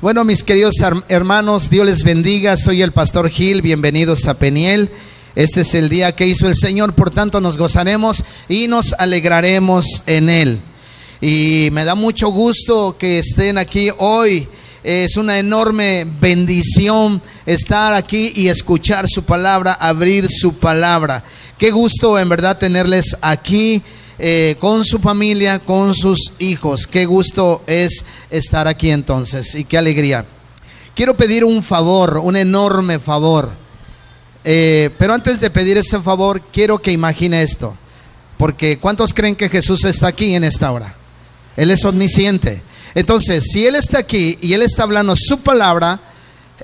Bueno, 0.00 0.22
mis 0.22 0.44
queridos 0.44 0.76
hermanos, 1.08 1.70
Dios 1.70 1.84
les 1.84 2.04
bendiga. 2.04 2.56
Soy 2.56 2.82
el 2.82 2.92
pastor 2.92 3.28
Gil. 3.28 3.62
Bienvenidos 3.62 4.26
a 4.28 4.38
Peniel. 4.38 4.88
Este 5.34 5.62
es 5.62 5.74
el 5.74 5.88
día 5.88 6.14
que 6.14 6.24
hizo 6.24 6.46
el 6.46 6.54
Señor, 6.54 6.92
por 6.92 7.10
tanto 7.10 7.40
nos 7.40 7.58
gozaremos 7.58 8.22
y 8.48 8.68
nos 8.68 8.92
alegraremos 8.92 10.04
en 10.06 10.30
Él. 10.30 10.60
Y 11.20 11.70
me 11.72 11.84
da 11.84 11.96
mucho 11.96 12.28
gusto 12.28 12.96
que 12.96 13.18
estén 13.18 13.58
aquí 13.58 13.90
hoy. 13.98 14.46
Es 14.84 15.16
una 15.16 15.40
enorme 15.40 16.06
bendición 16.20 17.20
estar 17.44 17.92
aquí 17.92 18.32
y 18.36 18.46
escuchar 18.46 19.08
su 19.08 19.24
palabra, 19.24 19.72
abrir 19.72 20.28
su 20.30 20.60
palabra. 20.60 21.24
Qué 21.58 21.72
gusto 21.72 22.16
en 22.20 22.28
verdad 22.28 22.56
tenerles 22.56 23.16
aquí 23.20 23.82
eh, 24.18 24.56
con 24.58 24.84
su 24.84 24.98
familia, 24.98 25.58
con 25.60 25.94
sus 25.94 26.34
hijos. 26.40 26.86
Qué 26.86 27.06
gusto 27.06 27.62
es 27.66 28.04
estar 28.30 28.66
aquí 28.66 28.90
entonces 28.90 29.54
y 29.54 29.64
qué 29.64 29.78
alegría. 29.78 30.24
Quiero 30.94 31.16
pedir 31.16 31.44
un 31.44 31.62
favor, 31.62 32.18
un 32.18 32.36
enorme 32.36 32.98
favor. 32.98 33.50
Eh, 34.44 34.90
pero 34.98 35.14
antes 35.14 35.40
de 35.40 35.50
pedir 35.50 35.76
ese 35.76 36.00
favor, 36.00 36.40
quiero 36.52 36.78
que 36.78 36.90
imagine 36.90 37.42
esto. 37.42 37.76
Porque 38.36 38.78
¿cuántos 38.78 39.14
creen 39.14 39.36
que 39.36 39.48
Jesús 39.48 39.84
está 39.84 40.08
aquí 40.08 40.34
en 40.34 40.44
esta 40.44 40.72
hora? 40.72 40.94
Él 41.56 41.70
es 41.70 41.84
omnisciente. 41.84 42.62
Entonces, 42.94 43.44
si 43.52 43.66
Él 43.66 43.76
está 43.76 43.98
aquí 43.98 44.38
y 44.40 44.54
Él 44.54 44.62
está 44.62 44.84
hablando 44.84 45.14
su 45.16 45.42
palabra 45.42 46.00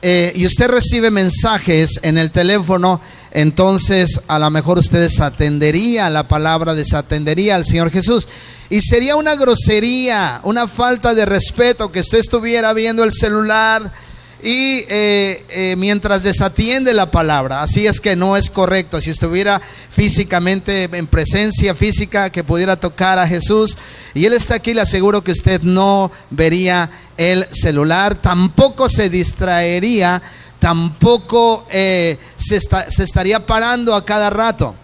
eh, 0.02 0.32
y 0.34 0.46
usted 0.46 0.68
recibe 0.68 1.10
mensajes 1.10 2.00
en 2.02 2.18
el 2.18 2.30
teléfono, 2.30 3.00
entonces 3.34 4.22
a 4.28 4.38
lo 4.38 4.48
mejor 4.48 4.78
ustedes 4.78 5.20
atendería 5.20 6.08
la 6.08 6.28
palabra, 6.28 6.74
desatendería 6.74 7.56
al 7.56 7.66
Señor 7.66 7.90
Jesús. 7.90 8.28
Y 8.70 8.80
sería 8.80 9.16
una 9.16 9.34
grosería, 9.34 10.40
una 10.44 10.66
falta 10.68 11.14
de 11.14 11.26
respeto 11.26 11.92
que 11.92 12.00
usted 12.00 12.18
estuviera 12.18 12.72
viendo 12.72 13.04
el 13.04 13.12
celular 13.12 13.92
y 14.40 14.84
eh, 14.88 15.44
eh, 15.48 15.74
mientras 15.76 16.22
desatiende 16.22 16.94
la 16.94 17.10
palabra. 17.10 17.62
Así 17.62 17.86
es 17.86 17.98
que 17.98 18.14
no 18.14 18.36
es 18.36 18.50
correcto. 18.50 19.00
Si 19.00 19.10
estuviera 19.10 19.60
físicamente 19.60 20.88
en 20.92 21.06
presencia 21.08 21.74
física 21.74 22.30
que 22.30 22.44
pudiera 22.44 22.76
tocar 22.76 23.18
a 23.18 23.26
Jesús 23.26 23.76
y 24.14 24.26
Él 24.26 24.32
está 24.32 24.54
aquí, 24.54 24.74
le 24.74 24.82
aseguro 24.82 25.24
que 25.24 25.32
usted 25.32 25.60
no 25.62 26.10
vería 26.30 26.88
el 27.16 27.46
celular, 27.50 28.14
tampoco 28.14 28.88
se 28.88 29.08
distraería 29.10 30.22
tampoco 30.64 31.66
eh, 31.70 32.18
se, 32.38 32.56
estaría 32.56 33.44
parando 33.44 33.94
a 33.94 34.02
cada 34.02 34.30
rato. 34.30 34.74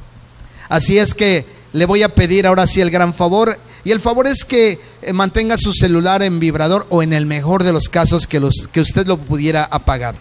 Así 0.69 0.99
es 0.99 1.15
que 1.15 1.47
le 1.73 1.87
voy 1.87 2.03
a 2.03 2.11
pedir 2.11 2.47
ahora 2.47 2.67
sí 2.67 2.83
el 2.83 2.91
gran 2.91 3.15
favor. 3.15 3.59
Y 3.83 3.91
el 3.91 3.99
favor 3.99 4.27
es 4.27 4.45
que 4.45 4.79
eh, 5.01 5.15
mantenga 5.15 5.57
su 5.57 5.73
celular 5.73 6.23
en 6.23 6.39
vibrador 6.39 6.87
o 6.91 7.03
en 7.03 7.15
el 7.15 7.25
mejor 7.25 7.65
de 7.65 7.73
los 7.73 7.89
casos 7.89 8.27
que, 8.27 8.41
los, 8.41 8.69
que 8.71 8.83
usted 8.83 9.07
lo 9.07 9.17
pudiera 9.17 9.65
apagar. 9.71 10.17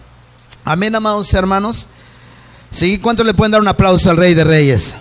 Amén, 0.64 0.94
amados 0.94 1.34
hermanos. 1.34 1.88
¿Sí? 2.70 2.98
¿Cuánto 2.98 3.22
le 3.22 3.34
pueden 3.34 3.52
dar 3.52 3.60
un 3.60 3.68
aplauso 3.68 4.08
al 4.08 4.16
Rey 4.16 4.32
de 4.32 4.44
Reyes? 4.44 4.94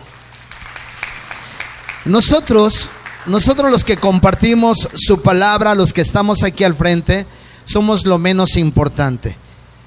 Nosotros, 2.04 2.90
nosotros 3.28 3.72
los 3.72 3.86
que 3.86 3.96
compartimos 3.96 4.90
su 4.94 5.22
palabra, 5.22 5.74
los 5.74 5.94
que 5.94 6.02
estamos 6.02 6.44
aquí 6.44 6.66
al 6.66 6.76
frente, 6.76 7.26
somos 7.64 8.06
lo 8.06 8.18
menos 8.18 8.58
importante. 8.58 9.38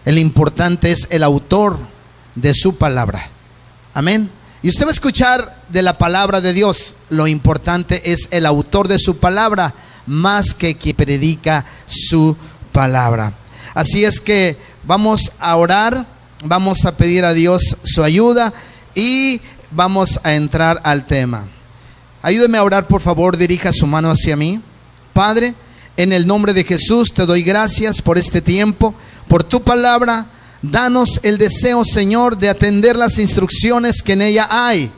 El 0.05 0.19
importante 0.19 0.91
es 0.91 1.08
el 1.11 1.22
autor 1.22 1.78
de 2.34 2.55
su 2.55 2.77
palabra. 2.77 3.28
Amén. 3.95 4.31
Y 4.62 4.69
usted 4.69 4.84
va 4.84 4.91
a 4.91 4.92
escuchar 4.94 5.62
de 5.69 5.83
la 5.83 5.98
palabra 5.98 6.41
de 6.41 6.53
Dios. 6.53 6.94
Lo 7.11 7.27
importante 7.27 8.12
es 8.12 8.28
el 8.31 8.47
autor 8.47 8.89
de 8.89 8.98
su 8.98 9.19
palabra 9.19 9.75
más 10.06 10.55
que 10.55 10.75
quien 10.75 10.97
predica 10.97 11.64
su 11.86 12.36
palabra. 12.72 13.33
Así 13.75 14.05
es 14.05 14.20
que 14.20 14.56
vamos 14.84 15.34
a 15.41 15.56
orar, 15.56 16.06
vamos 16.44 16.84
a 16.84 16.97
pedir 16.97 17.25
a 17.25 17.33
Dios 17.33 17.62
su 17.84 18.03
ayuda 18.03 18.53
y 18.94 19.41
vamos 19.70 20.20
a 20.25 20.34
entrar 20.34 20.81
al 20.84 21.06
tema. 21.06 21.47
Ayúdeme 22.22 22.59
a 22.59 22.65
orar, 22.65 22.87
por 22.87 23.00
favor, 23.00 23.37
dirija 23.37 23.72
su 23.72 23.87
mano 23.87 24.10
hacia 24.10 24.37
mí. 24.37 24.60
Padre, 25.12 25.54
en 25.97 26.12
el 26.12 26.27
nombre 26.27 26.53
de 26.53 26.65
Jesús 26.65 27.12
te 27.12 27.27
doy 27.27 27.43
gracias 27.43 28.00
por 28.00 28.16
este 28.16 28.41
tiempo 28.41 28.94
por 29.32 29.44
tu 29.44 29.62
palabra. 29.62 30.26
Danos 30.60 31.20
el 31.22 31.38
deseo, 31.38 31.87
Señor, 31.87 32.37
de 32.37 32.50
atender 32.50 32.97
las 32.97 33.19
instrucciones 33.19 34.03
que 34.03 34.12
en 34.12 34.20
ella 34.20 34.47
hay. 34.50 34.91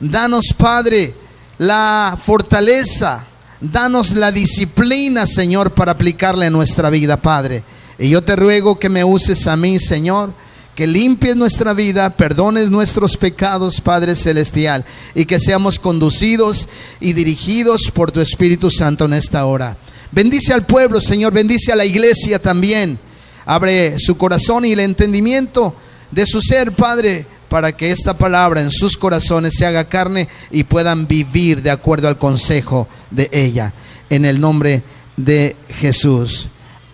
Danos, 0.00 0.54
Padre, 0.56 1.12
la 1.58 2.16
fortaleza. 2.18 3.22
Danos 3.60 4.12
la 4.12 4.32
disciplina, 4.32 5.26
Señor, 5.26 5.72
para 5.72 5.92
aplicarla 5.92 6.46
en 6.46 6.54
nuestra 6.54 6.88
vida, 6.88 7.18
Padre. 7.18 7.62
Y 7.98 8.08
yo 8.08 8.22
te 8.22 8.36
ruego 8.36 8.78
que 8.78 8.88
me 8.88 9.04
uses 9.04 9.46
a 9.48 9.54
mí, 9.54 9.78
Señor, 9.78 10.32
que 10.74 10.86
limpies 10.86 11.36
nuestra 11.36 11.74
vida, 11.74 12.08
perdones 12.08 12.70
nuestros 12.70 13.18
pecados, 13.18 13.82
Padre 13.82 14.16
Celestial, 14.16 14.82
y 15.14 15.26
que 15.26 15.38
seamos 15.38 15.78
conducidos 15.78 16.70
y 17.00 17.12
dirigidos 17.12 17.90
por 17.90 18.12
tu 18.12 18.22
Espíritu 18.22 18.70
Santo 18.70 19.04
en 19.04 19.12
esta 19.12 19.44
hora. 19.44 19.76
Bendice 20.10 20.54
al 20.54 20.64
pueblo, 20.64 21.02
Señor, 21.02 21.34
bendice 21.34 21.70
a 21.70 21.76
la 21.76 21.84
iglesia 21.84 22.38
también. 22.38 22.98
Abre 23.46 23.98
su 23.98 24.16
corazón 24.16 24.64
y 24.64 24.72
el 24.72 24.80
entendimiento 24.80 25.74
de 26.10 26.26
su 26.26 26.40
ser, 26.40 26.72
Padre, 26.72 27.26
para 27.48 27.72
que 27.76 27.90
esta 27.90 28.16
palabra 28.16 28.60
en 28.62 28.70
sus 28.70 28.96
corazones 28.96 29.54
se 29.56 29.66
haga 29.66 29.88
carne 29.88 30.28
y 30.50 30.64
puedan 30.64 31.06
vivir 31.06 31.62
de 31.62 31.70
acuerdo 31.70 32.08
al 32.08 32.18
consejo 32.18 32.88
de 33.10 33.28
ella. 33.32 33.72
En 34.10 34.24
el 34.24 34.40
nombre 34.40 34.82
de 35.16 35.56
Jesús. 35.68 36.48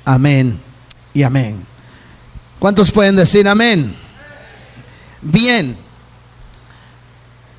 Amén 0.04 0.58
y 1.14 1.22
amén. 1.22 1.64
¿Cuántos 2.58 2.90
pueden 2.90 3.16
decir 3.16 3.48
amén? 3.48 3.94
Bien. 5.22 5.76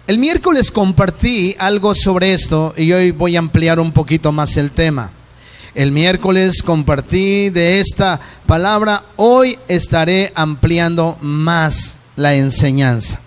El 0.07 0.17
miércoles 0.17 0.71
compartí 0.71 1.55
algo 1.57 1.95
sobre 1.95 2.33
esto 2.33 2.73
y 2.75 2.91
hoy 2.91 3.11
voy 3.11 3.35
a 3.35 3.39
ampliar 3.39 3.79
un 3.79 3.91
poquito 3.91 4.31
más 4.31 4.57
el 4.57 4.71
tema. 4.71 5.11
El 5.73 5.91
miércoles 5.91 6.61
compartí 6.61 7.49
de 7.49 7.79
esta 7.79 8.19
palabra, 8.51 9.01
hoy 9.15 9.57
estaré 9.69 10.33
ampliando 10.35 11.17
más 11.21 12.07
la 12.17 12.33
enseñanza. 12.33 13.21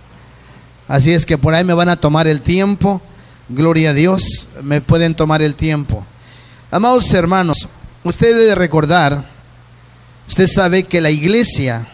Así 0.87 1.15
es 1.15 1.25
que 1.25 1.39
por 1.39 1.55
ahí 1.55 1.65
me 1.65 1.73
van 1.73 1.89
a 1.89 1.97
tomar 1.97 2.27
el 2.27 2.43
tiempo, 2.43 3.01
gloria 3.49 3.89
a 3.89 3.95
Dios, 3.95 4.57
me 4.65 4.83
pueden 4.83 5.15
tomar 5.15 5.41
el 5.41 5.55
tiempo. 5.55 6.05
Amados 6.71 7.11
hermanos, 7.15 7.57
usted 8.03 8.37
debe 8.37 8.55
recordar, 8.55 9.25
usted 10.29 10.47
sabe 10.47 10.83
que 10.83 11.01
la 11.01 11.11
iglesia, 11.11 11.87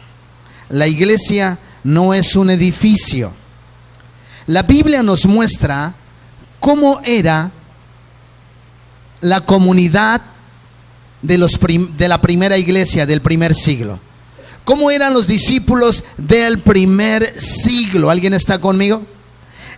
la 0.68 0.88
iglesia 0.88 1.56
no 1.84 2.14
es 2.14 2.34
un 2.34 2.50
edificio. 2.50 3.32
La 4.48 4.64
Biblia 4.64 5.04
nos 5.04 5.24
muestra 5.26 5.94
cómo 6.58 7.00
era 7.04 7.52
la 9.20 9.40
comunidad 9.42 10.20
de, 11.22 11.38
los 11.38 11.58
de 11.96 12.08
la 12.08 12.20
primera 12.20 12.58
iglesia 12.58 13.06
del 13.06 13.20
primer 13.20 13.54
siglo. 13.54 13.98
¿Cómo 14.64 14.90
eran 14.90 15.14
los 15.14 15.26
discípulos 15.26 16.04
del 16.16 16.60
primer 16.60 17.34
siglo? 17.40 18.10
¿Alguien 18.10 18.34
está 18.34 18.60
conmigo? 18.60 19.02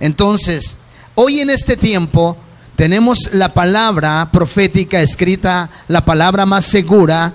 Entonces, 0.00 0.78
hoy 1.14 1.40
en 1.40 1.50
este 1.50 1.76
tiempo 1.76 2.36
tenemos 2.76 3.34
la 3.34 3.52
palabra 3.54 4.28
profética 4.32 5.00
escrita, 5.00 5.70
la 5.88 6.04
palabra 6.04 6.46
más 6.46 6.66
segura, 6.66 7.32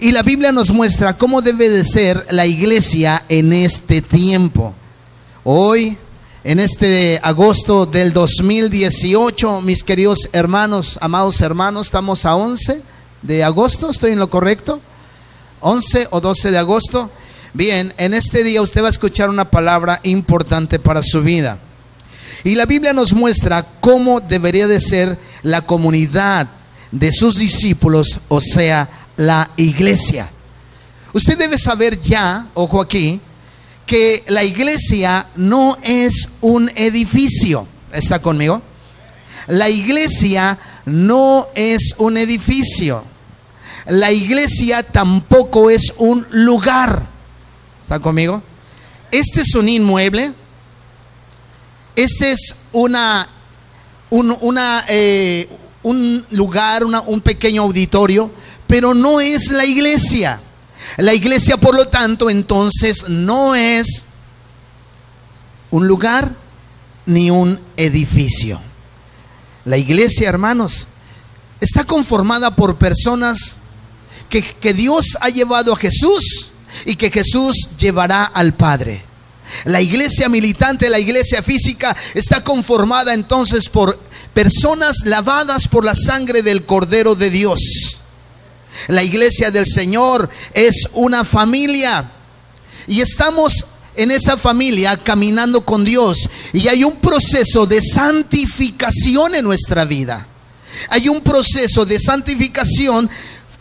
y 0.00 0.12
la 0.12 0.22
Biblia 0.22 0.52
nos 0.52 0.70
muestra 0.70 1.16
cómo 1.16 1.42
debe 1.42 1.68
de 1.68 1.84
ser 1.84 2.26
la 2.30 2.46
iglesia 2.46 3.22
en 3.28 3.52
este 3.52 4.00
tiempo. 4.00 4.74
Hoy, 5.44 5.96
en 6.44 6.60
este 6.60 7.18
agosto 7.22 7.86
del 7.86 8.12
2018, 8.12 9.60
mis 9.62 9.82
queridos 9.82 10.30
hermanos, 10.32 10.98
amados 11.00 11.40
hermanos, 11.40 11.88
estamos 11.88 12.24
a 12.24 12.36
11 12.36 12.82
de 13.22 13.44
agosto, 13.44 13.90
¿estoy 13.90 14.12
en 14.12 14.18
lo 14.18 14.30
correcto? 14.30 14.80
11 15.60 16.08
o 16.10 16.20
12 16.20 16.50
de 16.50 16.58
agosto. 16.58 17.10
Bien, 17.54 17.92
en 17.98 18.14
este 18.14 18.44
día 18.44 18.62
usted 18.62 18.82
va 18.82 18.86
a 18.86 18.90
escuchar 18.90 19.30
una 19.30 19.50
palabra 19.50 20.00
importante 20.04 20.78
para 20.78 21.02
su 21.02 21.22
vida. 21.22 21.58
Y 22.44 22.54
la 22.54 22.66
Biblia 22.66 22.92
nos 22.92 23.12
muestra 23.12 23.64
cómo 23.80 24.20
debería 24.20 24.68
de 24.68 24.80
ser 24.80 25.18
la 25.42 25.62
comunidad 25.62 26.46
de 26.92 27.12
sus 27.12 27.36
discípulos, 27.36 28.20
o 28.28 28.40
sea, 28.40 28.88
la 29.16 29.50
iglesia. 29.56 30.28
Usted 31.12 31.36
debe 31.36 31.58
saber 31.58 32.00
ya, 32.00 32.46
ojo 32.54 32.80
aquí, 32.80 33.20
que 33.86 34.22
la 34.28 34.44
iglesia 34.44 35.26
no 35.36 35.76
es 35.82 36.38
un 36.42 36.70
edificio. 36.76 37.66
¿Está 37.92 38.20
conmigo? 38.20 38.62
La 39.48 39.68
iglesia 39.70 40.58
no 40.88 41.46
es 41.54 41.94
un 41.98 42.16
edificio. 42.16 43.02
La 43.86 44.12
iglesia 44.12 44.82
tampoco 44.82 45.70
es 45.70 45.94
un 45.98 46.26
lugar. 46.30 47.06
¿Está 47.80 48.00
conmigo? 48.00 48.42
Este 49.10 49.42
es 49.42 49.54
un 49.54 49.68
inmueble. 49.68 50.32
Este 51.96 52.32
es 52.32 52.68
una, 52.72 53.26
un, 54.10 54.36
una, 54.40 54.84
eh, 54.88 55.48
un 55.82 56.24
lugar, 56.30 56.84
un 56.84 57.20
pequeño 57.20 57.62
auditorio, 57.62 58.30
pero 58.66 58.94
no 58.94 59.20
es 59.20 59.50
la 59.52 59.64
iglesia. 59.64 60.38
La 60.98 61.14
iglesia, 61.14 61.56
por 61.56 61.74
lo 61.74 61.88
tanto, 61.88 62.30
entonces 62.30 63.08
no 63.08 63.54
es 63.54 64.08
un 65.70 65.88
lugar 65.88 66.30
ni 67.06 67.30
un 67.30 67.58
edificio. 67.76 68.60
La 69.68 69.76
iglesia, 69.76 70.30
hermanos, 70.30 70.86
está 71.60 71.84
conformada 71.84 72.56
por 72.56 72.78
personas 72.78 73.36
que, 74.30 74.72
Dios 74.72 75.18
ha 75.20 75.28
llevado 75.28 75.74
a 75.74 75.76
Jesús 75.76 76.52
y 76.86 76.96
que 76.96 77.10
Jesús 77.10 77.76
llevará 77.78 78.24
al 78.24 78.54
Padre. 78.54 79.04
La 79.66 79.82
iglesia 79.82 80.30
militante, 80.30 80.88
la 80.88 80.98
iglesia 80.98 81.42
física, 81.42 81.94
está 82.14 82.42
conformada 82.42 83.12
entonces 83.12 83.68
por 83.68 84.00
personas 84.32 85.00
lavadas 85.04 85.68
por 85.68 85.84
la 85.84 85.94
sangre 85.94 86.40
del 86.40 86.64
Cordero 86.64 87.14
de 87.14 87.28
Dios. 87.28 87.60
La 88.86 89.02
iglesia 89.02 89.50
del 89.50 89.66
Señor 89.66 90.30
es 90.54 90.92
una 90.94 91.26
familia 91.26 92.10
y 92.86 93.02
estamos 93.02 93.52
en 93.98 94.12
esa 94.12 94.36
familia 94.36 94.96
caminando 94.96 95.60
con 95.60 95.84
Dios 95.84 96.30
y 96.52 96.68
hay 96.68 96.84
un 96.84 96.96
proceso 96.96 97.66
de 97.66 97.82
santificación 97.82 99.34
en 99.34 99.44
nuestra 99.44 99.84
vida. 99.84 100.26
Hay 100.90 101.08
un 101.08 101.20
proceso 101.20 101.84
de 101.84 101.98
santificación 101.98 103.10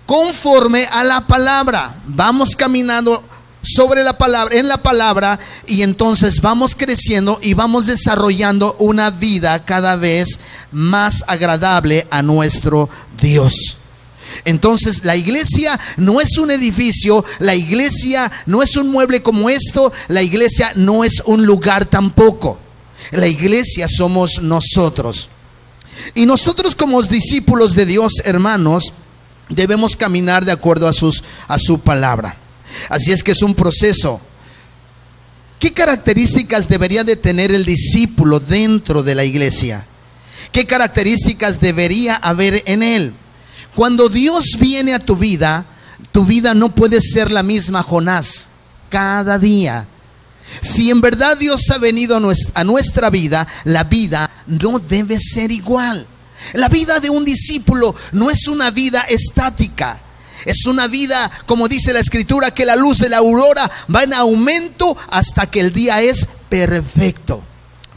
conforme 0.05 0.85
a 0.91 1.03
la 1.03 1.21
palabra. 1.21 1.93
Vamos 2.05 2.55
caminando 2.55 3.23
sobre 3.63 4.03
la 4.03 4.17
palabra, 4.17 4.55
en 4.55 4.67
la 4.67 4.77
palabra, 4.77 5.39
y 5.65 5.81
entonces 5.81 6.39
vamos 6.41 6.75
creciendo 6.75 7.39
y 7.41 7.55
vamos 7.55 7.87
desarrollando 7.87 8.75
una 8.79 9.09
vida 9.09 9.65
cada 9.65 9.95
vez 9.95 10.39
más 10.71 11.23
agradable 11.27 12.07
a 12.11 12.21
nuestro 12.21 12.89
Dios. 13.19 13.86
Entonces 14.45 15.03
la 15.03 15.15
iglesia 15.15 15.79
no 15.97 16.21
es 16.21 16.37
un 16.37 16.51
edificio, 16.51 17.23
la 17.39 17.55
iglesia 17.55 18.31
no 18.45 18.63
es 18.63 18.75
un 18.75 18.91
mueble 18.91 19.21
como 19.21 19.49
esto, 19.49 19.91
la 20.07 20.21
iglesia 20.21 20.71
no 20.75 21.03
es 21.03 21.21
un 21.25 21.45
lugar 21.45 21.85
tampoco. 21.85 22.59
La 23.11 23.27
iglesia 23.27 23.87
somos 23.87 24.41
nosotros. 24.41 25.29
Y 26.15 26.25
nosotros 26.25 26.75
como 26.75 27.01
discípulos 27.03 27.73
de 27.73 27.85
Dios, 27.85 28.13
hermanos, 28.25 28.93
debemos 29.49 29.95
caminar 29.95 30.45
de 30.45 30.51
acuerdo 30.51 30.87
a, 30.87 30.91
a 31.47 31.59
su 31.59 31.79
palabra. 31.81 32.37
Así 32.89 33.11
es 33.11 33.23
que 33.23 33.31
es 33.31 33.41
un 33.41 33.55
proceso. 33.55 34.19
¿Qué 35.59 35.73
características 35.73 36.67
debería 36.69 37.03
de 37.03 37.15
tener 37.15 37.51
el 37.51 37.65
discípulo 37.65 38.39
dentro 38.39 39.01
de 39.01 39.15
la 39.15 39.23
iglesia? 39.23 39.85
¿Qué 40.51 40.65
características 40.65 41.59
debería 41.59 42.15
haber 42.15 42.61
en 42.65 42.83
él? 42.83 43.13
Cuando 43.77 44.09
Dios 44.09 44.57
viene 44.57 44.95
a 44.95 44.99
tu 44.99 45.15
vida, 45.15 45.63
tu 46.11 46.25
vida 46.25 46.55
no 46.55 46.69
puede 46.73 46.99
ser 46.99 47.29
la 47.29 47.43
misma, 47.43 47.83
Jonás, 47.83 48.47
cada 48.89 49.37
día. 49.37 49.85
Si 50.61 50.89
en 50.89 50.99
verdad 50.99 51.37
Dios 51.37 51.69
ha 51.69 51.77
venido 51.77 52.17
a 52.55 52.63
nuestra 52.63 53.11
vida, 53.11 53.47
la 53.65 53.83
vida 53.83 54.31
no 54.47 54.79
debe 54.79 55.19
ser 55.19 55.51
igual. 55.51 56.07
La 56.53 56.69
vida 56.69 56.99
de 56.99 57.11
un 57.11 57.23
discípulo 57.23 57.93
no 58.13 58.31
es 58.31 58.47
una 58.47 58.71
vida 58.71 59.01
estática. 59.01 59.99
Es 60.45 60.65
una 60.65 60.87
vida, 60.87 61.29
como 61.45 61.67
dice 61.67 61.93
la 61.93 61.99
escritura, 61.99 62.49
que 62.49 62.65
la 62.65 62.75
luz 62.75 62.97
de 62.97 63.09
la 63.09 63.17
aurora 63.17 63.69
va 63.93 64.01
en 64.01 64.13
aumento 64.15 64.97
hasta 65.11 65.45
que 65.45 65.59
el 65.59 65.71
día 65.71 66.01
es 66.01 66.25
perfecto. 66.49 67.43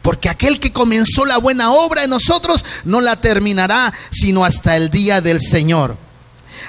Porque 0.02 0.28
aquel 0.28 0.60
que 0.60 0.72
comenzó 0.72 1.24
la 1.24 1.38
buena 1.38 1.72
obra 1.72 2.04
en 2.04 2.10
nosotros 2.10 2.64
no 2.84 3.00
la 3.00 3.16
terminará 3.16 3.92
sino 4.10 4.44
hasta 4.44 4.76
el 4.76 4.90
día 4.90 5.20
del 5.20 5.40
Señor. 5.40 5.96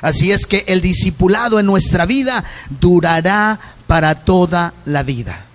Así 0.01 0.31
es 0.31 0.45
que 0.45 0.63
el 0.67 0.81
discipulado 0.81 1.59
en 1.59 1.65
nuestra 1.65 2.05
vida 2.05 2.43
durará 2.79 3.59
para 3.87 4.15
toda 4.15 4.73
la 4.85 5.03
vida. 5.03 5.45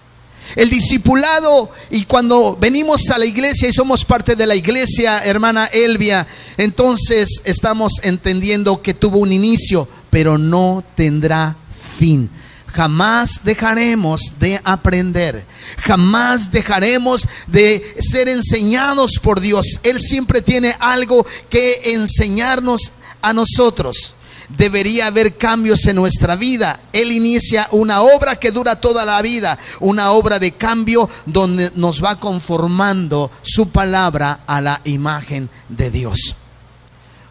El 0.55 0.71
discipulado, 0.71 1.71
y 1.91 2.05
cuando 2.05 2.57
venimos 2.59 3.11
a 3.11 3.19
la 3.19 3.27
iglesia 3.27 3.69
y 3.69 3.73
somos 3.73 4.05
parte 4.05 4.37
de 4.37 4.47
la 4.47 4.55
iglesia, 4.55 5.25
hermana 5.25 5.67
Elvia, 5.67 6.27
entonces 6.57 7.43
estamos 7.45 7.95
entendiendo 8.03 8.81
que 8.81 8.95
tuvo 8.95 9.19
un 9.19 9.33
inicio, 9.33 9.89
pero 10.11 10.39
no 10.39 10.85
tendrá 10.95 11.57
fin. 11.99 12.31
Jamás 12.69 13.45
dejaremos 13.45 14.39
de 14.39 14.61
aprender. 14.63 15.45
Jamás 15.79 16.53
dejaremos 16.53 17.27
de 17.47 17.97
ser 18.01 18.29
enseñados 18.29 19.19
por 19.23 19.41
Dios. 19.41 19.81
Él 19.83 20.01
siempre 20.01 20.43
tiene 20.43 20.75
algo 20.79 21.27
que 21.49 21.93
enseñarnos 21.95 22.81
a 23.23 23.33
nosotros 23.33 24.17
debería 24.49 25.07
haber 25.07 25.37
cambios 25.37 25.87
en 25.87 25.97
nuestra 25.97 26.37
vida. 26.37 26.79
Él 26.93 27.13
inicia 27.13 27.69
una 27.73 28.03
obra 28.03 28.37
que 28.37 28.51
dura 28.51 28.77
toda 28.77 29.05
la 29.05 29.21
vida, 29.23 29.59
una 29.81 30.13
obra 30.13 30.39
de 30.39 30.53
cambio 30.53 31.09
donde 31.25 31.71
nos 31.75 32.03
va 32.03 32.19
conformando 32.19 33.31
su 33.43 33.73
palabra 33.73 34.41
a 34.47 34.61
la 34.61 34.81
imagen 34.85 35.49
de 35.69 35.91
Dios. 35.91 36.19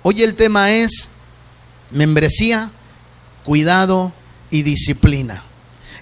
Hoy 0.04 0.24
el 0.24 0.36
tema 0.36 0.72
es 0.72 1.22
membresía, 1.92 2.70
cuidado 3.44 4.12
y 4.50 4.64
disciplina. 4.64 5.42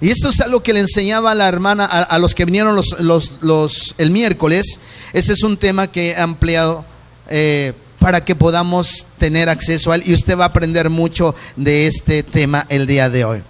Y 0.03 0.11
esto 0.11 0.31
es 0.31 0.41
algo 0.41 0.61
que 0.61 0.73
le 0.73 0.81
enseñaba 0.81 1.33
la 1.33 1.47
hermana, 1.47 1.85
a, 1.85 2.19
los 2.19 2.35
que 2.35 2.43
vinieron 2.43 2.75
los, 2.75 3.95
el 3.97 4.11
miércoles. 4.11 4.81
Ese 5.13 5.31
es 5.31 5.43
un 5.43 5.55
tema 5.55 5.87
que 5.87 6.09
he 6.09 6.17
ampliado 6.17 6.83
eh, 7.29 7.71
para 7.99 8.25
que 8.25 8.35
podamos 8.35 9.13
tener 9.17 9.47
acceso 9.47 9.93
a 9.93 9.95
él 9.95 10.03
y 10.05 10.13
usted 10.13 10.37
va 10.37 10.43
a 10.43 10.47
aprender 10.47 10.89
mucho 10.89 11.33
de 11.55 11.87
este 11.87 12.21
tema 12.21 12.65
el 12.67 12.85
día 12.85 13.09
de 13.09 13.23
hoy. 13.23 13.43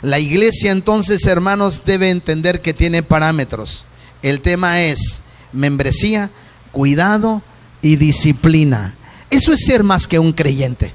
La 0.00 0.18
iglesia 0.18 0.72
entonces, 0.72 1.26
hermanos, 1.26 1.84
debe 1.84 2.08
entender 2.08 2.62
que 2.62 2.72
tiene 2.72 3.02
parámetros. 3.02 3.84
El 4.22 4.40
tema 4.40 4.80
es 4.80 5.24
membresía, 5.52 6.30
cuidado 6.72 7.42
y 7.82 7.96
disciplina. 7.96 8.94
Eso 9.28 9.52
es 9.52 9.66
ser 9.66 9.82
más 9.82 10.06
que 10.06 10.18
un 10.18 10.32
creyente. 10.32 10.94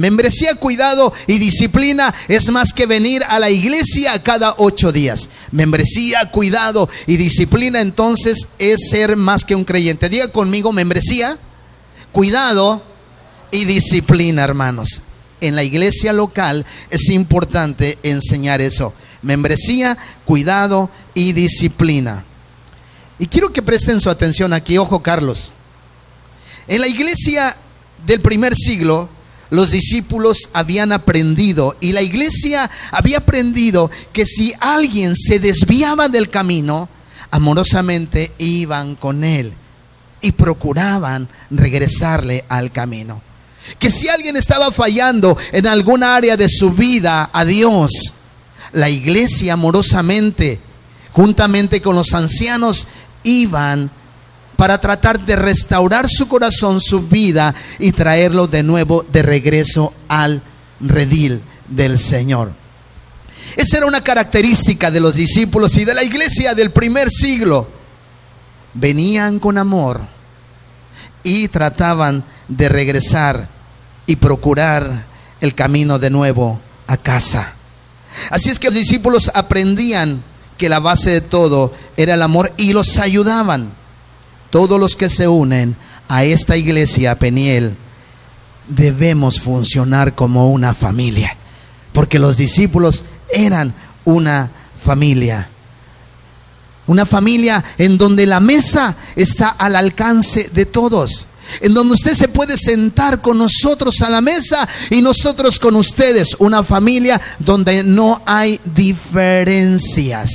Membresía, 0.00 0.54
cuidado 0.54 1.12
y 1.26 1.38
disciplina 1.38 2.14
es 2.26 2.48
más 2.48 2.72
que 2.72 2.86
venir 2.86 3.22
a 3.28 3.38
la 3.38 3.50
iglesia 3.50 4.18
cada 4.22 4.54
ocho 4.56 4.92
días. 4.92 5.28
Membresía, 5.52 6.30
cuidado 6.30 6.88
y 7.06 7.18
disciplina 7.18 7.82
entonces 7.82 8.54
es 8.58 8.88
ser 8.88 9.18
más 9.18 9.44
que 9.44 9.54
un 9.54 9.66
creyente. 9.66 10.08
Diga 10.08 10.28
conmigo, 10.28 10.72
membresía, 10.72 11.36
cuidado 12.12 12.82
y 13.50 13.66
disciplina, 13.66 14.42
hermanos. 14.42 15.02
En 15.42 15.54
la 15.54 15.64
iglesia 15.64 16.14
local 16.14 16.64
es 16.88 17.10
importante 17.10 17.98
enseñar 18.02 18.62
eso. 18.62 18.94
Membresía, 19.20 19.98
cuidado 20.24 20.88
y 21.12 21.34
disciplina. 21.34 22.24
Y 23.18 23.26
quiero 23.26 23.52
que 23.52 23.60
presten 23.60 24.00
su 24.00 24.08
atención 24.08 24.54
aquí, 24.54 24.78
ojo 24.78 25.02
Carlos. 25.02 25.52
En 26.68 26.80
la 26.80 26.88
iglesia 26.88 27.54
del 28.06 28.22
primer 28.22 28.56
siglo, 28.56 29.10
los 29.50 29.72
discípulos 29.72 30.50
habían 30.54 30.92
aprendido 30.92 31.76
y 31.80 31.92
la 31.92 32.02
iglesia 32.02 32.70
había 32.92 33.18
aprendido 33.18 33.90
que 34.12 34.24
si 34.24 34.54
alguien 34.60 35.16
se 35.16 35.40
desviaba 35.40 36.08
del 36.08 36.30
camino, 36.30 36.88
amorosamente 37.32 38.32
iban 38.38 38.94
con 38.94 39.24
él 39.24 39.52
y 40.20 40.32
procuraban 40.32 41.28
regresarle 41.50 42.44
al 42.48 42.70
camino. 42.70 43.20
Que 43.78 43.90
si 43.90 44.08
alguien 44.08 44.36
estaba 44.36 44.70
fallando 44.70 45.36
en 45.52 45.66
alguna 45.66 46.16
área 46.16 46.36
de 46.36 46.48
su 46.48 46.72
vida 46.72 47.30
a 47.32 47.44
Dios, 47.44 47.90
la 48.72 48.88
iglesia 48.88 49.54
amorosamente, 49.54 50.60
juntamente 51.12 51.80
con 51.80 51.96
los 51.96 52.14
ancianos, 52.14 52.86
iban 53.22 53.90
para 54.60 54.78
tratar 54.78 55.18
de 55.18 55.36
restaurar 55.36 56.06
su 56.06 56.28
corazón, 56.28 56.82
su 56.82 57.08
vida 57.08 57.54
y 57.78 57.92
traerlo 57.92 58.46
de 58.46 58.62
nuevo 58.62 59.02
de 59.10 59.22
regreso 59.22 59.90
al 60.06 60.42
redil 60.80 61.40
del 61.66 61.98
Señor. 61.98 62.52
Esa 63.56 63.78
era 63.78 63.86
una 63.86 64.02
característica 64.02 64.90
de 64.90 65.00
los 65.00 65.14
discípulos 65.14 65.78
y 65.78 65.86
de 65.86 65.94
la 65.94 66.02
iglesia 66.02 66.54
del 66.54 66.72
primer 66.72 67.08
siglo 67.10 67.66
venían 68.74 69.38
con 69.38 69.56
amor 69.56 70.02
y 71.22 71.48
trataban 71.48 72.22
de 72.46 72.68
regresar 72.68 73.48
y 74.04 74.16
procurar 74.16 75.06
el 75.40 75.54
camino 75.54 75.98
de 75.98 76.10
nuevo 76.10 76.60
a 76.86 76.98
casa. 76.98 77.50
Así 78.28 78.50
es 78.50 78.58
que 78.58 78.66
los 78.66 78.74
discípulos 78.74 79.30
aprendían 79.32 80.22
que 80.58 80.68
la 80.68 80.80
base 80.80 81.12
de 81.12 81.20
todo 81.22 81.72
era 81.96 82.12
el 82.12 82.20
amor 82.20 82.52
y 82.58 82.74
los 82.74 82.98
ayudaban. 82.98 83.79
Todos 84.50 84.80
los 84.80 84.96
que 84.96 85.08
se 85.08 85.28
unen 85.28 85.76
a 86.08 86.24
esta 86.24 86.56
iglesia, 86.56 87.18
Peniel, 87.18 87.76
debemos 88.68 89.40
funcionar 89.40 90.14
como 90.14 90.50
una 90.50 90.74
familia, 90.74 91.36
porque 91.92 92.18
los 92.18 92.36
discípulos 92.36 93.04
eran 93.32 93.72
una 94.04 94.50
familia. 94.82 95.48
Una 96.86 97.06
familia 97.06 97.62
en 97.78 97.98
donde 97.98 98.26
la 98.26 98.40
mesa 98.40 98.96
está 99.14 99.50
al 99.50 99.76
alcance 99.76 100.50
de 100.50 100.66
todos. 100.66 101.26
en 101.62 101.74
donde 101.74 101.94
usted 101.94 102.14
se 102.14 102.28
puede 102.28 102.56
sentar 102.56 103.20
con 103.20 103.36
nosotros 103.36 104.02
a 104.02 104.10
la 104.10 104.20
mesa 104.20 104.68
y 104.88 105.02
nosotros 105.02 105.58
con 105.58 105.74
ustedes. 105.74 106.36
Una 106.38 106.62
familia 106.62 107.20
donde 107.40 107.82
no 107.82 108.22
hay 108.24 108.60
diferencias. 108.64 110.30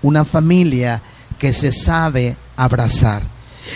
Una 0.00 0.24
familia 0.24 1.02
que 1.38 1.52
se 1.52 1.70
sabe 1.70 2.34
abrazar. 2.56 3.22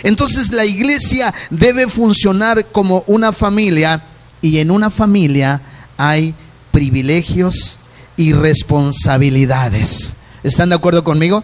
Entonces 0.01 0.51
la 0.51 0.65
iglesia 0.65 1.31
debe 1.51 1.87
funcionar 1.87 2.65
como 2.71 3.03
una 3.05 3.31
familia 3.31 4.03
y 4.41 4.57
en 4.59 4.71
una 4.71 4.89
familia 4.89 5.61
hay 5.97 6.33
privilegios 6.71 7.81
y 8.17 8.33
responsabilidades. 8.33 10.21
¿Están 10.43 10.69
de 10.69 10.75
acuerdo 10.75 11.03
conmigo? 11.03 11.43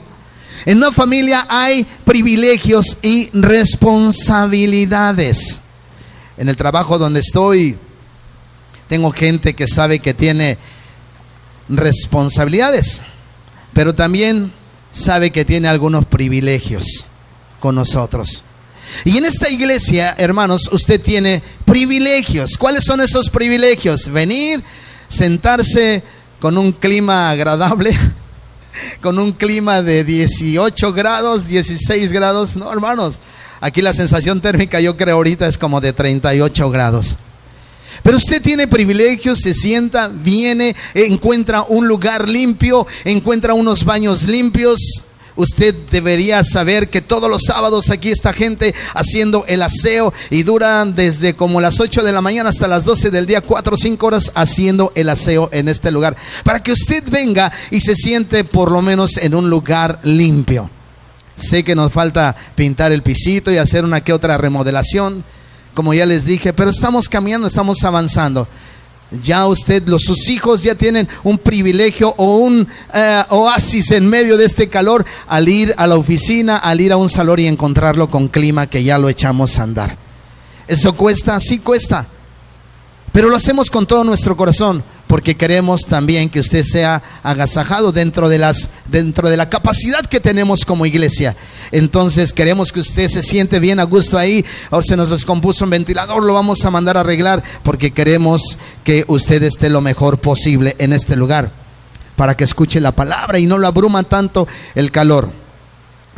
En 0.65 0.77
una 0.77 0.91
familia 0.91 1.45
hay 1.49 1.85
privilegios 2.05 2.97
y 3.03 3.29
responsabilidades. 3.33 5.65
En 6.37 6.49
el 6.49 6.57
trabajo 6.57 6.97
donde 6.97 7.19
estoy, 7.19 7.77
tengo 8.87 9.11
gente 9.11 9.53
que 9.53 9.67
sabe 9.67 9.99
que 9.99 10.15
tiene 10.15 10.57
responsabilidades, 11.69 13.03
pero 13.73 13.93
también 13.93 14.51
sabe 14.91 15.29
que 15.31 15.45
tiene 15.45 15.67
algunos 15.67 16.05
privilegios 16.05 17.08
con 17.59 17.75
nosotros. 17.75 18.43
Y 19.05 19.17
en 19.17 19.25
esta 19.25 19.49
iglesia, 19.49 20.15
hermanos, 20.17 20.69
usted 20.71 20.99
tiene 21.01 21.41
privilegios. 21.65 22.57
¿Cuáles 22.57 22.83
son 22.83 23.01
esos 23.01 23.29
privilegios? 23.29 24.11
Venir, 24.11 24.61
sentarse 25.07 26.03
con 26.39 26.57
un 26.57 26.71
clima 26.71 27.29
agradable, 27.29 27.95
con 29.01 29.19
un 29.19 29.31
clima 29.31 29.81
de 29.81 30.03
18 30.03 30.93
grados, 30.93 31.47
16 31.47 32.11
grados. 32.11 32.55
No, 32.55 32.71
hermanos, 32.71 33.19
aquí 33.61 33.81
la 33.81 33.93
sensación 33.93 34.41
térmica 34.41 34.79
yo 34.79 34.97
creo 34.97 35.15
ahorita 35.15 35.47
es 35.47 35.57
como 35.57 35.81
de 35.81 35.93
38 35.93 36.69
grados. 36.71 37.17
Pero 38.03 38.17
usted 38.17 38.41
tiene 38.41 38.67
privilegios, 38.67 39.39
se 39.39 39.53
sienta, 39.53 40.07
viene, 40.07 40.75
encuentra 40.93 41.63
un 41.63 41.87
lugar 41.87 42.29
limpio, 42.29 42.87
encuentra 43.03 43.53
unos 43.53 43.83
baños 43.83 44.23
limpios, 44.27 45.08
Usted 45.39 45.73
debería 45.89 46.43
saber 46.43 46.89
que 46.89 47.01
todos 47.01 47.29
los 47.29 47.43
sábados 47.43 47.91
aquí 47.91 48.09
está 48.09 48.33
gente 48.33 48.75
haciendo 48.93 49.45
el 49.47 49.61
aseo 49.61 50.13
y 50.29 50.43
duran 50.43 50.95
desde 50.95 51.33
como 51.33 51.61
las 51.61 51.79
8 51.79 52.03
de 52.03 52.11
la 52.11 52.19
mañana 52.19 52.49
hasta 52.49 52.67
las 52.67 52.83
12 52.83 53.09
del 53.09 53.25
día, 53.25 53.39
4 53.39 53.73
o 53.73 53.77
5 53.77 54.05
horas 54.05 54.33
haciendo 54.35 54.91
el 54.95 55.07
aseo 55.07 55.47
en 55.53 55.69
este 55.69 55.91
lugar. 55.91 56.17
Para 56.43 56.61
que 56.61 56.73
usted 56.73 57.05
venga 57.09 57.53
y 57.71 57.79
se 57.79 57.95
siente 57.95 58.43
por 58.43 58.69
lo 58.69 58.81
menos 58.81 59.15
en 59.15 59.33
un 59.33 59.49
lugar 59.49 60.01
limpio. 60.03 60.69
Sé 61.37 61.63
que 61.63 61.73
nos 61.73 61.93
falta 61.93 62.35
pintar 62.55 62.91
el 62.91 63.01
pisito 63.01 63.49
y 63.49 63.59
hacer 63.59 63.85
una 63.85 64.01
que 64.01 64.11
otra 64.11 64.37
remodelación, 64.37 65.23
como 65.73 65.93
ya 65.93 66.05
les 66.05 66.25
dije, 66.25 66.51
pero 66.51 66.69
estamos 66.69 67.07
caminando, 67.07 67.47
estamos 67.47 67.81
avanzando. 67.85 68.45
Ya 69.23 69.47
usted, 69.47 69.87
los, 69.87 70.03
sus 70.03 70.29
hijos 70.29 70.61
ya 70.61 70.75
tienen 70.75 71.07
un 71.23 71.39
privilegio 71.39 72.13
o 72.17 72.37
un 72.37 72.67
eh, 72.93 73.23
oasis 73.29 73.91
en 73.91 74.07
medio 74.07 74.37
de 74.37 74.45
este 74.45 74.69
calor 74.69 75.03
al 75.27 75.49
ir 75.49 75.73
a 75.77 75.87
la 75.87 75.95
oficina, 75.95 76.57
al 76.57 76.79
ir 76.79 76.91
a 76.91 76.97
un 76.97 77.09
salón 77.09 77.39
y 77.39 77.47
encontrarlo 77.47 78.09
con 78.09 78.27
clima 78.27 78.67
que 78.67 78.83
ya 78.83 78.99
lo 78.99 79.09
echamos 79.09 79.57
a 79.57 79.63
andar. 79.63 79.97
¿Eso 80.67 80.93
cuesta? 80.93 81.39
Sí 81.39 81.59
cuesta. 81.59 82.05
Pero 83.11 83.29
lo 83.29 83.35
hacemos 83.35 83.71
con 83.71 83.87
todo 83.87 84.03
nuestro 84.03 84.37
corazón 84.37 84.83
porque 85.09 85.35
queremos 85.35 85.87
también 85.87 86.29
que 86.29 86.39
usted 86.39 86.63
sea 86.63 87.01
agasajado 87.23 87.91
dentro 87.91 88.29
de 88.29 88.37
las 88.37 88.73
dentro 88.91 89.27
de 89.27 89.37
la 89.37 89.49
capacidad 89.49 90.05
que 90.05 90.19
tenemos 90.19 90.65
como 90.65 90.85
iglesia. 90.85 91.35
Entonces 91.71 92.31
queremos 92.31 92.71
que 92.71 92.81
usted 92.81 93.07
se 93.07 93.23
siente 93.23 93.59
bien 93.59 93.79
a 93.79 93.85
gusto 93.85 94.19
ahí. 94.19 94.45
O 94.69 94.83
se 94.83 94.95
nos 94.95 95.09
descompuso 95.09 95.63
un 95.63 95.71
ventilador, 95.71 96.23
lo 96.23 96.35
vamos 96.35 96.63
a 96.63 96.69
mandar 96.69 96.95
a 96.95 96.99
arreglar 96.99 97.43
porque 97.63 97.89
queremos 97.89 98.59
que 98.83 99.03
usted 99.07 99.41
esté 99.41 99.71
lo 99.71 99.81
mejor 99.81 100.19
posible 100.19 100.75
en 100.77 100.93
este 100.93 101.15
lugar 101.15 101.49
para 102.15 102.37
que 102.37 102.43
escuche 102.43 102.79
la 102.79 102.91
palabra 102.91 103.39
y 103.39 103.47
no 103.47 103.57
lo 103.57 103.65
abruma 103.65 104.03
tanto 104.03 104.47
el 104.75 104.91
calor. 104.91 105.31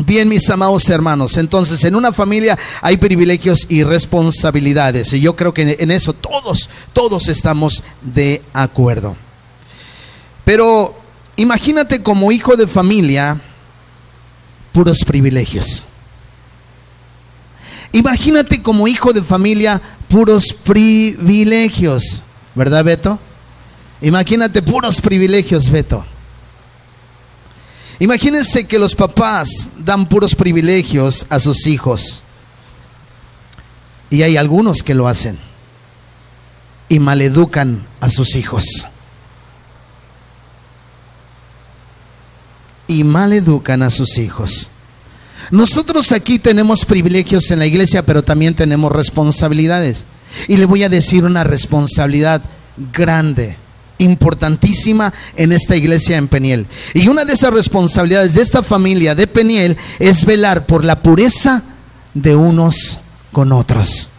Bien, 0.05 0.27
mis 0.27 0.49
amados 0.49 0.89
hermanos, 0.89 1.37
entonces 1.37 1.83
en 1.83 1.95
una 1.95 2.11
familia 2.11 2.57
hay 2.81 2.97
privilegios 2.97 3.67
y 3.69 3.83
responsabilidades. 3.83 5.13
Y 5.13 5.19
yo 5.19 5.35
creo 5.35 5.53
que 5.53 5.77
en 5.79 5.91
eso 5.91 6.13
todos, 6.13 6.69
todos 6.93 7.27
estamos 7.27 7.83
de 8.01 8.41
acuerdo. 8.53 9.15
Pero 10.43 10.95
imagínate 11.35 12.01
como 12.01 12.31
hijo 12.31 12.55
de 12.55 12.65
familia, 12.65 13.39
puros 14.71 15.05
privilegios. 15.05 15.85
Imagínate 17.91 18.63
como 18.63 18.87
hijo 18.87 19.13
de 19.13 19.21
familia, 19.21 19.79
puros 20.07 20.51
privilegios. 20.53 22.23
¿Verdad, 22.55 22.83
Beto? 22.83 23.19
Imagínate 24.01 24.63
puros 24.63 24.99
privilegios, 24.99 25.69
Beto. 25.69 26.05
Imagínense 28.01 28.65
que 28.65 28.79
los 28.79 28.95
papás 28.95 29.85
dan 29.85 30.09
puros 30.09 30.33
privilegios 30.33 31.27
a 31.29 31.39
sus 31.39 31.67
hijos. 31.67 32.23
Y 34.09 34.23
hay 34.23 34.37
algunos 34.37 34.81
que 34.81 34.95
lo 34.95 35.07
hacen. 35.07 35.37
Y 36.89 36.97
maleducan 36.97 37.85
a 37.99 38.09
sus 38.09 38.33
hijos. 38.35 38.65
Y 42.87 43.03
maleducan 43.03 43.83
a 43.83 43.91
sus 43.91 44.17
hijos. 44.17 44.71
Nosotros 45.51 46.11
aquí 46.11 46.39
tenemos 46.39 46.85
privilegios 46.85 47.51
en 47.51 47.59
la 47.59 47.67
iglesia, 47.67 48.01
pero 48.01 48.23
también 48.23 48.55
tenemos 48.55 48.91
responsabilidades. 48.91 50.05
Y 50.47 50.57
le 50.57 50.65
voy 50.65 50.81
a 50.81 50.89
decir 50.89 51.23
una 51.23 51.43
responsabilidad 51.43 52.41
grande 52.91 53.57
importantísima 54.01 55.13
en 55.35 55.51
esta 55.51 55.75
iglesia 55.75 56.17
en 56.17 56.27
Peniel. 56.27 56.67
Y 56.93 57.07
una 57.07 57.25
de 57.25 57.33
esas 57.33 57.53
responsabilidades 57.53 58.33
de 58.33 58.41
esta 58.41 58.63
familia 58.63 59.15
de 59.15 59.27
Peniel 59.27 59.77
es 59.99 60.25
velar 60.25 60.65
por 60.65 60.83
la 60.83 61.01
pureza 61.01 61.63
de 62.13 62.35
unos 62.35 62.97
con 63.31 63.51
otros. 63.51 64.09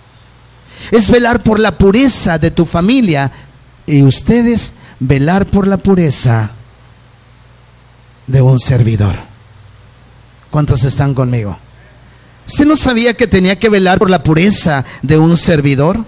Es 0.91 1.11
velar 1.11 1.43
por 1.43 1.59
la 1.59 1.73
pureza 1.73 2.39
de 2.39 2.51
tu 2.51 2.65
familia 2.65 3.31
y 3.87 4.03
ustedes 4.03 4.75
velar 5.01 5.47
por 5.47 5.67
la 5.67 5.77
pureza 5.77 6.51
de 8.27 8.41
un 8.41 8.59
servidor. 8.59 9.15
¿Cuántos 10.51 10.85
están 10.85 11.15
conmigo? 11.15 11.59
¿Usted 12.47 12.67
no 12.67 12.77
sabía 12.77 13.15
que 13.15 13.27
tenía 13.27 13.59
que 13.59 13.69
velar 13.69 13.99
por 13.99 14.11
la 14.11 14.23
pureza 14.23 14.85
de 15.03 15.19
un 15.19 15.37
servidor? 15.37 16.05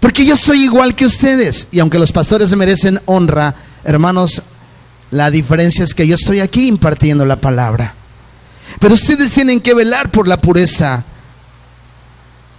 Porque 0.00 0.24
yo 0.24 0.36
soy 0.36 0.64
igual 0.64 0.94
que 0.94 1.06
ustedes. 1.06 1.68
Y 1.72 1.80
aunque 1.80 1.98
los 1.98 2.12
pastores 2.12 2.54
merecen 2.56 3.00
honra, 3.06 3.54
hermanos, 3.84 4.42
la 5.10 5.30
diferencia 5.30 5.84
es 5.84 5.94
que 5.94 6.06
yo 6.06 6.14
estoy 6.14 6.40
aquí 6.40 6.68
impartiendo 6.68 7.24
la 7.24 7.36
palabra. 7.36 7.94
Pero 8.80 8.94
ustedes 8.94 9.32
tienen 9.32 9.60
que 9.60 9.74
velar 9.74 10.10
por 10.10 10.28
la 10.28 10.40
pureza 10.40 11.04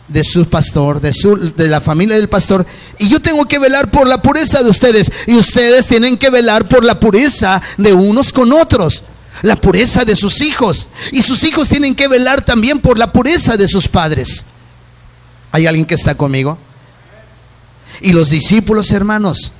de 0.08 0.24
su 0.24 0.50
pastor, 0.50 1.00
de, 1.00 1.13
su, 1.13 1.53
de 1.55 1.67
la 1.67 1.79
familia 1.79 2.15
del 2.15 2.27
pastor. 2.29 2.65
Y 2.98 3.08
yo 3.10 3.19
tengo 3.19 3.46
que 3.46 3.60
velar 3.60 3.89
por 3.89 4.08
la 4.08 4.22
pureza 4.22 4.63
de 4.63 4.69
ustedes. 4.69 5.12
Y 5.27 5.36
ustedes 5.36 5.88
tienen 5.88 6.17
que 6.17 6.29
velar 6.29 6.67
por 6.67 6.84
la 6.84 7.00
pureza 7.00 7.62
de 7.77 7.93
unos 7.93 8.34
con 8.34 8.51
otros. 8.51 9.03
La 9.43 9.55
pureza 9.55 10.03
de 10.03 10.15
sus 10.15 10.41
hijos. 10.41 10.88
Y 11.12 11.22
sus 11.22 11.43
hijos 11.43 11.69
tienen 11.69 11.96
que 11.96 12.08
velar 12.08 12.43
también 12.43 12.79
por 12.79 12.98
la 12.98 13.13
pureza 13.13 13.55
de 13.55 13.67
sus 13.67 13.88
padres. 13.88 14.46
¿Hay 15.51 15.67
alguien 15.67 15.86
que 15.86 15.96
está 15.96 16.15
conmigo? 16.15 16.58
Y 18.01 18.13
los 18.13 18.29
discípulos 18.29 18.91
hermanos 18.91 19.51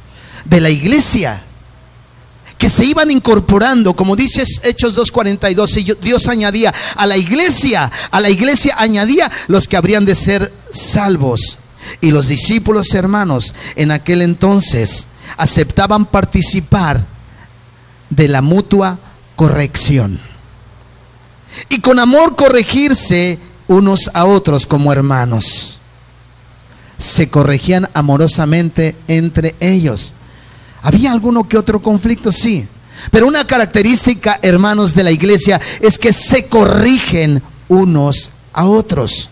de 0.46 0.62
la 0.62 0.70
iglesia 0.70 1.44
que 2.58 2.70
se 2.70 2.86
iban 2.86 3.10
incorporando, 3.10 3.96
como 3.96 4.18
dice 4.18 4.44
Hechos 4.64 4.96
2.42, 4.98 5.98
Dios 6.02 6.28
añadía 6.28 6.74
a 6.96 7.06
la 7.08 7.16
iglesia, 7.16 7.90
a 8.12 8.20
la 8.20 8.30
iglesia 8.30 8.76
añadía 8.78 9.32
los 9.48 9.68
que 9.68 9.78
habrían 9.78 10.06
de 10.06 10.14
ser 10.16 10.52
salvos. 10.72 11.60
Y 12.02 12.12
los 12.12 12.28
discípulos 12.28 12.94
hermanos 12.94 13.56
en 13.78 13.92
aquel 13.92 14.22
entonces 14.22 15.12
aceptaban 15.38 16.06
participar 16.06 17.06
de 18.10 18.28
la 18.28 18.42
mutua 18.42 19.00
corrección. 19.38 20.20
Y 21.70 21.80
con 21.80 21.98
amor 21.98 22.36
corregirse 22.36 23.40
unos 23.68 24.12
a 24.14 24.26
otros 24.26 24.66
como 24.66 24.92
hermanos 24.92 25.79
se 27.00 27.30
corregían 27.30 27.90
amorosamente 27.94 28.96
entre 29.08 29.56
ellos. 29.60 30.14
¿Había 30.84 31.12
alguno 31.12 31.48
que 31.48 31.58
otro 31.58 31.82
conflicto? 31.82 32.32
Sí. 32.32 32.68
Pero 33.12 33.28
una 33.28 33.46
característica, 33.46 34.38
hermanos 34.42 34.94
de 34.94 35.04
la 35.04 35.12
iglesia, 35.12 35.60
es 35.80 35.98
que 35.98 36.14
se 36.14 36.48
corrigen 36.48 37.42
unos 37.70 38.30
a 38.54 38.66
otros. 38.66 39.30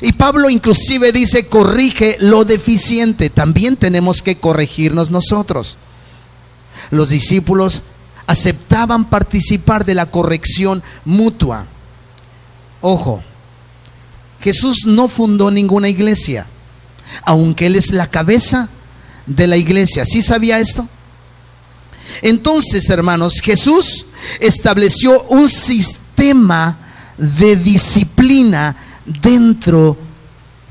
Y 0.00 0.12
Pablo 0.12 0.48
inclusive 0.48 1.12
dice, 1.12 1.48
corrige 1.48 2.16
lo 2.20 2.44
deficiente. 2.44 3.30
También 3.30 3.76
tenemos 3.76 4.22
que 4.22 4.36
corregirnos 4.36 5.10
nosotros. 5.10 5.76
Los 6.90 7.10
discípulos 7.10 7.82
aceptaban 8.26 9.04
participar 9.06 9.84
de 9.84 9.94
la 9.94 10.06
corrección 10.06 10.82
mutua. 11.04 11.66
Ojo, 12.80 13.22
Jesús 14.40 14.84
no 14.86 15.08
fundó 15.08 15.50
ninguna 15.50 15.88
iglesia, 15.88 16.46
aunque 17.22 17.66
Él 17.66 17.76
es 17.76 17.90
la 17.90 18.06
cabeza 18.06 18.68
de 19.26 19.46
la 19.46 19.56
iglesia. 19.56 20.04
¿Sí 20.04 20.22
sabía 20.22 20.58
esto? 20.58 20.86
Entonces, 22.22 22.88
hermanos, 22.90 23.40
Jesús 23.42 24.06
estableció 24.40 25.22
un 25.24 25.48
sistema 25.48 26.78
de 27.16 27.56
disciplina 27.56 28.76
dentro 29.22 29.96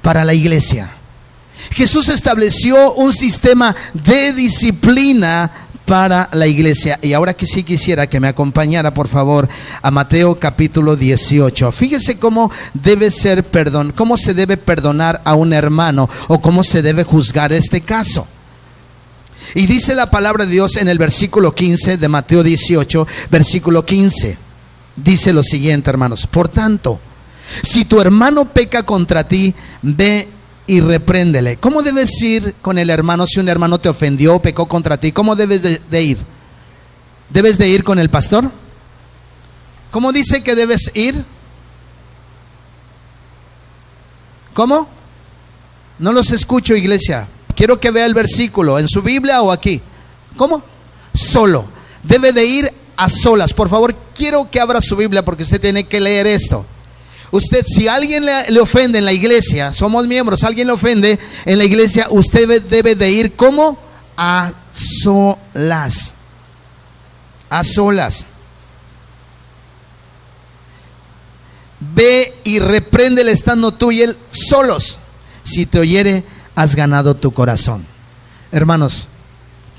para 0.02 0.26
la 0.26 0.34
iglesia. 0.34 0.90
Jesús 1.72 2.10
estableció 2.10 2.94
un 2.94 3.14
sistema 3.14 3.76
de 3.94 4.34
disciplina 4.34 5.50
para 5.86 6.30
la 6.34 6.48
iglesia. 6.48 6.98
Y 7.02 7.14
ahora 7.14 7.34
que 7.34 7.46
sí 7.46 7.64
quisiera 7.64 8.08
que 8.08 8.20
me 8.20 8.28
acompañara, 8.28 8.94
por 8.94 9.08
favor, 9.08 9.48
a 9.82 9.92
Mateo 9.92 10.40
capítulo 10.40 10.96
18. 10.96 11.72
Fíjese 11.72 12.20
cómo 12.20 12.52
debe 12.74 13.12
ser 13.12 13.44
perdón, 13.44 13.94
cómo 13.96 14.18
se 14.18 14.34
debe 14.34 14.58
perdonar 14.58 15.22
a 15.26 15.36
un 15.36 15.54
hermano 15.54 16.10
o 16.28 16.42
cómo 16.42 16.64
se 16.64 16.82
debe 16.82 17.04
juzgar 17.04 17.52
este 17.52 17.82
caso. 17.82 18.28
Y 19.56 19.68
dice 19.68 19.94
la 19.94 20.10
palabra 20.10 20.46
de 20.46 20.52
Dios 20.52 20.78
en 20.78 20.88
el 20.88 20.98
versículo 20.98 21.54
15 21.54 21.98
de 21.98 22.08
Mateo 22.08 22.44
18, 22.44 23.08
versículo 23.30 23.86
15. 23.86 24.38
Dice 24.96 25.34
lo 25.34 25.44
siguiente, 25.44 25.90
hermanos. 25.90 26.28
Por 26.28 26.48
tanto, 26.50 27.00
si 27.62 27.86
tu 27.86 28.00
hermano 28.00 28.46
peca 28.46 28.84
contra 28.84 29.28
ti, 29.28 29.54
ve 29.82 30.28
y 30.66 30.80
repréndele. 30.82 31.58
¿Cómo 31.58 31.84
debes 31.84 32.22
ir 32.22 32.56
con 32.62 32.78
el 32.78 32.90
hermano 32.90 33.28
si 33.28 33.40
un 33.40 33.50
hermano 33.50 33.80
te 33.80 33.90
ofendió 33.90 34.36
o 34.36 34.42
pecó 34.42 34.68
contra 34.68 34.98
ti? 34.98 35.12
¿Cómo 35.12 35.36
debes 35.36 35.62
de, 35.62 35.80
de, 35.90 36.04
ir? 36.04 36.18
¿Debes 37.30 37.58
de 37.58 37.68
ir 37.68 37.84
con 37.84 38.00
el 38.00 38.10
pastor? 38.10 38.50
¿Cómo 39.92 40.12
dice 40.12 40.44
que 40.44 40.56
debes 40.56 40.96
ir? 40.96 41.24
¿Cómo? 44.54 44.88
No 46.00 46.14
los 46.14 46.32
escucho, 46.32 46.76
iglesia. 46.76 47.28
Quiero 47.56 47.80
que 47.80 47.92
vea 47.92 48.06
el 48.06 48.14
versículo 48.14 48.80
en 48.80 48.88
su 48.88 49.02
Biblia 49.02 49.42
o 49.42 49.52
aquí. 49.52 49.82
¿Cómo? 50.38 50.64
Solo. 51.14 51.66
Debe 52.04 52.32
de 52.32 52.46
ir 52.46 52.72
a 52.96 53.10
solas. 53.10 53.54
Por 53.54 53.70
favor, 53.70 53.94
quiero 54.16 54.50
que 54.50 54.60
abra 54.60 54.82
su 54.82 54.96
Biblia 54.96 55.24
porque 55.24 55.44
usted 55.44 55.62
tiene 55.62 55.84
que 55.86 56.00
leer 56.00 56.28
esto. 56.28 56.66
Usted, 57.34 57.66
si 57.66 57.88
alguien 57.88 58.24
le, 58.28 58.60
ofende 58.60 59.00
en 59.00 59.06
la 59.06 59.12
iglesia, 59.12 59.74
somos 59.74 60.06
miembros, 60.06 60.44
alguien 60.44 60.68
le 60.68 60.74
ofende 60.74 61.18
en 61.46 61.58
la 61.58 61.64
iglesia, 61.64 62.06
usted 62.12 62.42
debe, 62.42 62.60
debe 62.60 62.94
de 62.94 63.10
ir 63.10 63.36
como 63.36 63.76
a 64.16 64.54
solas. 64.72 66.14
A 67.50 67.64
solas. 67.64 68.28
Ve 71.80 72.32
y 72.44 72.60
repréndele 72.60 73.32
estando 73.32 73.72
tú 73.72 73.92
y 73.92 74.04
él 74.04 74.16
solos. 74.30 75.00
Si 75.42 75.66
te 75.66 75.80
oyere, 75.80 76.24
has 76.54 76.76
ganado 76.76 77.16
tu 77.16 77.32
corazón. 77.32 77.84
Hermanos, 78.52 79.08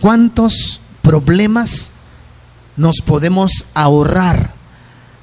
¿cuántos 0.01 0.81
problemas 1.03 1.93
nos 2.77 2.97
podemos 3.01 3.67
ahorrar 3.75 4.54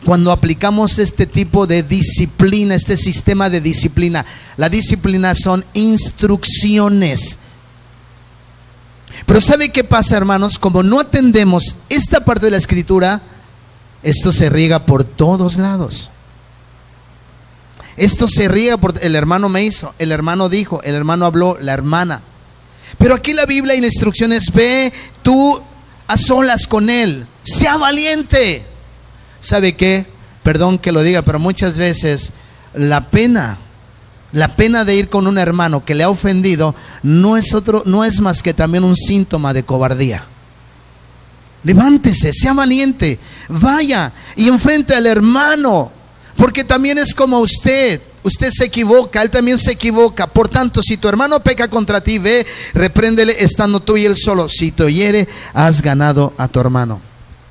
cuando 0.06 0.32
aplicamos 0.32 1.00
este 1.00 1.28
tipo 1.28 1.68
de 1.68 1.84
disciplina, 1.84 2.76
este 2.76 2.98
sistema 2.98 3.50
de 3.50 3.62
disciplina? 3.62 4.26
La 4.58 4.70
disciplina 4.70 5.34
son 5.36 5.64
instrucciones. 5.74 7.40
Pero 9.26 9.42
¿sabe 9.42 9.70
qué 9.70 9.84
pasa, 9.84 10.18
hermanos? 10.18 10.58
Como 10.58 10.84
no 10.84 11.00
atendemos 11.00 11.82
esta 11.90 12.22
parte 12.22 12.46
de 12.46 12.52
la 12.52 12.58
escritura, 12.58 13.22
esto 14.04 14.32
se 14.32 14.50
riega 14.50 14.86
por 14.86 15.04
todos 15.04 15.58
lados. 15.58 16.10
Esto 17.98 18.28
se 18.28 18.48
riega 18.48 18.78
por 18.78 18.94
el 19.02 19.16
hermano 19.16 19.50
me 19.50 19.64
hizo, 19.64 19.94
el 20.00 20.12
hermano 20.12 20.50
dijo, 20.50 20.82
el 20.84 20.96
hermano 20.96 21.26
habló, 21.26 21.58
la 21.60 21.74
hermana. 21.74 22.22
Pero 22.98 23.14
aquí 23.16 23.34
la 23.34 23.46
Biblia 23.46 23.76
en 23.76 23.84
instrucciones 23.84 24.52
ve 24.54 24.92
tú 25.22 25.62
a 26.08 26.18
solas 26.18 26.68
con 26.68 26.90
él, 26.90 27.26
sea 27.44 27.78
valiente. 27.78 28.66
¿Sabe 29.42 29.76
qué? 29.76 30.06
Perdón 30.44 30.78
que 30.80 30.94
lo 30.94 31.04
diga, 31.04 31.24
pero 31.24 31.40
muchas 31.40 31.78
veces 31.78 32.36
la 32.74 33.10
pena, 33.10 33.58
la 34.32 34.56
pena 34.56 34.86
de 34.86 34.96
ir 34.96 35.10
con 35.10 35.28
un 35.28 35.38
hermano 35.38 35.84
que 35.84 35.96
le 35.96 36.04
ha 36.04 36.10
ofendido 36.10 36.74
no 37.04 37.36
es 37.36 37.54
otro, 37.54 37.84
no 37.86 38.06
es 38.06 38.22
más 38.22 38.42
que 38.42 38.54
también 38.54 38.86
un 38.86 38.96
síntoma 38.96 39.54
de 39.54 39.64
cobardía. 39.64 40.24
Levántese, 41.64 42.32
sea 42.34 42.54
valiente, 42.54 43.20
vaya 43.50 44.14
y 44.36 44.48
enfrente 44.48 44.96
al 44.96 45.06
hermano 45.06 45.92
porque 46.38 46.64
también 46.64 46.98
es 46.98 47.14
como 47.14 47.40
usted. 47.40 48.02
Usted 48.24 48.50
se 48.52 48.66
equivoca, 48.66 49.22
él 49.22 49.30
también 49.30 49.58
se 49.58 49.72
equivoca. 49.72 50.28
Por 50.28 50.48
tanto, 50.48 50.82
si 50.82 50.98
tu 50.98 51.08
hermano 51.08 51.40
peca 51.40 51.68
contra 51.68 52.02
ti, 52.02 52.20
ve, 52.20 52.46
repréndele 52.74 53.36
estando 53.44 53.80
tú 53.80 53.98
y 53.98 54.06
él 54.06 54.16
solo. 54.16 54.48
Si 54.48 54.72
te 54.72 54.84
oyere, 54.84 55.28
has 55.54 55.82
ganado 55.82 56.34
a 56.38 56.48
tu 56.48 56.60
hermano. 56.60 57.02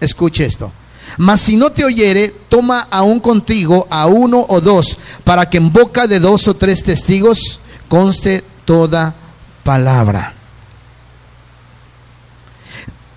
Escuche 0.00 0.44
esto. 0.44 0.72
Mas 1.16 1.40
si 1.40 1.56
no 1.56 1.70
te 1.70 1.84
oyere, 1.84 2.32
toma 2.48 2.86
aún 2.90 3.20
contigo 3.20 3.86
a 3.90 4.06
uno 4.06 4.44
o 4.48 4.60
dos, 4.60 4.98
para 5.24 5.48
que 5.48 5.58
en 5.58 5.72
boca 5.72 6.06
de 6.06 6.20
dos 6.20 6.48
o 6.48 6.54
tres 6.54 6.82
testigos 6.82 7.60
conste 7.88 8.44
toda 8.64 9.14
palabra. 9.64 10.34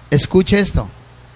Escuche 0.10 0.60
esto. 0.60 0.89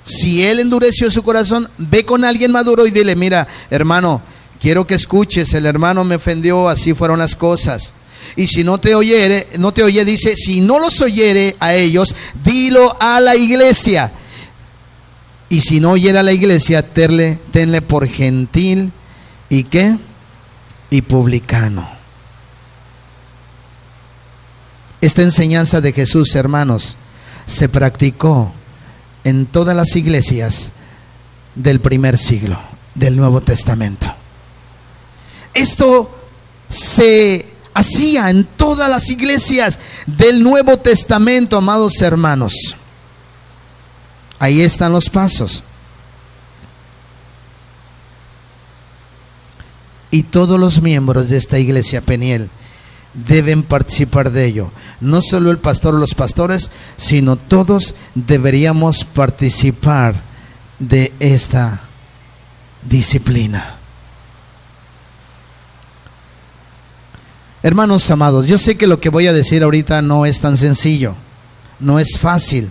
Si 0.03 0.43
él 0.45 0.59
endureció 0.59 1.11
su 1.11 1.23
corazón, 1.23 1.67
ve 1.77 2.05
con 2.05 2.23
alguien 2.23 2.51
maduro 2.51 2.87
y 2.87 2.91
dile, 2.91 3.15
mira, 3.15 3.47
hermano, 3.69 4.21
quiero 4.59 4.87
que 4.87 4.95
escuches, 4.95 5.53
el 5.53 5.65
hermano 5.65 6.03
me 6.03 6.15
ofendió, 6.15 6.69
así 6.69 6.93
fueron 6.93 7.19
las 7.19 7.35
cosas. 7.35 7.93
Y 8.35 8.47
si 8.47 8.63
no 8.63 8.77
te 8.77 8.95
oyere, 8.95 9.47
no 9.57 9.71
te 9.71 9.83
oye, 9.83 10.05
dice, 10.05 10.35
si 10.35 10.61
no 10.61 10.79
los 10.79 11.01
oyere 11.01 11.55
a 11.59 11.73
ellos, 11.73 12.15
dilo 12.43 12.95
a 12.99 13.19
la 13.19 13.35
iglesia. 13.35 14.11
Y 15.49 15.61
si 15.61 15.79
no 15.79 15.91
oyera 15.91 16.19
a 16.19 16.23
la 16.23 16.33
iglesia, 16.33 16.81
tenle, 16.81 17.39
tenle 17.51 17.81
por 17.81 18.07
gentil 18.07 18.91
y 19.49 19.63
qué? 19.63 19.97
Y 20.89 21.01
publicano. 21.03 21.87
Esta 24.99 25.21
enseñanza 25.21 25.79
de 25.79 25.93
Jesús, 25.93 26.35
hermanos, 26.35 26.97
se 27.45 27.69
practicó 27.69 28.53
en 29.23 29.45
todas 29.45 29.75
las 29.75 29.95
iglesias 29.95 30.73
del 31.55 31.79
primer 31.79 32.17
siglo 32.17 32.59
del 32.95 33.15
Nuevo 33.15 33.41
Testamento. 33.41 34.13
Esto 35.53 36.09
se 36.67 37.45
hacía 37.73 38.29
en 38.29 38.43
todas 38.43 38.89
las 38.89 39.09
iglesias 39.09 39.79
del 40.05 40.43
Nuevo 40.43 40.77
Testamento, 40.77 41.57
amados 41.57 42.01
hermanos. 42.01 42.53
Ahí 44.39 44.61
están 44.61 44.91
los 44.91 45.09
pasos. 45.09 45.63
Y 50.11 50.23
todos 50.23 50.59
los 50.59 50.81
miembros 50.81 51.29
de 51.29 51.37
esta 51.37 51.59
iglesia 51.59 52.01
Peniel 52.01 52.49
deben 53.13 53.63
participar 53.63 54.31
de 54.31 54.45
ello. 54.45 54.71
No 55.01 55.21
solo 55.21 55.51
el 55.51 55.57
pastor 55.57 55.95
o 55.95 55.97
los 55.97 56.13
pastores, 56.13 56.71
sino 56.97 57.35
todos 57.35 57.95
deberíamos 58.15 59.03
participar 59.03 60.21
de 60.79 61.11
esta 61.19 61.81
disciplina. 62.87 63.77
Hermanos 67.63 68.09
amados, 68.11 68.47
yo 68.47 68.57
sé 68.57 68.77
que 68.77 68.87
lo 68.87 69.01
que 69.01 69.09
voy 69.09 69.27
a 69.27 69.33
decir 69.33 69.63
ahorita 69.63 70.01
no 70.01 70.25
es 70.25 70.39
tan 70.39 70.57
sencillo, 70.57 71.15
no 71.79 71.99
es 71.99 72.17
fácil, 72.19 72.69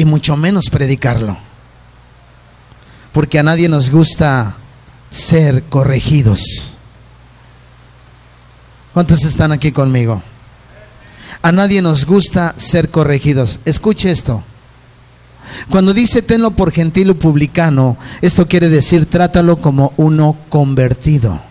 y 0.00 0.06
mucho 0.06 0.34
menos 0.34 0.70
predicarlo, 0.70 1.36
porque 3.12 3.38
a 3.38 3.42
nadie 3.42 3.68
nos 3.68 3.90
gusta 3.90 4.56
ser 5.10 5.62
corregidos. 5.64 6.78
¿Cuántos 8.94 9.26
están 9.26 9.52
aquí 9.52 9.72
conmigo? 9.72 10.22
A 11.42 11.52
nadie 11.52 11.82
nos 11.82 12.06
gusta 12.06 12.54
ser 12.56 12.88
corregidos. 12.88 13.60
Escuche 13.66 14.10
esto. 14.10 14.42
Cuando 15.68 15.92
dice 15.92 16.22
tenlo 16.22 16.52
por 16.52 16.72
gentil 16.72 17.10
o 17.10 17.18
publicano, 17.18 17.98
esto 18.22 18.48
quiere 18.48 18.70
decir 18.70 19.04
trátalo 19.04 19.58
como 19.58 19.92
uno 19.98 20.34
convertido. 20.48 21.42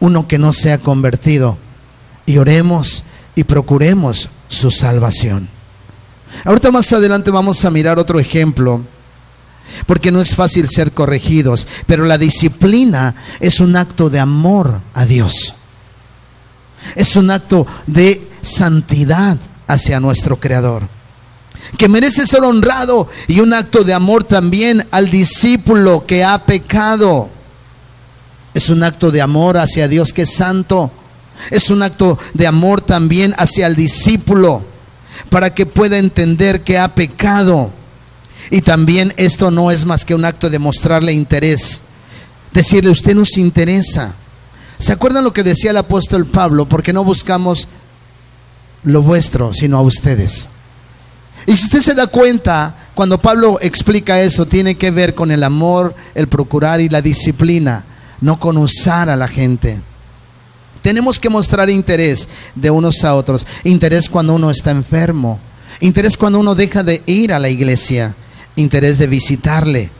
Uno 0.00 0.28
que 0.28 0.36
no 0.36 0.52
sea 0.52 0.76
convertido. 0.76 1.56
Y 2.26 2.36
oremos 2.36 3.04
y 3.34 3.44
procuremos 3.44 4.28
su 4.48 4.70
salvación. 4.70 5.55
Ahorita 6.44 6.70
más 6.70 6.92
adelante 6.92 7.30
vamos 7.30 7.64
a 7.64 7.70
mirar 7.70 7.98
otro 7.98 8.20
ejemplo. 8.20 8.82
Porque 9.86 10.12
no 10.12 10.20
es 10.20 10.34
fácil 10.34 10.68
ser 10.68 10.92
corregidos, 10.92 11.66
pero 11.86 12.04
la 12.04 12.18
disciplina 12.18 13.14
es 13.40 13.60
un 13.60 13.76
acto 13.76 14.10
de 14.10 14.20
amor 14.20 14.80
a 14.94 15.04
Dios. 15.04 15.54
Es 16.94 17.16
un 17.16 17.30
acto 17.30 17.66
de 17.86 18.26
santidad 18.42 19.36
hacia 19.66 19.98
nuestro 19.98 20.38
Creador, 20.38 20.88
que 21.76 21.88
merece 21.88 22.26
ser 22.26 22.44
honrado 22.44 23.08
y 23.26 23.40
un 23.40 23.52
acto 23.52 23.82
de 23.82 23.92
amor 23.92 24.22
también 24.22 24.86
al 24.92 25.10
discípulo 25.10 26.06
que 26.06 26.22
ha 26.22 26.38
pecado. 26.38 27.28
Es 28.54 28.70
un 28.70 28.84
acto 28.84 29.10
de 29.10 29.20
amor 29.20 29.58
hacia 29.58 29.88
Dios 29.88 30.12
que 30.12 30.22
es 30.22 30.34
santo. 30.34 30.92
Es 31.50 31.70
un 31.70 31.82
acto 31.82 32.18
de 32.34 32.46
amor 32.46 32.80
también 32.80 33.34
hacia 33.36 33.66
el 33.66 33.76
discípulo 33.76 34.75
para 35.30 35.54
que 35.54 35.66
pueda 35.66 35.98
entender 35.98 36.62
que 36.62 36.78
ha 36.78 36.94
pecado. 36.94 37.70
Y 38.50 38.62
también 38.62 39.12
esto 39.16 39.50
no 39.50 39.70
es 39.70 39.84
más 39.84 40.04
que 40.04 40.14
un 40.14 40.24
acto 40.24 40.50
de 40.50 40.58
mostrarle 40.58 41.12
interés. 41.12 41.88
Decirle, 42.52 42.90
usted 42.90 43.14
nos 43.14 43.36
interesa. 43.36 44.14
¿Se 44.78 44.92
acuerdan 44.92 45.24
lo 45.24 45.32
que 45.32 45.42
decía 45.42 45.70
el 45.70 45.76
apóstol 45.78 46.26
Pablo? 46.26 46.66
Porque 46.66 46.92
no 46.92 47.04
buscamos 47.04 47.68
lo 48.84 49.02
vuestro, 49.02 49.52
sino 49.52 49.78
a 49.78 49.82
ustedes. 49.82 50.50
Y 51.46 51.54
si 51.54 51.64
usted 51.64 51.80
se 51.80 51.94
da 51.94 52.06
cuenta, 52.06 52.74
cuando 52.94 53.18
Pablo 53.18 53.58
explica 53.60 54.20
eso, 54.22 54.46
tiene 54.46 54.76
que 54.76 54.90
ver 54.90 55.14
con 55.14 55.30
el 55.30 55.42
amor, 55.42 55.94
el 56.14 56.28
procurar 56.28 56.80
y 56.80 56.88
la 56.88 57.02
disciplina, 57.02 57.84
no 58.20 58.38
con 58.40 58.56
usar 58.56 59.08
a 59.08 59.16
la 59.16 59.28
gente. 59.28 59.80
Tenemos 60.86 61.18
que 61.18 61.28
mostrar 61.28 61.68
interés 61.68 62.28
de 62.54 62.70
unos 62.70 63.02
a 63.02 63.16
otros. 63.16 63.44
Interés 63.64 64.08
cuando 64.08 64.36
uno 64.36 64.52
está 64.52 64.70
enfermo. 64.70 65.40
Interés 65.80 66.16
cuando 66.16 66.38
uno 66.38 66.54
deja 66.54 66.84
de 66.84 67.02
ir 67.06 67.32
a 67.32 67.40
la 67.40 67.48
iglesia. 67.48 68.14
Interés 68.54 68.96
de 68.98 69.08
visitarle. 69.08 69.90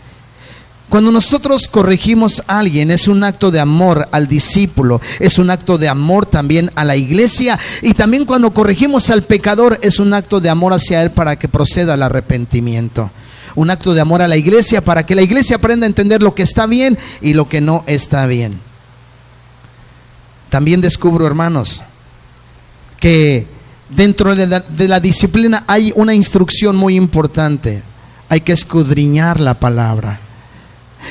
Cuando 0.88 1.11
nosotros 1.11 1.66
corregimos 1.66 2.44
a 2.46 2.61
alguien 2.61 2.92
es 2.92 3.09
un 3.09 3.25
acto 3.25 3.51
de 3.51 3.59
amor 3.59 4.09
al 4.12 4.29
discípulo, 4.29 5.01
es 5.18 5.40
un 5.40 5.51
acto 5.51 5.77
de 5.77 5.88
amor 5.88 6.25
también 6.25 6.70
a 6.77 6.85
la 6.85 6.94
iglesia 6.94 7.59
y 7.83 7.94
también 7.94 8.25
cuando 8.25 8.55
corregimos 8.55 9.11
al 9.11 9.25
pecador 9.25 9.81
es 9.83 9.99
un 9.99 10.14
acto 10.14 10.40
de 10.40 10.51
amor 10.51 10.72
hacia 10.72 11.03
él 11.03 11.11
para 11.11 11.37
que 11.37 11.49
proceda 11.49 11.94
al 11.94 12.05
arrepentimiento. 12.05 13.11
Un 13.57 13.70
acto 13.70 13.92
de 13.92 14.03
amor 14.03 14.22
a 14.22 14.29
la 14.29 14.37
iglesia 14.37 14.83
para 14.83 15.05
que 15.05 15.16
la 15.16 15.22
iglesia 15.22 15.57
aprenda 15.57 15.85
a 15.85 15.88
entender 15.88 16.22
lo 16.22 16.33
que 16.33 16.44
está 16.44 16.66
bien 16.66 16.96
y 17.20 17.35
lo 17.35 17.49
que 17.49 17.61
no 17.61 17.83
está 17.88 18.29
bien. 18.29 18.66
También 20.49 20.81
descubro, 20.81 21.27
hermanos, 21.27 21.83
que 23.01 23.47
dentro 23.89 24.35
de 24.35 24.89
la, 24.89 25.01
disciplina 25.01 25.65
hay 25.67 25.93
una 25.97 26.15
instrucción 26.15 26.77
muy 26.77 26.97
importante. 26.97 27.83
Hay 28.29 28.41
que 28.41 28.53
escudriñar 28.53 29.41
la 29.41 29.55
palabra. 29.55 30.21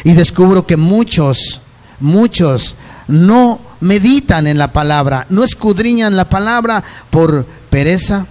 Y 0.04 0.14
descubro 0.14 0.66
que 0.66 0.78
muchos, 0.78 1.62
muchos 2.00 2.76
no 3.08 3.62
meditan 3.80 4.48
en 4.48 4.58
la 4.58 4.74
palabra, 4.74 5.26
no 5.30 5.44
escudriñan 5.44 6.18
la 6.18 6.30
palabra 6.30 6.84
por 7.10 7.46
pereza, 7.70 8.26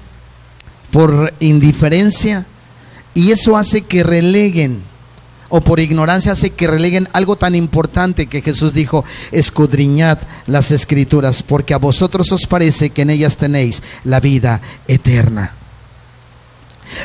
por 0.90 1.32
indiferencia, 1.40 2.44
y 3.14 3.30
eso 3.30 3.56
hace 3.56 3.82
que 3.82 4.02
releguen, 4.02 4.82
o 5.56 5.60
por 5.60 5.78
ignorancia 5.78 6.32
hace 6.32 6.50
que 6.50 6.66
releguen 6.66 7.08
algo 7.12 7.36
tan 7.36 7.54
importante 7.54 8.26
que 8.26 8.42
Jesús 8.42 8.74
dijo, 8.74 9.04
escudriñad 9.30 10.18
las 10.48 10.72
escrituras, 10.72 11.44
porque 11.44 11.74
a 11.74 11.78
vosotros 11.78 12.32
os 12.32 12.48
parece 12.48 12.90
que 12.90 13.02
en 13.02 13.10
ellas 13.10 13.36
tenéis 13.36 13.80
la 14.02 14.18
vida 14.18 14.60
eterna. 14.88 15.54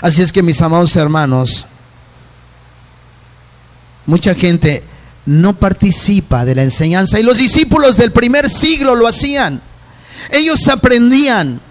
Así 0.01 0.23
es 0.23 0.31
que 0.31 0.41
mis 0.41 0.59
amados 0.63 0.95
hermanos, 0.95 1.67
mucha 4.07 4.33
gente 4.33 4.83
no 5.27 5.53
participa 5.53 6.43
de 6.43 6.55
la 6.55 6.63
enseñanza 6.63 7.19
y 7.19 7.23
los 7.23 7.37
discípulos 7.37 7.97
del 7.97 8.11
primer 8.11 8.49
siglo 8.49 8.95
lo 8.95 9.07
hacían. 9.07 9.61
Ellos 10.31 10.67
aprendían, 10.69 11.61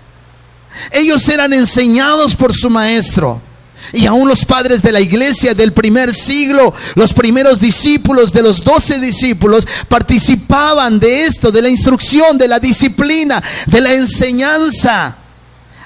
ellos 0.92 1.28
eran 1.28 1.52
enseñados 1.54 2.36
por 2.36 2.54
su 2.54 2.70
maestro. 2.70 3.47
Y 3.92 4.06
aún 4.06 4.28
los 4.28 4.44
padres 4.44 4.82
de 4.82 4.92
la 4.92 5.00
iglesia 5.00 5.54
del 5.54 5.72
primer 5.72 6.12
siglo, 6.12 6.74
los 6.94 7.12
primeros 7.12 7.60
discípulos 7.60 8.32
de 8.32 8.42
los 8.42 8.62
doce 8.64 8.98
discípulos, 8.98 9.66
participaban 9.88 10.98
de 10.98 11.24
esto, 11.24 11.50
de 11.50 11.62
la 11.62 11.68
instrucción, 11.68 12.36
de 12.38 12.48
la 12.48 12.60
disciplina, 12.60 13.42
de 13.66 13.80
la 13.80 13.92
enseñanza. 13.94 15.16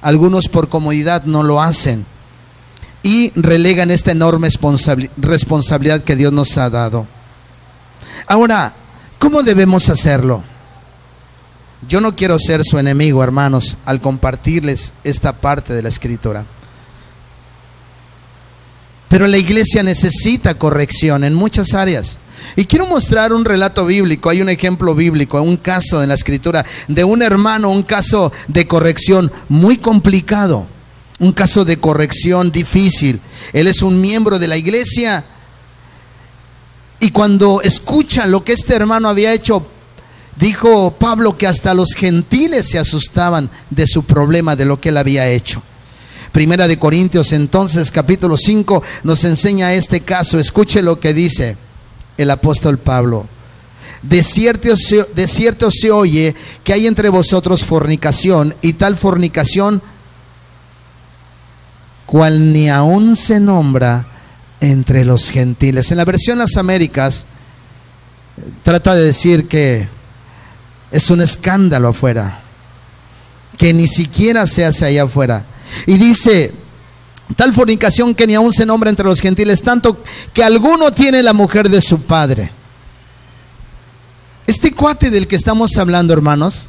Algunos 0.00 0.48
por 0.48 0.68
comodidad 0.68 1.24
no 1.24 1.42
lo 1.42 1.60
hacen 1.62 2.04
y 3.02 3.30
relegan 3.34 3.90
esta 3.90 4.12
enorme 4.12 4.48
responsabilidad 5.16 6.02
que 6.02 6.16
Dios 6.16 6.32
nos 6.32 6.56
ha 6.58 6.70
dado. 6.70 7.06
Ahora, 8.26 8.72
¿cómo 9.18 9.42
debemos 9.42 9.88
hacerlo? 9.88 10.42
Yo 11.88 12.00
no 12.00 12.14
quiero 12.14 12.38
ser 12.38 12.62
su 12.64 12.78
enemigo, 12.78 13.24
hermanos, 13.24 13.78
al 13.86 14.00
compartirles 14.00 14.94
esta 15.02 15.32
parte 15.32 15.74
de 15.74 15.82
la 15.82 15.88
escritura. 15.88 16.46
Pero 19.12 19.26
la 19.26 19.36
iglesia 19.36 19.82
necesita 19.82 20.54
corrección 20.54 21.22
en 21.22 21.34
muchas 21.34 21.74
áreas. 21.74 22.20
Y 22.56 22.64
quiero 22.64 22.86
mostrar 22.86 23.34
un 23.34 23.44
relato 23.44 23.84
bíblico, 23.84 24.30
hay 24.30 24.40
un 24.40 24.48
ejemplo 24.48 24.94
bíblico, 24.94 25.42
un 25.42 25.58
caso 25.58 26.02
en 26.02 26.08
la 26.08 26.14
escritura 26.14 26.64
de 26.88 27.04
un 27.04 27.20
hermano, 27.20 27.68
un 27.68 27.82
caso 27.82 28.32
de 28.48 28.66
corrección 28.66 29.30
muy 29.50 29.76
complicado 29.76 30.66
un 31.18 31.32
caso 31.32 31.66
de 31.66 31.76
corrección 31.76 32.50
difícil. 32.50 33.20
Él 33.52 33.68
es 33.68 33.82
un 33.82 34.00
miembro 34.00 34.38
de 34.38 34.48
la 34.48 34.56
iglesia 34.56 35.22
y 37.00 37.10
cuando 37.10 37.60
escucha 37.60 38.26
lo 38.26 38.42
que 38.42 38.54
este 38.54 38.74
hermano 38.74 39.08
había 39.08 39.34
hecho, 39.34 39.64
dijo 40.36 40.96
Pablo 40.98 41.36
que 41.36 41.46
hasta 41.46 41.74
los 41.74 41.92
gentiles 41.94 42.70
se 42.70 42.78
asustaban 42.78 43.50
de 43.68 43.86
su 43.86 44.04
problema, 44.04 44.56
de 44.56 44.64
lo 44.64 44.80
que 44.80 44.88
él 44.88 44.96
había 44.96 45.28
hecho. 45.28 45.62
Primera 46.32 46.66
de 46.66 46.78
Corintios 46.78 47.32
entonces 47.32 47.90
capítulo 47.90 48.38
5 48.38 48.82
nos 49.04 49.24
enseña 49.24 49.74
este 49.74 50.00
caso. 50.00 50.38
Escuche 50.38 50.82
lo 50.82 50.98
que 50.98 51.12
dice 51.12 51.56
el 52.16 52.30
apóstol 52.30 52.78
Pablo. 52.78 53.26
De 54.02 54.22
cierto, 54.22 55.70
se 55.70 55.90
oye 55.90 56.34
que 56.64 56.72
hay 56.72 56.86
entre 56.86 57.10
vosotros 57.10 57.64
fornicación 57.64 58.54
y 58.62 58.72
tal 58.72 58.96
fornicación 58.96 59.82
cual 62.06 62.52
ni 62.52 62.68
aún 62.68 63.14
se 63.14 63.38
nombra 63.38 64.06
entre 64.60 65.04
los 65.04 65.30
gentiles. 65.30 65.90
En 65.90 65.98
la 65.98 66.04
versión 66.04 66.38
Las 66.38 66.56
Américas 66.56 67.26
trata 68.62 68.94
de 68.94 69.04
decir 69.04 69.48
que 69.48 69.86
es 70.90 71.10
un 71.10 71.20
escándalo 71.20 71.88
afuera, 71.88 72.40
que 73.56 73.72
ni 73.72 73.86
siquiera 73.86 74.46
se 74.46 74.64
hace 74.64 74.86
allá 74.86 75.04
afuera. 75.04 75.46
Y 75.86 75.94
dice, 75.94 76.52
tal 77.36 77.52
fornicación 77.52 78.14
que 78.14 78.26
ni 78.26 78.34
aún 78.34 78.52
se 78.52 78.66
nombra 78.66 78.90
entre 78.90 79.06
los 79.06 79.20
gentiles, 79.20 79.62
tanto 79.62 80.02
que 80.32 80.44
alguno 80.44 80.92
tiene 80.92 81.22
la 81.22 81.32
mujer 81.32 81.68
de 81.68 81.80
su 81.80 82.02
padre. 82.06 82.50
Este 84.46 84.72
cuate 84.72 85.10
del 85.10 85.28
que 85.28 85.36
estamos 85.36 85.76
hablando, 85.76 86.12
hermanos, 86.12 86.68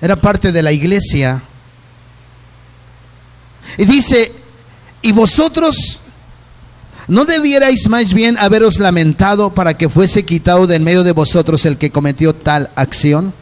era 0.00 0.16
parte 0.16 0.52
de 0.52 0.62
la 0.62 0.72
iglesia 0.72 1.42
y 3.78 3.84
dice, 3.84 4.30
¿y 5.02 5.12
vosotros 5.12 6.00
no 7.08 7.24
debierais 7.24 7.88
más 7.88 8.12
bien 8.12 8.36
haberos 8.38 8.78
lamentado 8.78 9.54
para 9.54 9.74
que 9.74 9.88
fuese 9.88 10.24
quitado 10.24 10.66
de 10.66 10.76
en 10.76 10.84
medio 10.84 11.04
de 11.04 11.12
vosotros 11.12 11.64
el 11.64 11.78
que 11.78 11.90
cometió 11.90 12.34
tal 12.34 12.70
acción? 12.76 13.32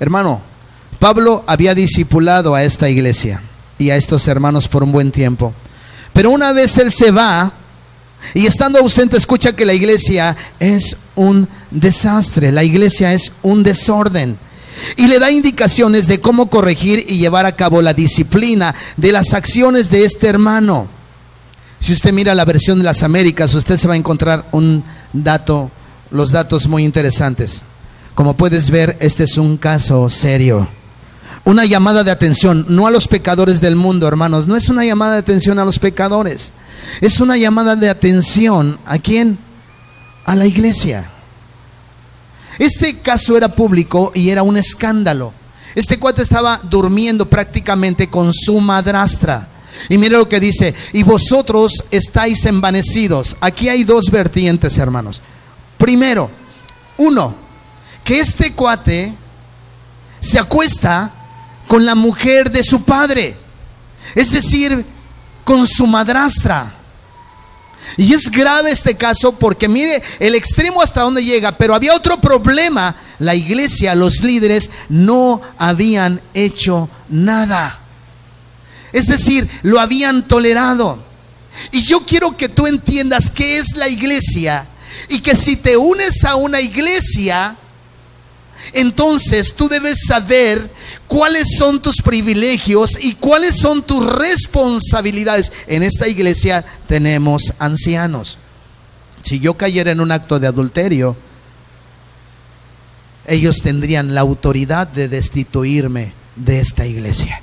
Hermano, 0.00 0.40
Pablo 0.98 1.44
había 1.46 1.74
discipulado 1.74 2.54
a 2.54 2.62
esta 2.62 2.88
iglesia 2.88 3.42
y 3.78 3.90
a 3.90 3.96
estos 3.96 4.26
hermanos 4.28 4.68
por 4.68 4.82
un 4.82 4.92
buen 4.92 5.10
tiempo. 5.10 5.54
Pero 6.12 6.30
una 6.30 6.52
vez 6.52 6.76
él 6.78 6.90
se 6.90 7.10
va 7.10 7.52
y 8.34 8.46
estando 8.46 8.78
ausente 8.80 9.16
escucha 9.16 9.52
que 9.52 9.64
la 9.64 9.74
iglesia 9.74 10.36
es 10.58 11.10
un 11.14 11.48
desastre, 11.70 12.50
la 12.52 12.64
iglesia 12.64 13.12
es 13.12 13.32
un 13.42 13.62
desorden 13.62 14.36
y 14.96 15.06
le 15.06 15.18
da 15.18 15.30
indicaciones 15.30 16.06
de 16.06 16.20
cómo 16.20 16.50
corregir 16.50 17.04
y 17.08 17.18
llevar 17.18 17.46
a 17.46 17.56
cabo 17.56 17.82
la 17.82 17.94
disciplina 17.94 18.74
de 18.96 19.12
las 19.12 19.32
acciones 19.34 19.90
de 19.90 20.04
este 20.04 20.28
hermano. 20.28 20.88
Si 21.80 21.92
usted 21.92 22.12
mira 22.12 22.34
la 22.34 22.44
versión 22.44 22.78
de 22.78 22.84
las 22.84 23.02
Américas, 23.02 23.54
usted 23.54 23.76
se 23.76 23.88
va 23.88 23.94
a 23.94 23.98
encontrar 23.98 24.48
un 24.52 24.82
dato, 25.12 25.70
los 26.10 26.32
datos 26.32 26.66
muy 26.66 26.84
interesantes. 26.84 27.62
Como 28.14 28.36
puedes 28.36 28.70
ver, 28.70 28.96
este 29.00 29.24
es 29.24 29.38
un 29.38 29.56
caso 29.56 30.10
serio. 30.10 30.68
Una 31.48 31.64
llamada 31.64 32.04
de 32.04 32.10
atención, 32.10 32.66
no 32.68 32.86
a 32.86 32.90
los 32.90 33.08
pecadores 33.08 33.62
del 33.62 33.74
mundo, 33.74 34.06
hermanos, 34.06 34.46
no 34.46 34.54
es 34.54 34.68
una 34.68 34.84
llamada 34.84 35.14
de 35.14 35.20
atención 35.20 35.58
a 35.58 35.64
los 35.64 35.78
pecadores. 35.78 36.56
Es 37.00 37.20
una 37.20 37.38
llamada 37.38 37.74
de 37.74 37.88
atención 37.88 38.78
a 38.84 38.98
quién? 38.98 39.38
A 40.26 40.36
la 40.36 40.44
iglesia. 40.44 41.08
Este 42.58 42.98
caso 42.98 43.34
era 43.34 43.48
público 43.48 44.12
y 44.14 44.28
era 44.28 44.42
un 44.42 44.58
escándalo. 44.58 45.32
Este 45.74 45.98
cuate 45.98 46.20
estaba 46.20 46.60
durmiendo 46.64 47.24
prácticamente 47.24 48.10
con 48.10 48.34
su 48.34 48.60
madrastra. 48.60 49.48
Y 49.88 49.96
mire 49.96 50.18
lo 50.18 50.28
que 50.28 50.40
dice, 50.40 50.74
y 50.92 51.02
vosotros 51.02 51.86
estáis 51.92 52.44
envanecidos. 52.44 53.38
Aquí 53.40 53.70
hay 53.70 53.84
dos 53.84 54.10
vertientes, 54.10 54.76
hermanos. 54.76 55.22
Primero, 55.78 56.28
uno, 56.98 57.34
que 58.04 58.20
este 58.20 58.52
cuate 58.52 59.14
se 60.20 60.38
acuesta 60.38 61.14
con 61.68 61.86
la 61.86 61.94
mujer 61.94 62.50
de 62.50 62.64
su 62.64 62.84
padre. 62.84 63.36
Es 64.16 64.32
decir, 64.32 64.84
con 65.44 65.66
su 65.66 65.86
madrastra. 65.86 66.74
Y 67.96 68.12
es 68.12 68.30
grave 68.30 68.70
este 68.70 68.96
caso 68.96 69.38
porque 69.38 69.68
mire 69.68 70.02
el 70.18 70.34
extremo 70.34 70.82
hasta 70.82 71.02
dónde 71.02 71.24
llega, 71.24 71.52
pero 71.52 71.74
había 71.74 71.94
otro 71.94 72.20
problema. 72.20 72.94
La 73.18 73.34
iglesia, 73.34 73.94
los 73.94 74.22
líderes 74.22 74.70
no 74.88 75.40
habían 75.56 76.20
hecho 76.34 76.88
nada. 77.08 77.78
Es 78.92 79.06
decir, 79.06 79.48
lo 79.62 79.80
habían 79.80 80.26
tolerado. 80.26 81.02
Y 81.72 81.82
yo 81.82 82.00
quiero 82.00 82.36
que 82.36 82.48
tú 82.48 82.66
entiendas 82.66 83.30
qué 83.30 83.58
es 83.58 83.76
la 83.76 83.88
iglesia 83.88 84.64
y 85.08 85.20
que 85.20 85.34
si 85.34 85.56
te 85.56 85.76
unes 85.76 86.24
a 86.24 86.36
una 86.36 86.60
iglesia, 86.60 87.56
entonces 88.72 89.54
tú 89.54 89.68
debes 89.68 89.98
saber 90.06 90.70
cuáles 91.08 91.56
son 91.56 91.80
tus 91.80 92.02
privilegios 92.02 93.02
y 93.02 93.14
cuáles 93.14 93.56
son 93.56 93.82
tus 93.82 94.06
responsabilidades. 94.06 95.52
En 95.66 95.82
esta 95.82 96.06
iglesia 96.06 96.64
tenemos 96.86 97.54
ancianos. 97.58 98.38
Si 99.22 99.40
yo 99.40 99.54
cayera 99.54 99.90
en 99.90 100.00
un 100.00 100.12
acto 100.12 100.38
de 100.38 100.46
adulterio, 100.46 101.16
ellos 103.26 103.62
tendrían 103.62 104.14
la 104.14 104.20
autoridad 104.20 104.86
de 104.86 105.08
destituirme 105.08 106.12
de 106.36 106.60
esta 106.60 106.86
iglesia. 106.86 107.42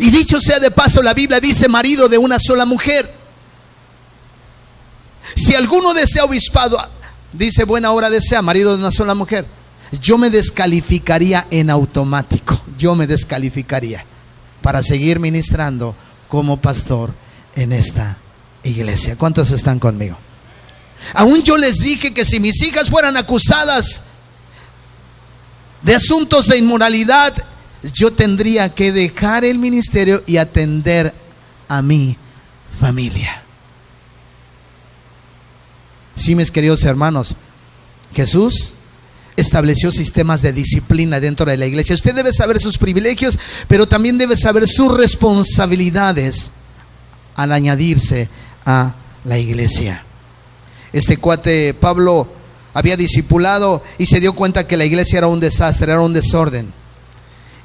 Y 0.00 0.10
dicho 0.10 0.40
sea 0.40 0.58
de 0.58 0.70
paso, 0.70 1.00
la 1.00 1.14
Biblia 1.14 1.40
dice 1.40 1.68
marido 1.68 2.08
de 2.08 2.18
una 2.18 2.38
sola 2.38 2.66
mujer. 2.66 3.08
Si 5.34 5.54
alguno 5.54 5.94
desea 5.94 6.24
obispado, 6.24 6.76
dice 7.32 7.64
buena 7.64 7.92
hora 7.92 8.10
desea 8.10 8.42
marido 8.42 8.72
de 8.72 8.80
una 8.80 8.92
sola 8.92 9.14
mujer 9.14 9.46
yo 9.92 10.18
me 10.18 10.30
descalificaría 10.30 11.46
en 11.50 11.70
automático. 11.70 12.60
Yo 12.78 12.94
me 12.94 13.06
descalificaría 13.06 14.04
para 14.62 14.82
seguir 14.82 15.20
ministrando 15.20 15.94
como 16.28 16.56
pastor 16.56 17.12
en 17.54 17.72
esta 17.72 18.16
iglesia. 18.62 19.16
¿Cuántos 19.16 19.50
están 19.50 19.78
conmigo? 19.78 20.16
Aún 21.14 21.42
yo 21.42 21.56
les 21.56 21.78
dije 21.78 22.12
que 22.12 22.24
si 22.24 22.40
mis 22.40 22.60
hijas 22.62 22.90
fueran 22.90 23.16
acusadas 23.16 24.12
de 25.82 25.94
asuntos 25.94 26.48
de 26.48 26.58
inmoralidad, 26.58 27.32
yo 27.92 28.10
tendría 28.10 28.74
que 28.74 28.92
dejar 28.92 29.44
el 29.44 29.58
ministerio 29.58 30.22
y 30.26 30.38
atender 30.38 31.14
a 31.68 31.82
mi 31.82 32.16
familia. 32.80 33.42
Sí, 36.16 36.34
mis 36.34 36.50
queridos 36.50 36.82
hermanos, 36.84 37.36
Jesús 38.14 38.75
estableció 39.36 39.92
sistemas 39.92 40.42
de 40.42 40.52
disciplina 40.52 41.20
dentro 41.20 41.46
de 41.46 41.56
la 41.56 41.66
iglesia. 41.66 41.94
Usted 41.94 42.14
debe 42.14 42.32
saber 42.32 42.58
sus 42.58 42.78
privilegios, 42.78 43.38
pero 43.68 43.86
también 43.86 44.18
debe 44.18 44.36
saber 44.36 44.66
sus 44.66 44.96
responsabilidades 44.96 46.52
al 47.34 47.52
añadirse 47.52 48.28
a 48.64 48.94
la 49.24 49.38
iglesia. 49.38 50.02
Este 50.92 51.18
cuate 51.18 51.74
Pablo 51.74 52.26
había 52.72 52.96
discipulado 52.96 53.82
y 53.98 54.06
se 54.06 54.20
dio 54.20 54.32
cuenta 54.32 54.66
que 54.66 54.76
la 54.76 54.84
iglesia 54.84 55.18
era 55.18 55.26
un 55.26 55.40
desastre, 55.40 55.92
era 55.92 56.00
un 56.00 56.14
desorden. 56.14 56.72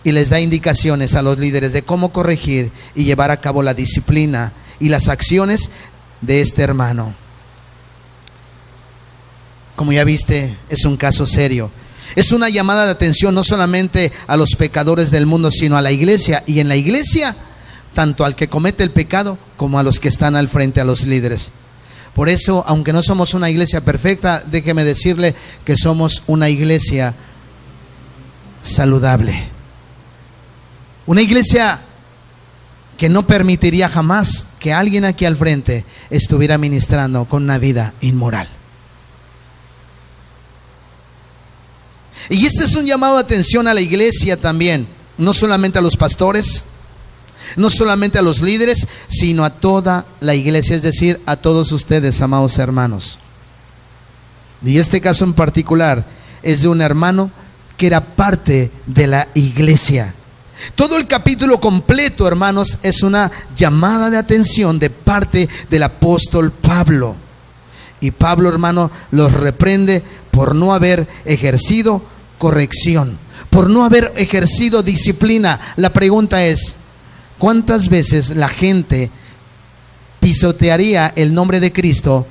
Y 0.04 0.12
les 0.12 0.30
da 0.30 0.40
indicaciones 0.40 1.16
a 1.16 1.22
los 1.22 1.38
líderes 1.38 1.74
de 1.74 1.84
cómo 1.84 2.12
corregir 2.12 2.72
y 2.96 3.04
llevar 3.04 3.32
a 3.32 3.40
cabo 3.40 3.62
la 3.62 3.74
disciplina 3.74 4.52
y 4.80 4.90
las 4.90 5.10
acciones 5.10 5.72
de 6.22 6.42
este 6.42 6.64
hermano 6.64 7.14
como 9.82 9.94
ya 9.94 10.04
viste, 10.04 10.56
es 10.70 10.86
un 10.86 10.96
caso 10.96 11.26
serio. 11.26 11.72
Es 12.16 12.32
una 12.32 12.50
llamada 12.50 12.86
de 12.86 12.92
atención 12.92 13.34
no 13.34 13.44
solamente 13.44 14.12
a 14.28 14.38
los 14.38 14.52
pecadores 14.56 15.10
del 15.10 15.26
mundo, 15.26 15.50
sino 15.50 15.76
a 15.76 15.82
la 15.82 15.92
iglesia. 15.92 16.44
Y 16.46 16.60
en 16.60 16.68
la 16.68 16.76
iglesia, 16.76 17.36
tanto 17.96 18.24
al 18.24 18.36
que 18.36 18.48
comete 18.48 18.84
el 18.84 18.92
pecado 18.92 19.40
como 19.58 19.80
a 19.80 19.84
los 19.84 20.00
que 20.00 20.08
están 20.08 20.36
al 20.36 20.50
frente, 20.50 20.82
a 20.82 20.84
los 20.84 21.08
líderes. 21.08 21.50
Por 22.14 22.30
eso, 22.30 22.64
aunque 22.68 22.94
no 22.94 23.02
somos 23.02 23.34
una 23.34 23.50
iglesia 23.50 23.84
perfecta, 23.84 24.44
déjeme 24.46 24.84
decirle 24.84 25.34
que 25.66 25.76
somos 25.76 26.26
una 26.28 26.48
iglesia 26.48 27.16
saludable. 28.62 29.34
Una 31.08 31.24
iglesia 31.24 31.80
que 33.00 33.10
no 33.10 33.26
permitiría 33.26 33.90
jamás 33.90 34.58
que 34.60 34.74
alguien 34.74 35.06
aquí 35.06 35.26
al 35.26 35.38
frente 35.38 35.86
estuviera 36.12 36.60
ministrando 36.60 37.26
con 37.26 37.42
una 37.42 37.58
vida 37.58 37.96
inmoral. 38.02 38.61
Y 42.30 42.46
este 42.46 42.66
es 42.66 42.76
un 42.76 42.86
llamado 42.86 43.16
de 43.16 43.22
atención 43.22 43.68
a 43.68 43.74
la 43.74 43.82
iglesia 43.82 44.38
también, 44.38 44.88
no 45.18 45.34
solamente 45.34 45.80
a 45.80 45.82
los 45.82 45.98
pastores, 45.98 46.72
no 47.56 47.70
solamente 47.70 48.20
a 48.20 48.22
los 48.22 48.42
líderes, 48.42 48.88
sino 49.08 49.44
a 49.44 49.50
toda 49.50 50.06
la 50.20 50.36
iglesia, 50.36 50.76
es 50.76 50.82
decir, 50.82 51.20
a 51.26 51.36
todos 51.36 51.72
ustedes, 51.72 52.22
amados 52.22 52.58
hermanos. 52.60 53.18
Y 54.64 54.78
este 54.78 55.02
caso 55.02 55.26
en 55.26 55.34
particular 55.34 56.06
es 56.44 56.62
de 56.62 56.68
un 56.68 56.82
hermano 56.82 57.32
que 57.78 57.88
era 57.88 58.02
parte 58.02 58.72
de 58.86 59.08
la 59.08 59.28
iglesia. 59.34 60.14
Todo 60.76 60.98
el 60.98 61.08
capítulo 61.08 61.60
completo, 61.60 62.28
hermanos, 62.28 62.80
es 62.84 63.02
una 63.02 63.32
llamada 63.56 64.12
de 64.12 64.18
atención 64.18 64.78
de 64.78 64.92
parte 64.92 65.50
del 65.70 65.84
apóstol 65.84 66.52
Pablo. 66.52 67.16
Y 68.00 68.12
Pablo, 68.12 68.50
hermano, 68.50 68.92
los 69.10 69.34
reprende 69.34 70.04
por 70.32 70.56
no 70.56 70.74
haber 70.74 71.08
ejercido 71.26 72.02
corrección, 72.38 73.18
por 73.50 73.70
no 73.70 73.86
haber 73.86 74.12
ejercido 74.16 74.82
disciplina. 74.82 75.60
La 75.76 75.92
pregunta 75.92 76.46
es, 76.46 76.86
¿cuántas 77.38 77.90
veces 77.90 78.36
la 78.36 78.50
gente 78.50 79.12
pisotearía 80.20 81.12
el 81.16 81.34
nombre 81.34 81.60
de 81.60 81.72
Cristo 81.72 82.26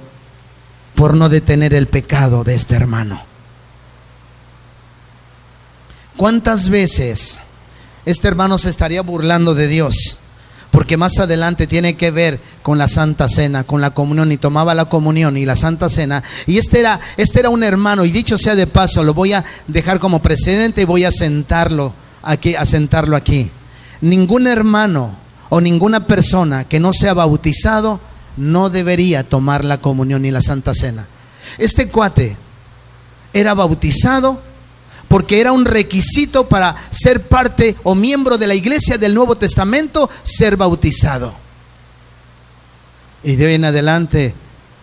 por 0.95 1.15
no 1.15 1.29
detener 1.29 1.75
el 1.75 1.87
pecado 1.87 2.43
de 2.45 2.55
este 2.55 2.75
hermano? 2.75 3.23
¿Cuántas 6.17 6.69
veces 6.69 7.41
este 8.05 8.29
hermano 8.29 8.59
se 8.59 8.71
estaría 8.71 9.03
burlando 9.03 9.55
de 9.55 9.69
Dios? 9.69 10.21
Porque 10.70 10.96
más 10.96 11.18
adelante 11.18 11.66
tiene 11.66 11.96
que 11.96 12.11
ver 12.11 12.40
con 12.62 12.78
la 12.78 12.88
Santa 12.88 13.28
Cena, 13.28 13.64
con 13.64 13.80
la 13.80 13.90
comunión, 13.90 14.30
y 14.33 14.37
tomaba 14.37 14.74
la 14.74 14.85
comunión 14.85 15.37
y 15.37 15.44
la 15.44 15.56
Santa 15.56 15.88
Cena. 15.88 16.22
Y 16.46 16.59
este 16.59 16.80
era, 16.80 17.00
este 17.16 17.40
era 17.40 17.50
un 17.50 17.64
hermano, 17.64 18.04
y 18.04 18.11
dicho 18.11 18.38
sea 18.38 18.54
de 18.54 18.66
paso, 18.66 19.02
lo 19.02 19.14
voy 19.14 19.33
a 19.33 19.44
dejar 19.66 19.98
como 19.98 20.22
precedente 20.22 20.83
y 20.83 20.85
voy 20.85 21.04
a 21.04 21.12
sentarlo 21.12 21.92
aquí, 22.22 22.54
a 22.54 22.64
sentarlo 22.64 23.16
aquí. 23.16 23.50
Ningún 24.00 24.46
hermano 24.46 25.14
o 25.48 25.61
ninguna 25.61 26.06
persona 26.06 26.64
que 26.64 26.80
no 26.80 26.92
sea 26.92 27.14
bautizado 27.14 28.00
no 28.37 28.70
debería 28.70 29.24
tomar 29.24 29.64
la 29.64 29.78
comunión 29.78 30.24
y 30.24 30.30
la 30.30 30.40
Santa 30.40 30.74
Cena. 30.74 31.06
Este 31.59 31.88
cuate 31.88 32.37
era 33.33 33.54
bautizado 33.54 34.40
porque 35.11 35.40
era 35.40 35.51
un 35.51 35.64
requisito 35.64 36.49
para 36.49 36.73
ser 36.92 37.27
parte 37.27 37.75
o 37.83 37.96
miembro 37.96 38.38
de 38.38 38.46
la 38.46 38.55
iglesia 38.55 38.96
del 38.96 39.12
Nuevo 39.12 39.35
Testamento, 39.35 40.09
ser 40.23 40.57
bautizado. 40.57 41.35
Y 43.25 43.35
de 43.35 43.46
hoy 43.46 43.55
en 43.55 43.64
adelante, 43.64 44.33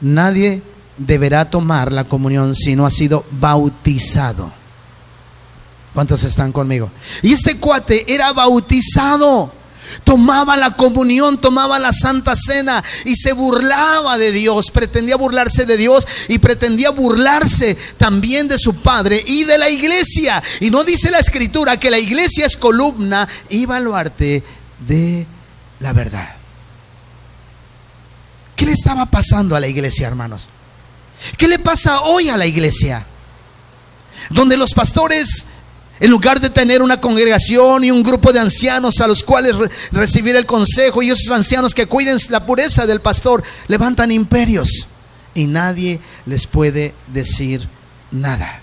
nadie 0.02 0.62
deberá 0.98 1.50
tomar 1.50 1.94
la 1.94 2.04
comunión 2.04 2.58
si 2.58 2.76
no 2.76 2.86
ha 2.86 2.92
sido 2.92 3.24
bautizado. 3.40 4.52
¿Cuántos 5.94 6.22
están 6.24 6.52
conmigo? 6.52 6.92
Y 7.22 7.32
este 7.32 7.58
cuate 7.62 8.14
era 8.14 8.34
bautizado 8.34 9.50
tomaba 10.04 10.58
la 10.58 10.72
comunión, 10.72 11.40
tomaba 11.40 11.80
la 11.80 11.94
santa 11.94 12.36
cena 12.36 12.84
y 13.06 13.16
se 13.16 13.34
burlaba 13.34 14.18
de 14.18 14.32
Dios, 14.32 14.72
pretendía 14.72 15.16
burlarse 15.16 15.66
de 15.66 15.78
Dios 15.78 16.08
y 16.28 16.40
pretendía 16.40 16.90
burlarse 16.92 17.76
también 17.98 18.48
de 18.48 18.58
su 18.58 18.82
padre 18.82 19.24
y 19.26 19.44
de 19.44 19.58
la 19.58 19.70
iglesia. 19.70 20.42
Y 20.60 20.70
no 20.70 20.84
dice 20.84 21.12
la 21.12 21.20
escritura 21.20 21.78
que 21.78 21.92
la 21.92 22.00
iglesia 22.00 22.46
es 22.46 22.58
columna 22.58 23.28
y 23.50 23.66
baluarte 23.66 24.44
de 24.88 25.26
la 25.80 25.94
verdad. 25.94 26.36
¿Qué 28.56 28.66
le 28.66 28.72
estaba 28.72 29.06
pasando 29.06 29.56
a 29.56 29.60
la 29.60 29.68
iglesia, 29.68 30.08
hermanos? 30.08 30.50
¿Qué 31.38 31.48
le 31.48 31.60
pasa 31.60 32.02
hoy 32.02 32.30
a 32.30 32.38
la 32.38 32.46
iglesia? 32.46 33.06
Donde 34.30 34.58
los 34.58 34.74
pastores 34.74 35.57
en 36.00 36.12
lugar 36.12 36.40
de 36.40 36.50
tener 36.50 36.82
una 36.82 37.02
congregación 37.02 37.84
y 37.84 37.92
un 37.92 38.04
grupo 38.04 38.32
de 38.32 38.40
ancianos 38.40 39.02
a 39.02 39.08
los 39.08 39.24
cuales 39.24 39.56
recibir 39.92 40.36
el 40.36 40.46
consejo 40.46 41.02
y 41.02 41.10
esos 41.10 41.32
ancianos 41.32 41.74
que 41.74 41.88
cuiden 41.88 42.18
la 42.30 42.46
pureza 42.46 42.86
del 42.86 43.02
pastor, 43.02 43.44
levantan 43.68 44.12
imperios 44.12 44.88
y 45.34 45.46
nadie 45.46 46.00
les 46.26 46.46
puede 46.48 46.94
decir 47.14 47.68
nada. 48.12 48.62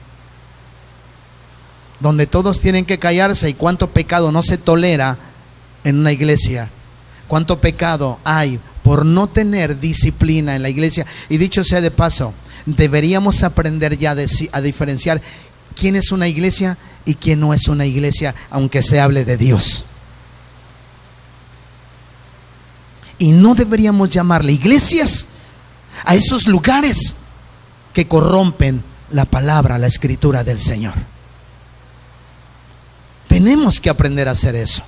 Donde 2.01 2.27
todos 2.27 2.61
tienen 2.61 2.85
que 2.85 2.99
callarse 2.99 3.49
y 3.49 3.55
cuánto 3.55 3.91
pecado 3.91 4.31
no 4.31 4.43
se 4.43 4.59
tolera 4.59 5.17
en 5.85 5.99
una 5.99 6.13
iglesia. 6.13 6.69
Cuánto 7.29 7.61
pecado 7.61 8.19
hay 8.25 8.61
por 8.83 9.07
no 9.07 9.27
tener 9.27 9.81
disciplina 9.81 10.55
en 10.55 10.63
la 10.63 10.69
iglesia. 10.69 11.07
Y 11.29 11.39
dicho 11.39 11.65
sea 11.65 11.81
de 11.81 11.91
paso, 11.91 12.35
deberíamos 12.67 13.43
aprender 13.43 13.97
ya 13.99 14.15
a 14.53 14.61
diferenciar 14.61 15.21
quién 15.75 15.97
es 15.97 16.13
una 16.13 16.29
iglesia 16.29 16.77
quién 17.13 17.41
no 17.41 17.53
es 17.53 17.69
una 17.69 17.85
iglesia, 17.85 18.35
aunque 18.51 18.83
se 18.83 19.01
hable 19.01 19.25
de 19.27 19.37
Dios. 19.37 19.85
Y 23.19 23.33
no 23.33 23.55
deberíamos 23.55 24.11
llamarle 24.11 24.53
iglesias 24.53 25.35
a 26.05 26.15
esos 26.15 26.47
lugares 26.47 27.25
que 27.93 28.07
corrompen 28.07 28.83
la 29.11 29.25
palabra, 29.25 29.79
la 29.79 29.87
escritura 29.87 30.43
del 30.43 30.59
Señor. 30.59 30.95
Tenemos 33.29 33.81
que 33.81 33.91
aprender 33.91 34.29
a 34.29 34.33
hacer 34.33 34.55
eso. 34.57 34.83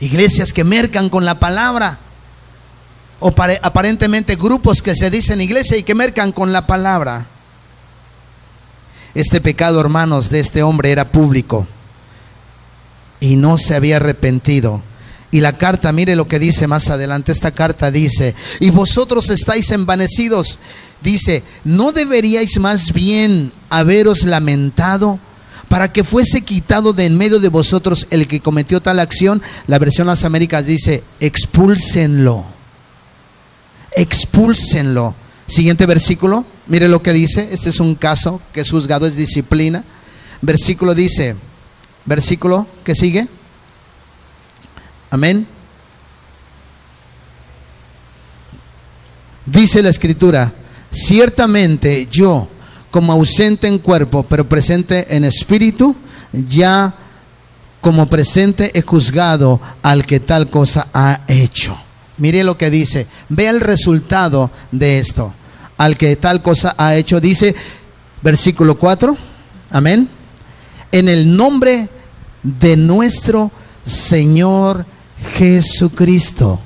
Iglesias 0.00 0.52
que 0.52 0.64
mercan 0.64 1.08
con 1.08 1.24
la 1.24 1.38
palabra. 1.38 1.98
O 3.20 3.34
aparentemente 3.62 4.36
grupos 4.36 4.80
que 4.80 4.94
se 4.94 5.10
dicen 5.10 5.40
iglesia 5.40 5.76
y 5.76 5.82
que 5.82 5.94
mercan 5.94 6.30
con 6.30 6.52
la 6.52 6.66
palabra. 6.66 7.26
Este 9.18 9.40
pecado, 9.40 9.80
hermanos, 9.80 10.30
de 10.30 10.38
este 10.38 10.62
hombre 10.62 10.92
era 10.92 11.10
público 11.10 11.66
y 13.18 13.34
no 13.34 13.58
se 13.58 13.74
había 13.74 13.96
arrepentido. 13.96 14.80
Y 15.32 15.40
la 15.40 15.58
carta, 15.58 15.90
mire 15.90 16.14
lo 16.14 16.28
que 16.28 16.38
dice 16.38 16.68
más 16.68 16.88
adelante, 16.88 17.32
esta 17.32 17.50
carta 17.50 17.90
dice, 17.90 18.36
y 18.60 18.70
vosotros 18.70 19.28
estáis 19.30 19.72
envanecidos, 19.72 20.60
dice, 21.02 21.42
¿no 21.64 21.90
deberíais 21.90 22.60
más 22.60 22.92
bien 22.92 23.50
haberos 23.70 24.22
lamentado 24.22 25.18
para 25.68 25.92
que 25.92 26.04
fuese 26.04 26.42
quitado 26.42 26.92
de 26.92 27.06
en 27.06 27.18
medio 27.18 27.40
de 27.40 27.48
vosotros 27.48 28.06
el 28.10 28.28
que 28.28 28.38
cometió 28.38 28.80
tal 28.80 29.00
acción? 29.00 29.42
La 29.66 29.80
versión 29.80 30.06
Las 30.06 30.22
Américas 30.22 30.64
dice, 30.64 31.02
expúlsenlo, 31.18 32.46
expúlsenlo. 33.96 35.16
Siguiente 35.48 35.86
versículo, 35.86 36.44
mire 36.66 36.88
lo 36.88 37.02
que 37.02 37.14
dice, 37.14 37.48
este 37.52 37.70
es 37.70 37.80
un 37.80 37.94
caso 37.94 38.40
que 38.52 38.60
es 38.60 38.70
juzgado, 38.70 39.06
es 39.06 39.16
disciplina. 39.16 39.82
Versículo 40.42 40.94
dice, 40.94 41.34
versículo 42.04 42.66
que 42.84 42.94
sigue. 42.94 43.26
Amén. 45.10 45.46
Dice 49.46 49.82
la 49.82 49.88
escritura, 49.88 50.52
ciertamente 50.90 52.06
yo, 52.10 52.46
como 52.90 53.14
ausente 53.14 53.68
en 53.68 53.78
cuerpo, 53.78 54.24
pero 54.24 54.46
presente 54.46 55.16
en 55.16 55.24
espíritu, 55.24 55.96
ya 56.30 56.92
como 57.80 58.06
presente 58.06 58.70
he 58.78 58.82
juzgado 58.82 59.62
al 59.80 60.04
que 60.04 60.20
tal 60.20 60.50
cosa 60.50 60.88
ha 60.92 61.20
hecho. 61.26 61.74
Mire 62.18 62.44
lo 62.44 62.58
que 62.58 62.68
dice, 62.68 63.06
vea 63.30 63.48
el 63.48 63.62
resultado 63.62 64.50
de 64.72 64.98
esto 64.98 65.32
al 65.78 65.96
que 65.96 66.16
tal 66.16 66.42
cosa 66.42 66.74
ha 66.76 66.96
hecho. 66.96 67.20
Dice, 67.20 67.54
versículo 68.22 68.78
4, 68.78 69.16
amén. 69.70 70.08
En 70.92 71.08
el 71.08 71.34
nombre 71.34 71.88
de 72.42 72.76
nuestro 72.76 73.50
Señor 73.84 74.84
Jesucristo, 75.36 76.60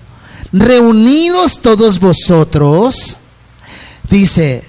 reunidos 0.53 1.63
todos 1.63 2.01
vosotros, 2.01 3.19
dice, 4.11 4.65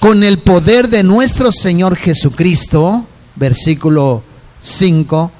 con 0.00 0.22
el 0.22 0.38
poder 0.38 0.88
de 0.88 1.02
nuestro 1.02 1.50
Señor 1.52 1.96
Jesucristo, 1.96 3.06
versículo 3.34 4.22
5, 4.60 5.32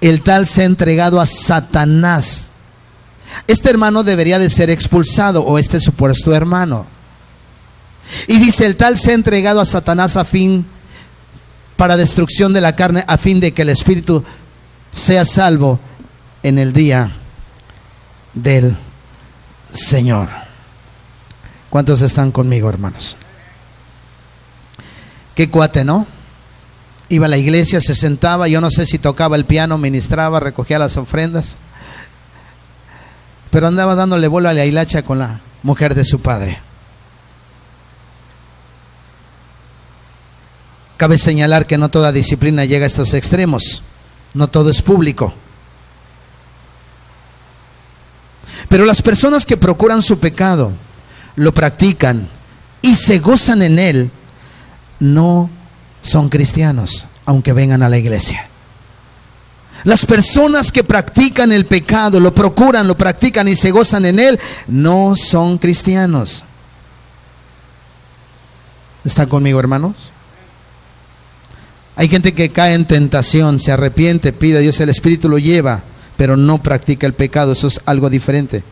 el 0.00 0.22
tal 0.22 0.46
se 0.46 0.62
ha 0.62 0.66
entregado 0.66 1.20
a 1.20 1.26
Satanás. 1.26 2.48
Este 3.46 3.70
hermano 3.70 4.04
debería 4.04 4.38
de 4.38 4.50
ser 4.50 4.70
expulsado, 4.70 5.42
o 5.42 5.58
este 5.58 5.80
supuesto 5.80 6.34
hermano. 6.34 6.86
Y 8.26 8.38
dice, 8.38 8.66
el 8.66 8.76
tal 8.76 8.96
se 8.96 9.12
ha 9.12 9.14
entregado 9.14 9.60
a 9.60 9.64
Satanás 9.64 10.16
a 10.16 10.24
fin, 10.24 10.66
para 11.76 11.96
destrucción 11.96 12.52
de 12.52 12.60
la 12.60 12.76
carne, 12.76 13.04
a 13.08 13.18
fin 13.18 13.40
de 13.40 13.52
que 13.52 13.62
el 13.62 13.68
espíritu 13.68 14.22
sea 14.92 15.24
salvo 15.24 15.80
en 16.42 16.58
el 16.58 16.72
día 16.72 17.10
del 18.34 18.76
Señor. 19.72 20.28
¿Cuántos 21.70 22.02
están 22.02 22.30
conmigo, 22.30 22.68
hermanos? 22.68 23.16
Qué 25.34 25.48
cuate, 25.50 25.84
¿no? 25.84 26.06
Iba 27.08 27.26
a 27.26 27.30
la 27.30 27.38
iglesia, 27.38 27.80
se 27.80 27.94
sentaba, 27.94 28.48
yo 28.48 28.60
no 28.60 28.70
sé 28.70 28.86
si 28.86 28.98
tocaba 28.98 29.36
el 29.36 29.44
piano, 29.44 29.78
ministraba, 29.78 30.40
recogía 30.40 30.78
las 30.78 30.96
ofrendas, 30.96 31.58
pero 33.50 33.66
andaba 33.66 33.94
dándole 33.94 34.28
bola 34.28 34.50
a 34.50 34.54
la 34.54 34.64
hilacha 34.64 35.02
con 35.02 35.18
la 35.18 35.40
mujer 35.62 35.94
de 35.94 36.04
su 36.04 36.20
padre. 36.20 36.58
Cabe 41.02 41.18
señalar 41.18 41.66
que 41.66 41.78
no 41.78 41.88
toda 41.88 42.12
disciplina 42.12 42.64
llega 42.64 42.84
a 42.84 42.86
estos 42.86 43.12
extremos, 43.14 43.82
no 44.34 44.46
todo 44.46 44.70
es 44.70 44.80
público. 44.82 45.34
Pero 48.68 48.84
las 48.84 49.02
personas 49.02 49.44
que 49.44 49.56
procuran 49.56 50.00
su 50.00 50.20
pecado, 50.20 50.70
lo 51.34 51.52
practican 51.52 52.28
y 52.82 52.94
se 52.94 53.18
gozan 53.18 53.62
en 53.62 53.80
él, 53.80 54.12
no 55.00 55.50
son 56.02 56.28
cristianos, 56.28 57.08
aunque 57.26 57.52
vengan 57.52 57.82
a 57.82 57.88
la 57.88 57.98
iglesia. 57.98 58.48
Las 59.82 60.06
personas 60.06 60.70
que 60.70 60.84
practican 60.84 61.50
el 61.50 61.66
pecado, 61.66 62.20
lo 62.20 62.32
procuran, 62.32 62.86
lo 62.86 62.96
practican 62.96 63.48
y 63.48 63.56
se 63.56 63.72
gozan 63.72 64.04
en 64.04 64.20
él, 64.20 64.38
no 64.68 65.16
son 65.16 65.58
cristianos. 65.58 66.44
¿Está 69.04 69.26
conmigo, 69.26 69.58
hermanos? 69.58 70.12
Hay 71.96 72.08
gente 72.08 72.32
que 72.32 72.50
cae 72.50 72.74
en 72.74 72.86
tentación, 72.86 73.60
se 73.60 73.72
arrepiente, 73.72 74.32
pide 74.32 74.58
a 74.58 74.60
Dios, 74.60 74.80
el 74.80 74.88
Espíritu 74.88 75.28
lo 75.28 75.38
lleva, 75.38 75.82
pero 76.16 76.36
no 76.36 76.62
practica 76.62 77.06
el 77.06 77.12
pecado, 77.12 77.52
eso 77.52 77.68
es 77.68 77.82
algo 77.84 78.08
diferente. 78.08 78.62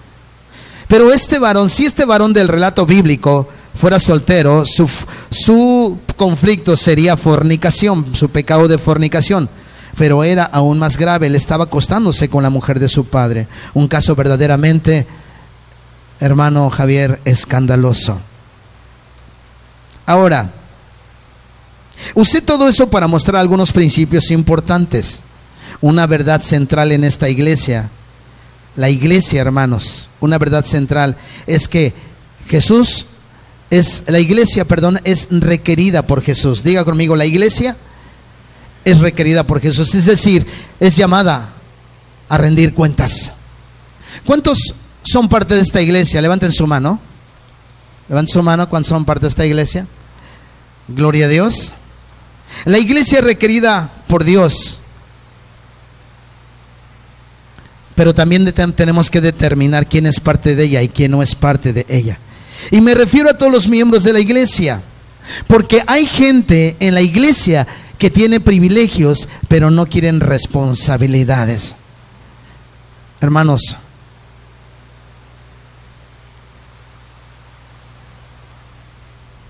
Pero 0.89 1.13
este 1.13 1.39
varón, 1.39 1.69
si 1.69 1.87
este 1.87 2.05
varón 2.05 2.33
del 2.33 2.49
relato 2.49 2.87
bíblico 2.87 3.49
fuera 3.75 4.01
soltero, 4.01 4.65
su, 4.67 4.91
su 5.31 5.99
conflicto 6.17 6.75
sería 6.77 7.17
fornicación, 7.17 8.17
su 8.17 8.29
pecado 8.31 8.69
de 8.69 8.79
fornicación. 8.79 9.49
Pero 9.97 10.25
era 10.25 10.45
aún 10.45 10.79
más 10.79 10.97
grave, 10.97 11.27
él 11.27 11.35
estaba 11.35 11.65
acostándose 11.65 12.29
con 12.29 12.43
la 12.43 12.51
mujer 12.51 12.81
de 12.81 12.89
su 12.89 13.07
padre. 13.07 13.47
Un 13.75 13.87
caso 13.87 14.17
verdaderamente, 14.17 15.07
hermano 16.21 16.71
Javier, 16.71 17.21
escandaloso. 17.25 18.21
Ahora, 20.07 20.53
Usé 22.15 22.41
todo 22.41 22.69
eso 22.69 22.91
para 22.91 23.07
mostrar 23.07 23.41
algunos 23.41 23.73
principios 23.73 24.31
importantes. 24.31 25.21
Una 25.81 26.07
verdad 26.07 26.43
central 26.43 26.93
en 26.93 27.05
esta 27.05 27.29
iglesia. 27.29 27.91
La 28.77 28.89
iglesia, 28.89 29.41
hermanos, 29.41 30.11
una 30.21 30.39
verdad 30.39 30.65
central 30.65 31.17
es 31.47 31.69
que 31.69 31.93
Jesús 32.49 33.07
es, 33.71 34.05
la 34.09 34.19
iglesia, 34.19 34.65
perdón, 34.65 35.01
es 35.05 35.29
requerida 35.41 36.03
por 36.03 36.23
Jesús. 36.23 36.63
Diga 36.63 36.85
conmigo, 36.85 37.17
la 37.17 37.27
iglesia 37.27 37.77
es 38.85 38.99
requerida 38.99 39.45
por 39.45 39.61
Jesús. 39.61 39.95
Es 39.95 40.07
decir, 40.07 40.47
es 40.79 40.97
llamada 40.97 41.53
a 42.29 42.39
rendir 42.39 42.75
cuentas. 42.75 43.37
¿Cuántos 44.25 44.59
son 45.03 45.29
parte 45.29 45.55
de 45.55 45.61
esta 45.61 45.81
iglesia? 45.81 46.21
Levanten 46.21 46.53
su 46.53 46.67
mano. 46.67 47.01
Levanten 48.09 48.33
su 48.33 48.43
mano. 48.43 48.69
¿Cuántos 48.69 48.89
son 48.89 49.05
parte 49.05 49.23
de 49.23 49.29
esta 49.29 49.47
iglesia? 49.47 49.87
Gloria 50.89 51.27
a 51.27 51.29
Dios. 51.29 51.75
La 52.65 52.79
iglesia 52.79 53.19
es 53.19 53.25
requerida 53.25 53.91
por 54.07 54.25
Dios. 54.25 54.79
Pero 57.95 58.15
también 58.15 58.51
tenemos 58.75 59.11
que 59.11 59.21
determinar 59.21 59.87
quién 59.87 60.07
es 60.07 60.21
parte 60.21 60.57
de 60.57 60.65
ella 60.65 60.83
y 60.83 60.89
quién 60.89 61.11
no 61.11 61.23
es 61.23 61.35
parte 61.35 61.73
de 61.73 61.87
ella. 61.89 62.19
Y 62.71 62.81
me 62.81 62.95
refiero 62.95 63.31
a 63.31 63.35
todos 63.35 63.53
los 63.53 63.69
miembros 63.69 64.05
de 64.05 64.13
la 64.13 64.21
iglesia. 64.21 64.81
Porque 65.47 65.83
hay 65.87 66.07
gente 66.07 66.77
en 66.81 66.95
la 66.95 67.03
iglesia 67.03 67.67
que 67.99 68.11
tiene 68.11 68.41
privilegios, 68.41 69.29
pero 69.49 69.71
no 69.71 69.87
quieren 69.87 70.21
responsabilidades. 70.21 71.77
Hermanos, 73.21 73.77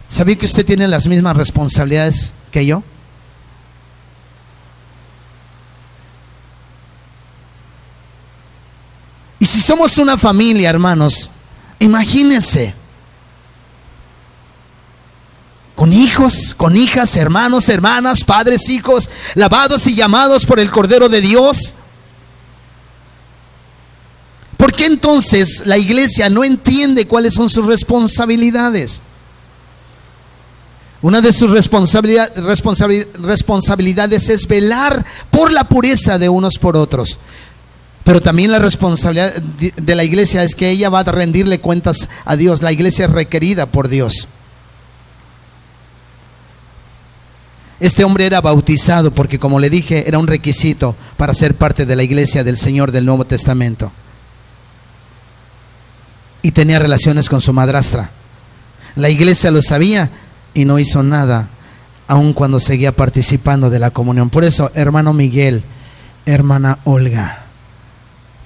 ¿sabía 0.09 0.35
que 0.35 0.47
usted 0.47 0.67
tiene 0.67 0.89
las 0.89 1.07
mismas 1.07 1.37
responsabilidades 1.37 2.35
que 2.51 2.67
yo? 2.67 2.83
Y 9.41 9.47
si 9.47 9.59
somos 9.59 9.99
una 9.99 10.17
familia, 10.17 10.71
hermanos, 10.71 11.31
imagínense, 11.81 12.73
con 15.75 15.93
hijos, 15.95 16.55
con 16.55 16.77
hijas, 16.77 17.17
hermanos, 17.17 17.69
hermanas, 17.71 18.23
padres, 18.23 18.69
hijos, 18.69 19.09
lavados 19.35 19.87
y 19.87 19.95
llamados 19.95 20.45
por 20.45 20.61
el 20.61 20.71
Cordero 20.71 21.09
de 21.09 21.23
Dios. 21.23 21.77
¿Por 24.59 24.75
qué 24.75 24.85
entonces 24.85 25.63
la 25.65 25.79
iglesia 25.79 26.29
no 26.29 26.45
entiende 26.45 27.09
cuáles 27.09 27.33
son 27.33 27.49
sus 27.49 27.65
responsabilidades? 27.65 29.01
Una 31.01 31.23
de 31.23 31.33
sus 31.33 31.51
responsabilidades 31.51 34.29
es 34.29 34.47
velar 34.47 35.03
por 35.31 35.51
la 35.51 35.65
pureza 35.65 36.19
de 36.19 36.29
unos 36.29 36.59
por 36.59 36.77
otros. 36.77 37.19
Pero 38.05 38.21
también 38.21 38.51
la 38.51 38.59
responsabilidad 38.59 39.35
de 39.35 39.95
la 39.95 40.05
iglesia 40.05 40.43
es 40.43 40.55
que 40.55 40.71
ella 40.71 40.89
va 40.89 41.01
a 41.01 41.05
rendirle 41.05 41.61
cuentas 41.61 42.09
a 42.25 42.37
Dios. 42.37 42.63
La 42.63 42.73
iglesia 42.73 43.05
es 43.05 43.11
requerida 43.11 43.67
por 43.67 43.89
Dios. 43.89 44.29
Este 47.81 48.05
hombre 48.05 48.27
era 48.27 48.43
bautizado 48.43 49.11
porque, 49.11 49.39
como 49.39 49.59
le 49.59 49.71
dije, 49.71 50.07
era 50.07 50.19
un 50.19 50.27
requisito 50.27 50.95
para 51.17 51.35
ser 51.35 51.55
parte 51.55 51.87
de 51.87 51.97
la 51.97 52.03
iglesia 52.03 52.45
del 52.45 52.59
Señor 52.59 52.93
del 52.93 53.07
Nuevo 53.07 53.25
Testamento. 53.25 53.91
Y 56.43 56.51
tenía 56.53 56.79
relaciones 56.79 57.29
con 57.29 57.41
su 57.41 57.55
madrastra. 57.55 58.11
La 58.97 59.09
iglesia 59.09 59.51
lo 59.51 59.63
sabía 59.63 60.11
y 60.53 60.67
no 60.67 60.79
hizo 60.79 61.03
nada, 61.03 61.49
aun 62.07 62.35
cuando 62.35 62.61
seguía 62.61 62.93
participando 62.93 63.71
de 63.71 63.79
la 63.79 63.91
comunión. 63.91 64.29
Por 64.29 64.45
eso, 64.45 64.71
hermano 64.75 65.15
Miguel, 65.15 65.63
hermana 66.27 66.81
Olga, 66.85 67.40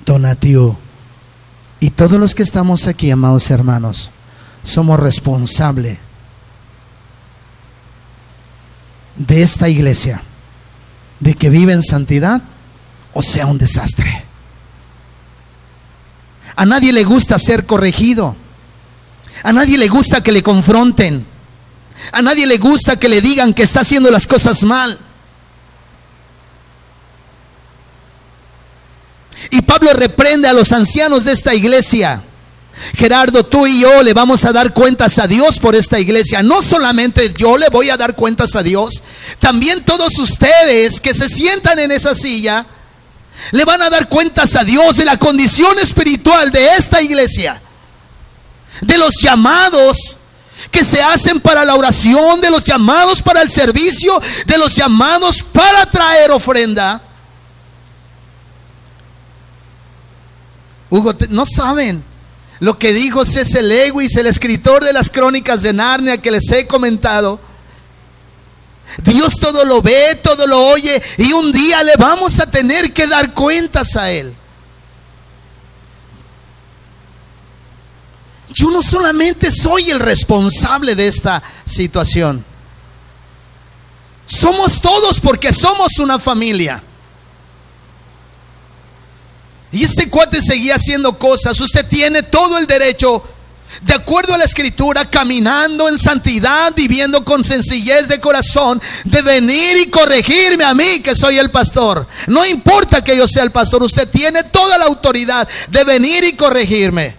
Donatiu 0.04 0.76
y 1.80 1.90
todos 1.90 2.18
los 2.18 2.34
que 2.34 2.42
estamos 2.42 2.86
aquí, 2.86 3.10
amados 3.10 3.50
hermanos, 3.50 4.10
somos 4.62 4.98
responsables 4.98 5.98
de 9.16 9.42
esta 9.42 9.68
iglesia, 9.68 10.22
de 11.20 11.34
que 11.34 11.50
vive 11.50 11.72
en 11.72 11.82
santidad 11.82 12.42
o 13.12 13.22
sea 13.22 13.46
un 13.46 13.58
desastre. 13.58 14.24
A 16.56 16.64
nadie 16.64 16.92
le 16.92 17.04
gusta 17.04 17.38
ser 17.38 17.66
corregido. 17.66 18.36
A 19.42 19.52
nadie 19.52 19.76
le 19.76 19.88
gusta 19.88 20.22
que 20.22 20.32
le 20.32 20.42
confronten. 20.42 21.26
A 22.12 22.22
nadie 22.22 22.46
le 22.46 22.58
gusta 22.58 22.96
que 22.96 23.08
le 23.08 23.20
digan 23.20 23.52
que 23.52 23.62
está 23.62 23.80
haciendo 23.80 24.10
las 24.10 24.26
cosas 24.26 24.62
mal. 24.62 24.98
Y 29.50 29.62
Pablo 29.62 29.92
reprende 29.92 30.48
a 30.48 30.52
los 30.52 30.72
ancianos 30.72 31.24
de 31.24 31.32
esta 31.32 31.54
iglesia. 31.54 32.22
Gerardo, 32.96 33.44
tú 33.44 33.66
y 33.66 33.80
yo 33.80 34.02
le 34.02 34.14
vamos 34.14 34.44
a 34.44 34.52
dar 34.52 34.72
cuentas 34.72 35.18
a 35.18 35.26
Dios 35.26 35.58
por 35.58 35.76
esta 35.76 35.98
iglesia. 35.98 36.42
No 36.42 36.60
solamente 36.60 37.32
yo 37.36 37.56
le 37.56 37.68
voy 37.68 37.90
a 37.90 37.96
dar 37.96 38.14
cuentas 38.14 38.56
a 38.56 38.62
Dios, 38.62 39.02
también 39.38 39.84
todos 39.84 40.18
ustedes 40.18 40.98
que 41.00 41.14
se 41.14 41.28
sientan 41.28 41.78
en 41.78 41.92
esa 41.92 42.14
silla 42.14 42.66
le 43.52 43.64
van 43.64 43.82
a 43.82 43.90
dar 43.90 44.08
cuentas 44.08 44.54
a 44.56 44.64
Dios 44.64 44.96
de 44.96 45.04
la 45.04 45.16
condición 45.18 45.78
espiritual 45.78 46.50
de 46.50 46.66
esta 46.76 47.02
iglesia, 47.02 47.60
de 48.80 48.98
los 48.98 49.14
llamados 49.20 49.98
que 50.70 50.84
se 50.84 51.02
hacen 51.02 51.40
para 51.40 51.64
la 51.64 51.74
oración, 51.74 52.40
de 52.40 52.50
los 52.50 52.64
llamados 52.64 53.22
para 53.22 53.42
el 53.42 53.50
servicio, 53.50 54.20
de 54.46 54.58
los 54.58 54.74
llamados 54.74 55.42
para 55.42 55.86
traer 55.86 56.30
ofrenda. 56.30 57.00
Hugo, 60.94 61.12
no 61.30 61.44
saben 61.44 62.04
lo 62.60 62.78
que 62.78 62.92
dijo 62.92 63.24
C.S. 63.24 63.60
Lewis, 63.64 64.14
el 64.14 64.26
escritor 64.26 64.84
de 64.84 64.92
las 64.92 65.10
crónicas 65.10 65.62
de 65.62 65.72
Narnia 65.72 66.18
que 66.18 66.30
les 66.30 66.48
he 66.52 66.68
comentado. 66.68 67.40
Dios 69.02 69.40
todo 69.40 69.64
lo 69.64 69.82
ve, 69.82 70.20
todo 70.22 70.46
lo 70.46 70.66
oye 70.66 71.02
y 71.18 71.32
un 71.32 71.50
día 71.50 71.82
le 71.82 71.96
vamos 71.96 72.38
a 72.38 72.46
tener 72.46 72.92
que 72.92 73.08
dar 73.08 73.34
cuentas 73.34 73.96
a 73.96 74.12
Él. 74.12 74.32
Yo 78.52 78.70
no 78.70 78.80
solamente 78.80 79.50
soy 79.50 79.90
el 79.90 79.98
responsable 79.98 80.94
de 80.94 81.08
esta 81.08 81.42
situación. 81.64 82.44
Somos 84.26 84.80
todos 84.80 85.18
porque 85.18 85.52
somos 85.52 85.98
una 85.98 86.20
familia. 86.20 86.80
Y 89.74 89.82
este 89.82 90.08
cuate 90.08 90.40
seguía 90.40 90.76
haciendo 90.76 91.18
cosas. 91.18 91.58
Usted 91.58 91.84
tiene 91.88 92.22
todo 92.22 92.58
el 92.58 92.66
derecho, 92.68 93.20
de 93.82 93.94
acuerdo 93.94 94.32
a 94.32 94.38
la 94.38 94.44
escritura, 94.44 95.04
caminando 95.10 95.88
en 95.88 95.98
santidad, 95.98 96.72
viviendo 96.76 97.24
con 97.24 97.42
sencillez 97.42 98.06
de 98.06 98.20
corazón, 98.20 98.80
de 99.02 99.20
venir 99.22 99.78
y 99.78 99.90
corregirme 99.90 100.62
a 100.62 100.74
mí, 100.74 101.00
que 101.02 101.16
soy 101.16 101.38
el 101.38 101.50
pastor. 101.50 102.06
No 102.28 102.46
importa 102.46 103.02
que 103.02 103.16
yo 103.16 103.26
sea 103.26 103.42
el 103.42 103.50
pastor, 103.50 103.82
usted 103.82 104.08
tiene 104.08 104.44
toda 104.44 104.78
la 104.78 104.84
autoridad 104.84 105.48
de 105.72 105.82
venir 105.82 106.22
y 106.22 106.36
corregirme. 106.36 107.16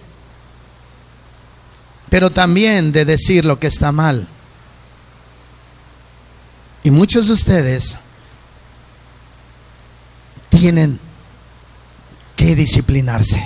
Pero 2.08 2.30
también 2.30 2.90
de 2.90 3.04
decir 3.04 3.44
lo 3.44 3.60
que 3.60 3.66
está 3.66 3.92
mal. 3.92 4.26
Y 6.82 6.90
muchos 6.90 7.26
de 7.26 7.34
ustedes 7.34 7.98
tienen 10.48 11.05
que 12.36 12.54
disciplinarse. 12.54 13.42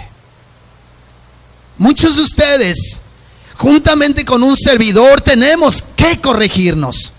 Muchos 1.78 2.16
de 2.16 2.22
ustedes, 2.22 3.06
juntamente 3.54 4.24
con 4.24 4.42
un 4.42 4.56
servidor, 4.56 5.20
tenemos 5.22 5.80
que 5.96 6.20
corregirnos. 6.20 7.14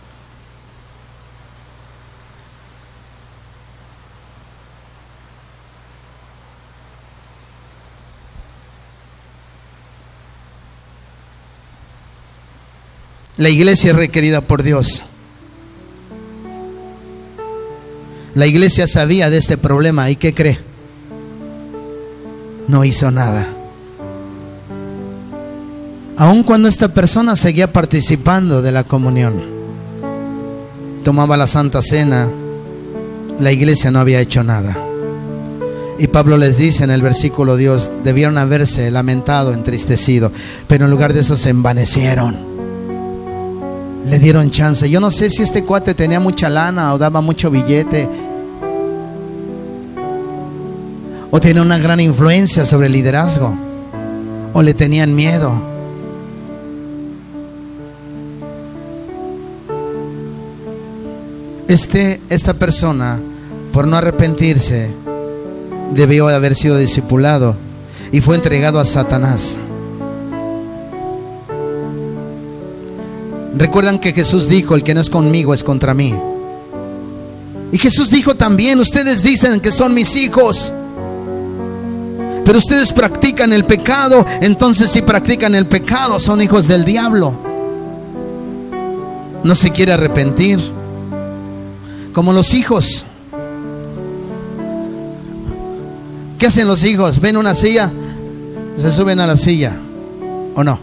La 13.37 13.49
iglesia 13.49 13.89
es 13.89 13.95
requerida 13.95 14.41
por 14.41 14.61
Dios. 14.61 15.01
La 18.35 18.45
iglesia 18.45 18.87
sabía 18.87 19.31
de 19.31 19.37
este 19.37 19.57
problema 19.57 20.11
y 20.11 20.15
¿qué 20.15 20.33
cree? 20.33 20.70
No 22.71 22.85
hizo 22.85 23.11
nada. 23.11 23.45
Aun 26.17 26.43
cuando 26.43 26.69
esta 26.69 26.87
persona 26.87 27.35
seguía 27.35 27.71
participando 27.71 28.61
de 28.61 28.71
la 28.71 28.85
comunión, 28.85 29.41
tomaba 31.03 31.35
la 31.35 31.47
Santa 31.47 31.81
Cena, 31.81 32.29
la 33.39 33.51
iglesia 33.51 33.91
no 33.91 33.99
había 33.99 34.21
hecho 34.21 34.43
nada. 34.43 34.77
Y 35.99 36.07
Pablo 36.07 36.37
les 36.37 36.57
dice 36.57 36.85
en 36.85 36.91
el 36.91 37.01
versículo 37.01 37.57
Dios, 37.57 37.91
debieron 38.05 38.37
haberse 38.37 38.89
lamentado, 38.89 39.53
entristecido, 39.53 40.31
pero 40.67 40.85
en 40.85 40.91
lugar 40.91 41.13
de 41.13 41.19
eso 41.19 41.35
se 41.35 41.49
envanecieron. 41.49 42.37
Le 44.05 44.17
dieron 44.17 44.49
chance. 44.49 44.89
Yo 44.89 44.99
no 44.99 45.11
sé 45.11 45.29
si 45.29 45.43
este 45.43 45.63
cuate 45.63 45.93
tenía 45.93 46.19
mucha 46.19 46.49
lana 46.49 46.93
o 46.93 46.97
daba 46.97 47.21
mucho 47.21 47.51
billete 47.51 48.09
o 51.31 51.39
tenía 51.39 51.61
una 51.61 51.77
gran 51.77 52.01
influencia 52.01 52.65
sobre 52.65 52.87
el 52.87 52.93
liderazgo, 52.93 53.55
o 54.53 54.61
le 54.61 54.73
tenían 54.73 55.15
miedo. 55.15 55.51
Este, 61.69 62.19
esta 62.29 62.53
persona, 62.53 63.17
por 63.71 63.87
no 63.87 63.95
arrepentirse, 63.95 64.91
debió 65.93 66.27
de 66.27 66.35
haber 66.35 66.53
sido 66.53 66.77
discipulado 66.77 67.55
y 68.11 68.19
fue 68.19 68.35
entregado 68.35 68.81
a 68.81 68.85
Satanás. 68.85 69.57
Recuerdan 73.55 73.99
que 73.99 74.11
Jesús 74.11 74.49
dijo, 74.49 74.75
el 74.75 74.83
que 74.83 74.93
no 74.93 74.99
es 74.99 75.09
conmigo 75.09 75.53
es 75.53 75.63
contra 75.63 75.93
mí. 75.93 76.13
Y 77.71 77.77
Jesús 77.77 78.09
dijo 78.09 78.35
también, 78.35 78.79
ustedes 78.79 79.23
dicen 79.23 79.61
que 79.61 79.71
son 79.71 79.93
mis 79.93 80.17
hijos, 80.17 80.73
pero 82.45 82.57
ustedes 82.57 82.91
practican 82.91 83.53
el 83.53 83.65
pecado, 83.65 84.25
entonces 84.41 84.91
si 84.91 85.01
practican 85.01 85.55
el 85.55 85.67
pecado 85.67 86.19
son 86.19 86.41
hijos 86.41 86.67
del 86.67 86.85
diablo. 86.85 87.33
No 89.43 89.55
se 89.55 89.71
quiere 89.71 89.93
arrepentir. 89.93 90.59
Como 92.13 92.33
los 92.33 92.53
hijos. 92.53 93.05
¿Qué 96.37 96.47
hacen 96.47 96.67
los 96.67 96.83
hijos? 96.83 97.19
¿Ven 97.21 97.37
una 97.37 97.55
silla? 97.55 97.91
Se 98.77 98.91
suben 98.91 99.19
a 99.19 99.27
la 99.27 99.37
silla. 99.37 99.73
¿O 100.55 100.63
no? 100.63 100.79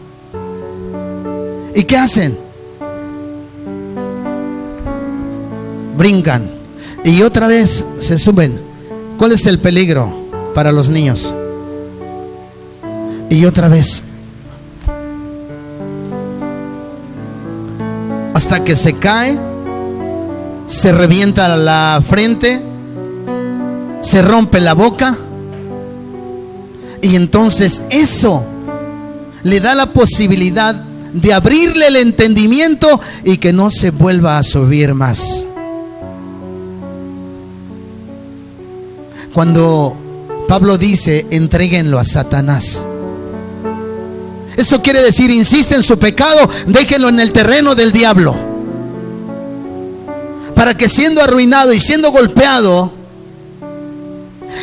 ¿Y 1.75 1.83
qué 1.83 1.97
hacen? 1.97 2.35
Brincan. 5.97 6.49
Y 7.03 7.21
otra 7.21 7.47
vez 7.47 7.95
se 7.99 8.17
suben. 8.17 8.59
¿Cuál 9.17 9.33
es 9.33 9.45
el 9.45 9.59
peligro 9.59 10.11
para 10.53 10.71
los 10.71 10.89
niños? 10.89 11.33
Y 13.29 13.45
otra 13.45 13.67
vez. 13.67 14.05
Hasta 18.33 18.63
que 18.63 18.75
se 18.75 18.97
cae, 18.97 19.37
se 20.67 20.91
revienta 20.91 21.55
la 21.57 22.01
frente, 22.07 22.61
se 24.01 24.21
rompe 24.21 24.59
la 24.59 24.73
boca. 24.73 25.15
Y 27.01 27.15
entonces 27.15 27.87
eso 27.91 28.45
le 29.43 29.59
da 29.59 29.75
la 29.75 29.87
posibilidad 29.87 30.75
de 31.13 31.33
abrirle 31.33 31.87
el 31.87 31.95
entendimiento 31.95 32.99
y 33.23 33.37
que 33.37 33.53
no 33.53 33.71
se 33.71 33.91
vuelva 33.91 34.37
a 34.37 34.43
subir 34.43 34.93
más. 34.93 35.45
Cuando 39.33 39.95
Pablo 40.47 40.77
dice, 40.77 41.25
entréguenlo 41.29 41.99
a 41.99 42.05
Satanás. 42.05 42.83
Eso 44.59 44.81
quiere 44.81 45.01
decir, 45.01 45.31
insiste 45.31 45.73
en 45.73 45.81
su 45.81 45.97
pecado, 45.97 46.49
déjenlo 46.67 47.07
en 47.07 47.21
el 47.21 47.31
terreno 47.31 47.75
del 47.75 47.93
diablo. 47.93 48.35
Para 50.53 50.73
que 50.73 50.89
siendo 50.89 51.23
arruinado 51.23 51.71
y 51.71 51.79
siendo 51.79 52.11
golpeado, 52.11 52.91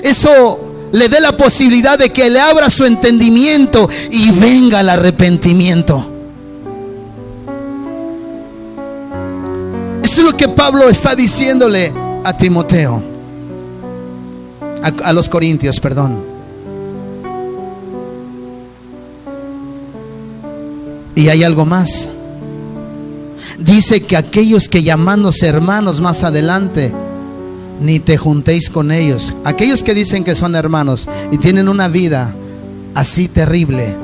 eso 0.03 0.90
le 0.92 1.09
dé 1.09 1.18
la 1.18 1.32
posibilidad 1.32 1.99
de 1.99 2.11
que 2.11 2.28
le 2.28 2.38
abra 2.38 2.68
su 2.68 2.84
entendimiento 2.84 3.88
y 4.11 4.30
venga 4.32 4.80
el 4.80 4.90
arrepentimiento. 4.90 6.07
Eso 10.03 10.20
es 10.20 10.30
lo 10.30 10.36
que 10.36 10.49
Pablo 10.49 10.90
está 10.90 11.14
diciéndole 11.14 11.90
a 12.22 12.36
Timoteo, 12.36 13.03
a, 14.82 15.09
a 15.09 15.12
los 15.14 15.30
corintios, 15.30 15.80
perdón. 15.80 16.26
Y 21.17 21.29
hay 21.29 21.43
algo 21.43 21.64
más. 21.64 22.11
Dice 23.59 24.03
que 24.03 24.17
aquellos 24.17 24.69
que 24.69 24.85
llamándose 24.85 25.47
hermanos 25.47 26.01
más 26.01 26.23
adelante, 26.23 26.93
ni 27.81 27.99
te 27.99 28.17
juntéis 28.17 28.71
con 28.71 28.93
ellos. 28.93 29.35
Aquellos 29.45 29.83
que 29.83 29.95
dicen 29.95 30.25
que 30.25 30.35
son 30.35 30.55
hermanos 30.55 31.09
y 31.33 31.39
tienen 31.39 31.69
una 31.69 31.89
vida 31.89 32.35
así 32.95 33.29
terrible, 33.29 33.95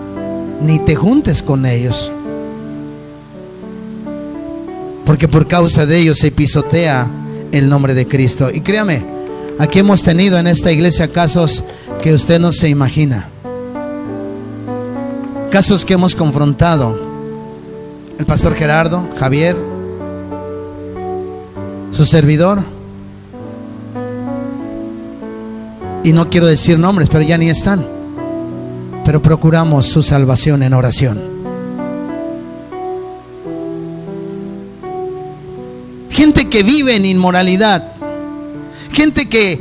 ni 0.60 0.78
te 0.78 0.96
juntes 0.96 1.42
con 1.42 1.66
ellos. 1.66 2.10
Porque 5.04 5.28
por 5.28 5.46
causa 5.46 5.84
de 5.84 5.98
ellos 5.98 6.18
se 6.18 6.30
pisotea 6.30 7.10
el 7.52 7.68
nombre 7.68 7.94
de 7.94 8.06
Cristo. 8.06 8.50
Y 8.50 8.60
créame, 8.60 9.04
aquí 9.58 9.80
hemos 9.80 10.02
tenido 10.02 10.38
en 10.38 10.46
esta 10.46 10.72
iglesia 10.72 11.08
casos 11.08 11.64
que 12.02 12.14
usted 12.14 12.40
no 12.40 12.52
se 12.52 12.68
imagina. 12.68 13.28
Casos 15.52 15.84
que 15.84 15.92
hemos 15.92 16.14
confrontado. 16.14 16.98
El 18.18 18.24
pastor 18.24 18.54
Gerardo, 18.54 19.06
Javier, 19.18 19.54
su 21.90 22.06
servidor. 22.06 22.62
Y 26.04 26.12
no 26.12 26.30
quiero 26.30 26.46
decir 26.46 26.78
nombres, 26.78 27.10
pero 27.12 27.22
ya 27.22 27.36
ni 27.36 27.50
están. 27.50 27.86
Pero 29.04 29.20
procuramos 29.20 29.88
su 29.88 30.02
salvación 30.02 30.62
en 30.62 30.72
oración. 30.72 31.20
Gente 36.08 36.48
que 36.48 36.62
vive 36.62 36.96
en 36.96 37.04
inmoralidad. 37.04 37.92
Gente 38.90 39.28
que 39.28 39.60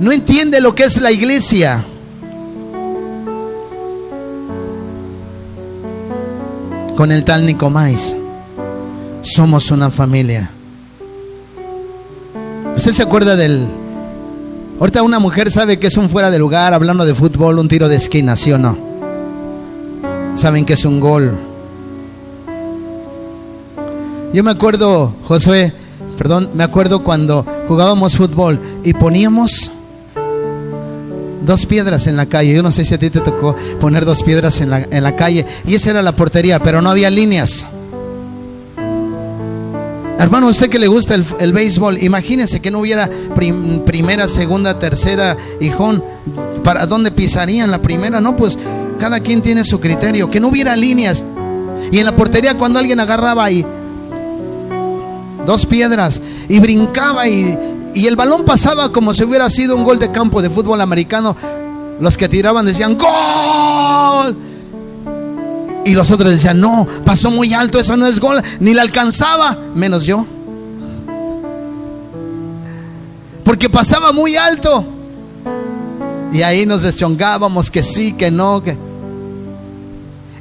no 0.00 0.10
entiende 0.10 0.60
lo 0.60 0.74
que 0.74 0.82
es 0.82 1.00
la 1.00 1.12
iglesia. 1.12 1.84
Con 6.96 7.12
el 7.12 7.24
tal 7.24 7.46
Nicomais. 7.46 8.16
Somos 9.22 9.70
una 9.70 9.90
familia. 9.90 10.50
¿Usted 12.76 12.92
se 12.92 13.02
acuerda 13.02 13.36
del... 13.36 13.68
Ahorita 14.80 15.02
una 15.02 15.18
mujer 15.18 15.50
sabe 15.50 15.78
que 15.78 15.86
es 15.86 15.96
un 15.96 16.08
fuera 16.08 16.30
de 16.30 16.38
lugar, 16.38 16.74
hablando 16.74 17.04
de 17.04 17.14
fútbol, 17.14 17.58
un 17.58 17.68
tiro 17.68 17.88
de 17.88 17.96
esquina, 17.96 18.34
¿sí 18.34 18.52
o 18.52 18.58
no? 18.58 18.76
Saben 20.34 20.64
que 20.64 20.72
es 20.72 20.84
un 20.84 21.00
gol. 21.00 21.32
Yo 24.32 24.42
me 24.42 24.50
acuerdo, 24.50 25.14
Josué, 25.24 25.72
perdón, 26.18 26.50
me 26.54 26.64
acuerdo 26.64 27.02
cuando 27.02 27.44
jugábamos 27.68 28.16
fútbol 28.16 28.58
y 28.84 28.92
poníamos 28.92 29.65
dos 31.46 31.64
piedras 31.64 32.06
en 32.06 32.16
la 32.16 32.26
calle. 32.26 32.54
Yo 32.54 32.62
no 32.62 32.72
sé 32.72 32.84
si 32.84 32.92
a 32.92 32.98
ti 32.98 33.08
te 33.08 33.20
tocó 33.20 33.54
poner 33.80 34.04
dos 34.04 34.22
piedras 34.22 34.60
en 34.60 34.70
la, 34.70 34.80
en 34.90 35.02
la 35.02 35.16
calle. 35.16 35.46
Y 35.66 35.74
esa 35.74 35.90
era 35.90 36.02
la 36.02 36.12
portería, 36.12 36.58
pero 36.58 36.82
no 36.82 36.90
había 36.90 37.08
líneas. 37.08 37.66
Hermano, 40.18 40.48
usted 40.48 40.68
que 40.68 40.78
le 40.78 40.88
gusta 40.88 41.14
el, 41.14 41.24
el 41.40 41.52
béisbol, 41.52 42.02
imagínese 42.02 42.60
que 42.60 42.70
no 42.70 42.80
hubiera 42.80 43.08
primera, 43.86 44.28
segunda, 44.28 44.78
tercera, 44.78 45.36
hijón. 45.60 46.02
¿Para 46.64 46.86
dónde 46.86 47.10
pisarían 47.10 47.70
la 47.70 47.78
primera? 47.78 48.20
No, 48.20 48.34
pues 48.36 48.58
cada 48.98 49.20
quien 49.20 49.40
tiene 49.40 49.62
su 49.62 49.78
criterio. 49.78 50.30
Que 50.30 50.40
no 50.40 50.48
hubiera 50.48 50.74
líneas. 50.74 51.24
Y 51.92 51.98
en 51.98 52.04
la 52.04 52.16
portería 52.16 52.54
cuando 52.54 52.78
alguien 52.78 52.98
agarraba 52.98 53.44
ahí 53.44 53.64
dos 55.46 55.64
piedras 55.64 56.20
y 56.48 56.58
brincaba 56.58 57.28
y 57.28 57.56
y 57.96 58.06
el 58.06 58.14
balón 58.14 58.44
pasaba 58.44 58.92
como 58.92 59.14
si 59.14 59.24
hubiera 59.24 59.48
sido 59.48 59.74
un 59.74 59.82
gol 59.82 59.98
de 59.98 60.12
campo 60.12 60.42
de 60.42 60.50
fútbol 60.50 60.82
americano. 60.82 61.34
Los 61.98 62.18
que 62.18 62.28
tiraban 62.28 62.66
decían, 62.66 62.98
¡Gol! 62.98 64.36
Y 65.86 65.94
los 65.94 66.10
otros 66.10 66.30
decían, 66.30 66.60
no, 66.60 66.86
pasó 67.06 67.30
muy 67.30 67.54
alto, 67.54 67.78
eso 67.80 67.96
no 67.96 68.06
es 68.06 68.20
gol, 68.20 68.42
ni 68.60 68.74
la 68.74 68.82
alcanzaba, 68.82 69.56
menos 69.74 70.04
yo. 70.04 70.26
Porque 73.42 73.70
pasaba 73.70 74.12
muy 74.12 74.36
alto. 74.36 74.84
Y 76.34 76.42
ahí 76.42 76.66
nos 76.66 76.82
deschongábamos 76.82 77.70
que 77.70 77.82
sí, 77.82 78.12
que 78.12 78.30
no, 78.30 78.62
que... 78.62 78.76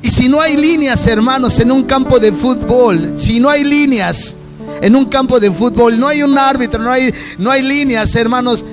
Y 0.01 0.09
si 0.09 0.27
no 0.27 0.41
hay 0.41 0.57
líneas, 0.57 1.07
hermanos, 1.07 1.57
en 1.61 1.71
un 1.71 1.83
campo 1.83 2.19
de 2.19 2.33
fútbol, 2.33 3.13
si 3.15 3.39
no 3.39 3.49
hay 3.49 3.63
líneas, 3.63 4.44
en 4.81 4.95
un 4.95 5.05
campo 5.05 5.39
de 5.39 5.51
fútbol, 5.51 5.99
no 5.99 6.07
hay 6.07 6.23
un 6.23 6.37
árbitro, 6.37 6.81
no 6.81 6.91
hay, 6.91 7.13
no 7.37 7.51
hay 7.51 7.61
líneas, 7.61 8.15
hermanos. 8.15 8.65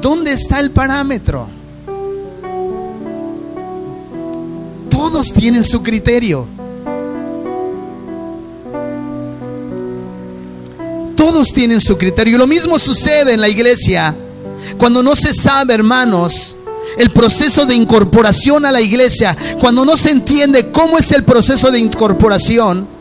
¿Dónde 0.00 0.32
está 0.32 0.60
el 0.60 0.70
parámetro? 0.70 1.48
Todos 4.88 5.32
tienen 5.32 5.64
su 5.64 5.82
criterio. 5.82 6.46
Todos 11.16 11.52
tienen 11.52 11.80
su 11.80 11.96
criterio. 11.96 12.36
Y 12.36 12.38
lo 12.38 12.46
mismo 12.46 12.78
sucede 12.78 13.32
en 13.32 13.40
la 13.40 13.48
iglesia. 13.48 14.14
Cuando 14.78 15.02
no 15.02 15.16
se 15.16 15.34
sabe, 15.34 15.74
hermanos, 15.74 16.56
el 16.98 17.10
proceso 17.10 17.66
de 17.66 17.74
incorporación 17.74 18.64
a 18.64 18.72
la 18.72 18.80
iglesia, 18.80 19.36
cuando 19.58 19.84
no 19.84 19.96
se 19.96 20.10
entiende 20.10 20.70
cómo 20.70 20.98
es 20.98 21.10
el 21.12 21.24
proceso 21.24 21.70
de 21.70 21.78
incorporación, 21.78 22.95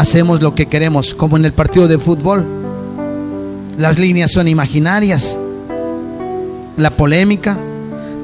hacemos 0.00 0.40
lo 0.40 0.54
que 0.54 0.66
queremos, 0.66 1.14
como 1.14 1.36
en 1.36 1.44
el 1.44 1.52
partido 1.52 1.86
de 1.86 1.98
fútbol. 1.98 2.46
Las 3.76 3.98
líneas 3.98 4.32
son 4.32 4.48
imaginarias. 4.48 5.36
La 6.78 6.90
polémica, 6.90 7.58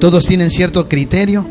todos 0.01 0.25
tienen 0.25 0.51
cierto 0.51 0.89
criterio 0.89 1.47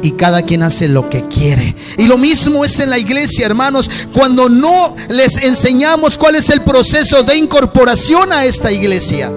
y 0.00 0.12
cada 0.12 0.42
quien 0.42 0.62
hace 0.62 0.86
lo 0.86 1.10
que 1.10 1.26
quiere. 1.26 1.74
Y 1.98 2.06
lo 2.06 2.18
mismo 2.18 2.64
es 2.64 2.78
en 2.78 2.90
la 2.90 2.98
iglesia, 2.98 3.46
hermanos, 3.46 3.90
cuando 4.12 4.48
no 4.48 4.94
les 5.08 5.42
enseñamos 5.42 6.16
cuál 6.16 6.36
es 6.36 6.50
el 6.50 6.60
proceso 6.60 7.24
de 7.24 7.36
incorporación 7.36 8.32
a 8.32 8.44
esta 8.44 8.70
iglesia. 8.70 9.28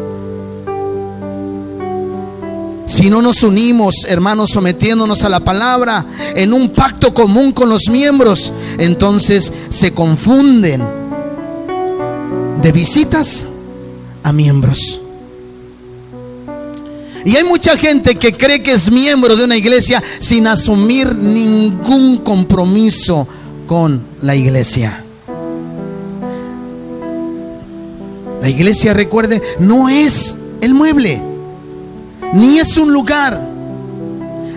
Si 2.87 3.09
no 3.09 3.21
nos 3.21 3.43
unimos, 3.43 4.05
hermanos, 4.07 4.51
sometiéndonos 4.51 5.21
a 5.23 5.29
la 5.29 5.41
palabra 5.41 6.05
en 6.35 6.53
un 6.53 6.69
pacto 6.69 7.13
común 7.13 7.51
con 7.51 7.67
los 7.67 7.89
miembros, 7.89 8.53
entonces 8.77 9.51
se 9.69 9.91
confunden 9.91 10.81
de 12.61 12.71
visitas 12.71 13.49
a 14.23 14.31
miembros. 14.31 15.01
Y 17.25 17.35
hay 17.35 17.43
mucha 17.43 17.77
gente 17.77 18.15
que 18.15 18.31
cree 18.31 18.63
que 18.63 18.71
es 18.71 18.89
miembro 18.89 19.35
de 19.35 19.43
una 19.43 19.57
iglesia 19.57 20.01
sin 20.19 20.47
asumir 20.47 21.13
ningún 21.13 22.19
compromiso 22.19 23.27
con 23.67 24.01
la 24.21 24.33
iglesia. 24.33 25.03
La 28.41 28.49
iglesia, 28.49 28.93
recuerde, 28.93 29.41
no 29.59 29.89
es 29.89 30.51
el 30.61 30.73
mueble 30.73 31.21
ni 32.33 32.59
es 32.59 32.77
un 32.77 32.93
lugar. 32.93 33.39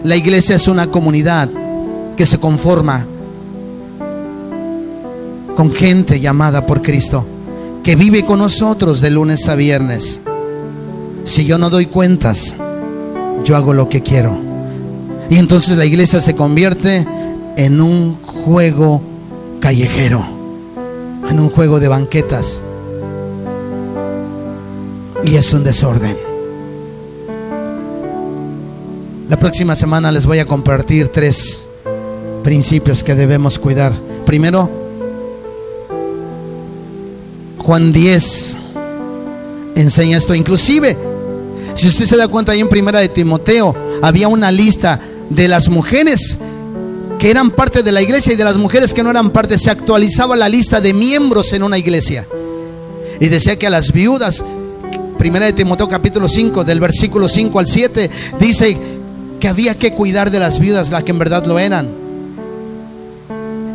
La 0.02 0.16
iglesia 0.16 0.56
es 0.56 0.68
una 0.68 0.86
comunidad 0.86 1.48
que 2.16 2.26
se 2.26 2.38
conforma 2.38 3.06
con 5.54 5.70
gente 5.70 6.20
llamada 6.20 6.66
por 6.66 6.80
Cristo, 6.80 7.24
que 7.82 7.96
vive 7.96 8.24
con 8.24 8.38
nosotros 8.38 9.00
de 9.00 9.10
lunes 9.10 9.48
a 9.48 9.54
viernes. 9.54 10.22
Si 11.24 11.44
yo 11.44 11.58
no 11.58 11.68
doy 11.68 11.86
cuentas, 11.86 12.56
yo 13.44 13.56
hago 13.56 13.72
lo 13.72 13.88
que 13.88 14.02
quiero. 14.02 14.38
Y 15.28 15.36
entonces 15.36 15.76
la 15.76 15.84
iglesia 15.84 16.20
se 16.20 16.34
convierte 16.34 17.06
en 17.56 17.80
un 17.80 18.16
juego 18.22 19.02
callejero, 19.60 20.24
en 21.28 21.38
un 21.38 21.50
juego 21.50 21.78
de 21.78 21.88
banquetas. 21.88 22.62
Y 25.22 25.36
es 25.36 25.52
un 25.52 25.62
desorden. 25.62 26.29
La 29.30 29.36
próxima 29.36 29.76
semana 29.76 30.10
les 30.10 30.26
voy 30.26 30.40
a 30.40 30.44
compartir 30.44 31.06
tres 31.06 31.68
principios 32.42 33.04
que 33.04 33.14
debemos 33.14 33.60
cuidar. 33.60 33.92
Primero, 34.26 34.68
Juan 37.58 37.92
10 37.92 38.56
enseña 39.76 40.18
esto. 40.18 40.34
Inclusive, 40.34 40.96
Si 41.76 41.86
usted 41.86 42.06
se 42.06 42.16
da 42.16 42.26
cuenta 42.26 42.50
ahí 42.50 42.58
en 42.58 42.68
primera 42.68 42.98
de 42.98 43.08
Timoteo, 43.08 43.72
había 44.02 44.26
una 44.26 44.50
lista 44.50 44.98
de 45.30 45.46
las 45.46 45.68
mujeres 45.68 46.40
que 47.20 47.30
eran 47.30 47.52
parte 47.52 47.84
de 47.84 47.92
la 47.92 48.02
iglesia 48.02 48.32
y 48.32 48.36
de 48.36 48.42
las 48.42 48.56
mujeres 48.56 48.92
que 48.92 49.04
no 49.04 49.10
eran 49.10 49.30
parte. 49.30 49.56
Se 49.58 49.70
actualizaba 49.70 50.34
la 50.34 50.48
lista 50.48 50.80
de 50.80 50.92
miembros 50.92 51.52
en 51.52 51.62
una 51.62 51.78
iglesia. 51.78 52.26
Y 53.20 53.28
decía 53.28 53.56
que 53.56 53.68
a 53.68 53.70
las 53.70 53.92
viudas, 53.92 54.44
primera 55.18 55.46
de 55.46 55.52
Timoteo 55.52 55.88
capítulo 55.88 56.28
5, 56.28 56.64
del 56.64 56.80
versículo 56.80 57.28
5 57.28 57.60
al 57.60 57.68
7, 57.68 58.10
dice 58.40 58.99
que 59.40 59.48
había 59.48 59.76
que 59.76 59.92
cuidar 59.92 60.30
de 60.30 60.38
las 60.38 60.58
viudas, 60.58 60.90
las 60.90 61.02
que 61.02 61.10
en 61.10 61.18
verdad 61.18 61.44
lo 61.46 61.58
eran. 61.58 61.88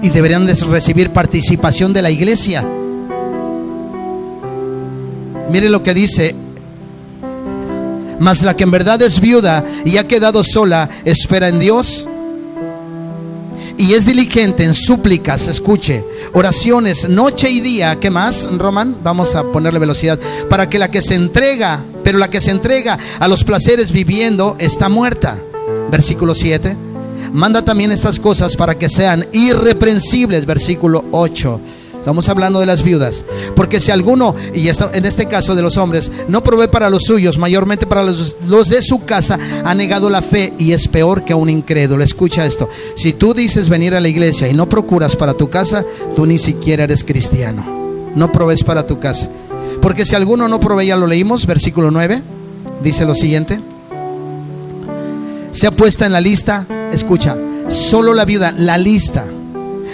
Y 0.01 0.09
deberían 0.09 0.45
de 0.45 0.53
recibir 0.53 1.09
participación 1.09 1.91
de 1.91 2.01
la 2.01 2.11
iglesia. 2.11 2.63
Mire 5.49 5.70
lo 5.70 5.82
que 5.82 5.93
dice. 5.93 6.36
Mas 8.20 8.43
la 8.43 8.55
que 8.55 8.63
en 8.63 8.72
verdad 8.72 9.01
es 9.01 9.20
viuda 9.20 9.66
y 9.84 9.97
ha 9.97 10.07
quedado 10.07 10.43
sola, 10.43 10.89
espera 11.03 11.49
en 11.49 11.59
Dios 11.59 12.07
y 13.78 13.93
es 13.93 14.05
diligente 14.05 14.63
en 14.63 14.74
súplicas, 14.74 15.47
escuche, 15.47 16.03
oraciones 16.34 17.09
noche 17.09 17.49
y 17.49 17.59
día. 17.59 17.97
¿Qué 17.99 18.09
más, 18.09 18.57
Román? 18.57 18.95
Vamos 19.03 19.36
a 19.36 19.43
ponerle 19.51 19.80
velocidad. 19.80 20.18
Para 20.49 20.70
que 20.70 20.80
la 20.80 20.89
que 20.89 21.01
se 21.01 21.16
entrega, 21.16 21.84
pero 22.03 22.18
la 22.18 22.30
que 22.30 22.39
se 22.39 22.51
entrega 22.51 22.97
a 23.20 23.28
los 23.28 23.43
placeres 23.43 23.91
viviendo 23.91 24.55
está 24.59 24.88
muerta. 24.88 25.38
Versículo 25.95 26.35
7. 26.35 26.75
Manda 27.31 27.61
también 27.61 27.89
estas 27.89 28.19
cosas 28.19 28.57
para 28.57 28.75
que 28.75 28.89
sean 28.89 29.25
irreprensibles. 29.31 30.45
Versículo 30.45 31.05
8. 31.11 31.61
Estamos 31.97 32.27
hablando 32.27 32.59
de 32.59 32.65
las 32.65 32.83
viudas. 32.83 33.23
Porque 33.55 33.79
si 33.79 33.91
alguno, 33.91 34.35
y 34.53 34.67
en 34.67 35.05
este 35.05 35.25
caso 35.27 35.55
de 35.55 35.61
los 35.61 35.77
hombres, 35.77 36.11
no 36.27 36.43
provee 36.43 36.67
para 36.67 36.89
los 36.89 37.03
suyos, 37.03 37.37
mayormente 37.37 37.87
para 37.87 38.03
los, 38.03 38.67
de 38.67 38.81
su 38.81 39.05
casa, 39.05 39.39
ha 39.63 39.73
negado 39.73 40.09
la 40.09 40.21
fe 40.21 40.51
y 40.59 40.73
es 40.73 40.89
peor 40.89 41.23
que 41.23 41.33
un 41.33 41.49
incrédulo. 41.49 42.03
Escucha 42.03 42.45
esto. 42.45 42.67
Si 42.97 43.13
tú 43.13 43.33
dices 43.33 43.69
venir 43.69 43.95
a 43.95 44.01
la 44.01 44.09
iglesia 44.09 44.49
y 44.49 44.53
no 44.53 44.67
procuras 44.67 45.15
para 45.15 45.33
tu 45.33 45.49
casa, 45.49 45.85
tú 46.13 46.25
ni 46.25 46.39
siquiera 46.39 46.83
eres 46.83 47.05
cristiano. 47.05 47.63
No 48.15 48.33
provees 48.33 48.65
para 48.65 48.85
tu 48.85 48.99
casa. 48.99 49.29
Porque 49.81 50.03
si 50.03 50.13
alguno 50.13 50.49
no 50.49 50.59
provee, 50.59 50.87
ya 50.87 50.97
lo 50.97 51.07
leímos, 51.07 51.45
versículo 51.45 51.89
9, 51.89 52.21
dice 52.83 53.05
lo 53.05 53.15
siguiente. 53.15 53.61
Se 55.55 55.67
ha 55.67 55.71
puesta 55.71 56.05
en 56.05 56.11
la 56.11 56.19
lista, 56.19 56.67
escucha, 56.91 57.33
solo 57.69 58.13
la 58.13 58.25
viuda, 58.25 58.51
la 58.51 58.77
lista 58.77 59.25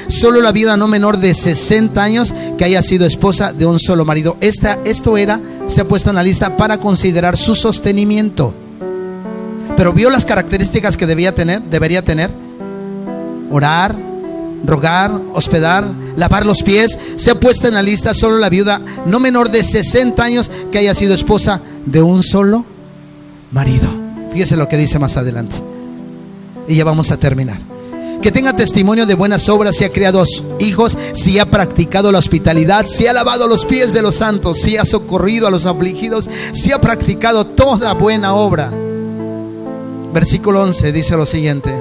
solo 0.07 0.41
la 0.41 0.51
viuda 0.51 0.75
no 0.75 0.87
menor 0.87 1.19
de 1.19 1.35
60 1.35 2.01
años 2.01 2.33
que 2.57 2.65
haya 2.65 2.81
sido 2.81 3.05
esposa 3.05 3.53
de 3.53 3.67
un 3.67 3.77
solo 3.77 4.03
marido. 4.03 4.37
Esta, 4.41 4.79
esto 4.85 5.17
era, 5.17 5.39
se 5.67 5.81
ha 5.81 5.87
puesto 5.87 6.09
en 6.09 6.15
la 6.15 6.23
lista 6.23 6.57
para 6.57 6.79
considerar 6.79 7.37
su 7.37 7.53
sostenimiento. 7.53 8.55
Pero 9.77 9.93
vio 9.93 10.09
las 10.09 10.25
características 10.25 10.97
que 10.97 11.05
debía 11.05 11.35
tener, 11.35 11.61
debería 11.61 12.01
tener. 12.01 12.31
Orar, 13.51 13.95
rogar, 14.65 15.11
hospedar, 15.35 15.85
lavar 16.15 16.43
los 16.43 16.63
pies. 16.63 16.97
Se 17.17 17.29
ha 17.29 17.35
puesto 17.35 17.67
en 17.67 17.75
la 17.75 17.83
lista 17.83 18.15
solo 18.15 18.39
la 18.39 18.49
viuda 18.49 18.81
no 19.05 19.19
menor 19.19 19.51
de 19.51 19.63
60 19.63 20.23
años 20.23 20.49
que 20.71 20.79
haya 20.79 20.95
sido 20.95 21.13
esposa 21.13 21.61
de 21.85 22.01
un 22.01 22.23
solo 22.23 22.65
marido. 23.51 24.00
Fíjese 24.31 24.57
lo 24.57 24.67
que 24.67 24.77
dice 24.77 24.99
más 24.99 25.17
adelante. 25.17 25.55
Y 26.67 26.75
ya 26.75 26.85
vamos 26.85 27.11
a 27.11 27.17
terminar 27.17 27.71
que 28.21 28.31
tenga 28.31 28.53
testimonio 28.53 29.05
de 29.05 29.15
buenas 29.15 29.49
obras, 29.49 29.75
si 29.75 29.83
ha 29.83 29.91
criado 29.91 30.23
hijos, 30.59 30.95
si 31.13 31.39
ha 31.39 31.45
practicado 31.45 32.11
la 32.11 32.19
hospitalidad, 32.19 32.85
si 32.85 33.07
ha 33.07 33.13
lavado 33.13 33.47
los 33.47 33.65
pies 33.65 33.93
de 33.93 34.01
los 34.01 34.15
santos, 34.15 34.59
si 34.59 34.77
ha 34.77 34.85
socorrido 34.85 35.47
a 35.47 35.51
los 35.51 35.65
afligidos, 35.65 36.29
si 36.53 36.71
ha 36.71 36.79
practicado 36.79 37.45
toda 37.45 37.93
buena 37.93 38.35
obra. 38.35 38.71
Versículo 40.13 40.61
11 40.61 40.91
dice 40.91 41.17
lo 41.17 41.25
siguiente. 41.25 41.73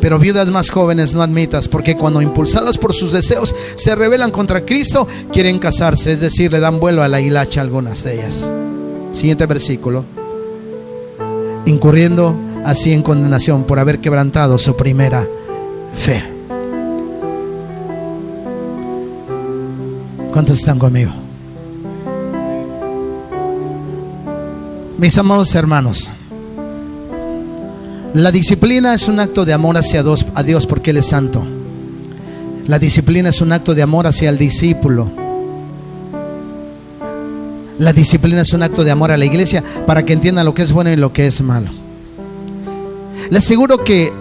Pero 0.00 0.18
viudas 0.18 0.48
más 0.48 0.68
jóvenes 0.70 1.14
no 1.14 1.22
admitas, 1.22 1.68
porque 1.68 1.96
cuando 1.96 2.20
impulsadas 2.20 2.76
por 2.76 2.92
sus 2.92 3.12
deseos 3.12 3.54
se 3.76 3.94
rebelan 3.94 4.30
contra 4.30 4.66
Cristo, 4.66 5.06
quieren 5.32 5.58
casarse, 5.58 6.12
es 6.12 6.20
decir, 6.20 6.52
le 6.52 6.60
dan 6.60 6.78
vuelo 6.80 7.02
a 7.02 7.08
la 7.08 7.20
hilacha 7.20 7.60
a 7.60 7.62
algunas 7.62 8.02
de 8.04 8.14
ellas. 8.14 8.50
Siguiente 9.12 9.46
versículo. 9.46 10.23
Incurriendo 11.66 12.38
así 12.64 12.92
en 12.92 13.02
condenación 13.02 13.64
por 13.64 13.78
haber 13.78 14.00
quebrantado 14.00 14.58
su 14.58 14.76
primera 14.76 15.26
fe. 15.94 16.22
¿Cuántos 20.32 20.58
están 20.58 20.78
conmigo? 20.78 21.12
Mis 24.98 25.16
amados 25.18 25.54
hermanos, 25.54 26.10
la 28.14 28.30
disciplina 28.30 28.94
es 28.94 29.08
un 29.08 29.18
acto 29.18 29.44
de 29.44 29.52
amor 29.52 29.76
hacia 29.76 30.02
Dios, 30.02 30.66
porque 30.66 30.90
Él 30.90 30.98
es 30.98 31.08
santo. 31.08 31.44
La 32.68 32.78
disciplina 32.78 33.30
es 33.30 33.40
un 33.40 33.52
acto 33.52 33.74
de 33.74 33.82
amor 33.82 34.06
hacia 34.06 34.30
el 34.30 34.38
discípulo. 34.38 35.23
La 37.78 37.92
disciplina 37.92 38.42
es 38.42 38.52
un 38.52 38.62
acto 38.62 38.84
de 38.84 38.90
amor 38.90 39.10
a 39.10 39.16
la 39.16 39.24
iglesia 39.24 39.62
para 39.86 40.04
que 40.04 40.12
entienda 40.12 40.44
lo 40.44 40.54
que 40.54 40.62
es 40.62 40.72
bueno 40.72 40.90
y 40.90 40.96
lo 40.96 41.12
que 41.12 41.26
es 41.26 41.40
malo. 41.40 41.70
Le 43.30 43.38
aseguro 43.38 43.82
que 43.82 44.12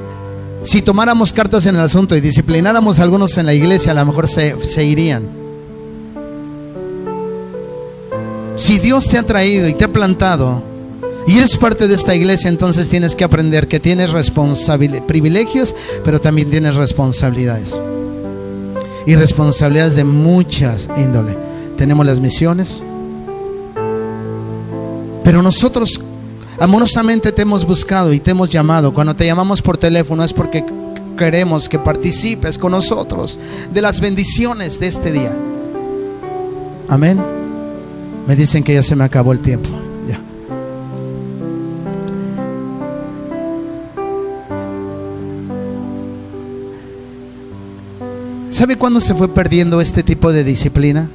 si 0.64 0.82
tomáramos 0.82 1.34
cartas 1.34 1.66
en 1.66 1.76
el 1.76 1.82
asunto 1.82 2.16
y 2.16 2.22
disciplináramos 2.22 3.00
a 3.00 3.04
algunos 3.04 3.38
en 3.38 3.46
la 3.46 3.54
iglesia, 3.54 3.92
a 3.92 3.96
lo 3.96 4.06
mejor 4.06 4.28
se, 4.28 4.56
se 4.66 4.84
irían. 4.84 5.24
Si 8.56 8.80
Dios 8.80 9.10
te 9.10 9.18
ha 9.18 9.24
traído 9.24 9.68
y 9.68 9.74
te 9.74 9.84
ha 9.84 9.90
plantado 9.90 10.64
y 11.28 11.38
eres 11.38 11.58
parte 11.58 11.88
de 11.88 11.96
esta 11.96 12.16
iglesia, 12.16 12.50
entonces 12.50 12.90
tienes 12.90 13.16
que 13.16 13.24
aprender 13.24 13.68
que 13.68 13.80
tienes 13.80 14.12
privilegios, 15.08 15.76
pero 16.04 16.20
también 16.20 16.50
tienes 16.50 16.76
responsabilidades. 16.76 17.80
Y 19.06 19.16
responsabilidades 19.16 19.96
de 19.96 20.04
muchas 20.04 20.90
índole. 20.98 21.38
Tenemos 21.78 22.06
las 22.06 22.20
misiones. 22.20 22.84
Pero 25.24 25.42
nosotros 25.42 26.00
Amorosamente 26.60 27.32
te 27.32 27.42
hemos 27.42 27.66
buscado 27.66 28.14
y 28.14 28.20
te 28.20 28.32
hemos 28.32 28.50
llamado. 28.50 28.94
Cuando 28.94 29.16
te 29.16 29.26
llamamos 29.26 29.62
por 29.62 29.78
teléfono 29.78 30.24
es 30.24 30.34
porque 30.34 30.64
queremos 31.18 31.68
que 31.68 31.80
participes 31.80 32.58
con 32.58 32.72
nosotros 32.72 33.40
de 33.74 33.82
las 33.82 34.00
bendiciones 34.00 34.80
de 34.80 34.88
este 34.88 35.12
día. 35.12 35.36
Amén. 36.90 37.22
Me 38.28 38.36
dicen 38.36 38.64
que 38.64 38.74
ya 38.74 38.84
se 38.84 38.96
me 38.96 39.04
acabó 39.04 39.34
el 39.34 39.40
tiempo. 39.40 39.70
Ya. 40.08 40.20
¿Sabe 48.52 48.78
cuándo 48.78 49.02
se 49.02 49.16
fue 49.16 49.28
perdiendo 49.28 49.82
este 49.82 50.04
tipo 50.04 50.32
de 50.32 50.44
disciplina? 50.44 51.10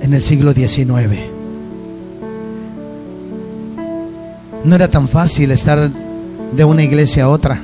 En 0.00 0.14
el 0.14 0.22
siglo 0.22 0.52
XIX. 0.52 1.35
No 4.66 4.74
era 4.74 4.90
tan 4.90 5.08
fácil 5.08 5.52
estar 5.52 5.88
de 6.52 6.64
una 6.64 6.82
iglesia 6.82 7.24
a 7.24 7.28
otra. 7.28 7.60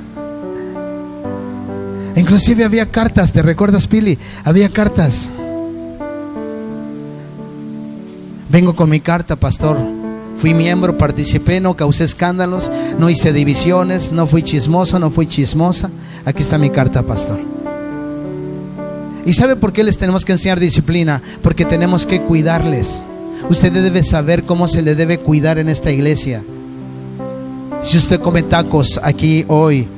Inclusive 2.14 2.64
había 2.64 2.86
cartas, 2.86 3.32
¿te 3.32 3.42
recuerdas, 3.42 3.88
Pili? 3.88 4.18
Había 4.44 4.68
cartas. 4.68 5.28
Vengo 8.48 8.76
con 8.76 8.88
mi 8.88 9.00
carta, 9.00 9.34
pastor. 9.34 9.78
Fui 10.36 10.54
miembro, 10.54 10.96
participé, 10.96 11.60
no 11.60 11.74
causé 11.74 12.04
escándalos, 12.04 12.70
no 13.00 13.10
hice 13.10 13.32
divisiones, 13.32 14.12
no 14.12 14.28
fui 14.28 14.44
chismoso, 14.44 15.00
no 15.00 15.10
fui 15.10 15.26
chismosa. 15.26 15.90
Aquí 16.24 16.42
está 16.42 16.56
mi 16.56 16.70
carta, 16.70 17.02
pastor. 17.02 17.40
¿Y 19.26 19.32
sabe 19.32 19.56
por 19.56 19.72
qué 19.72 19.82
les 19.82 19.98
tenemos 19.98 20.24
que 20.24 20.32
enseñar 20.32 20.60
disciplina? 20.60 21.20
Porque 21.42 21.64
tenemos 21.64 22.06
que 22.06 22.20
cuidarles. 22.20 23.02
Usted 23.50 23.72
debe 23.72 24.04
saber 24.04 24.44
cómo 24.44 24.68
se 24.68 24.82
le 24.82 24.94
debe 24.94 25.18
cuidar 25.18 25.58
en 25.58 25.68
esta 25.68 25.90
iglesia. 25.90 26.44
Si 27.82 27.98
usted 27.98 28.20
come 28.20 28.42
tacos 28.42 29.00
aquí 29.02 29.44
hoy, 29.48 29.88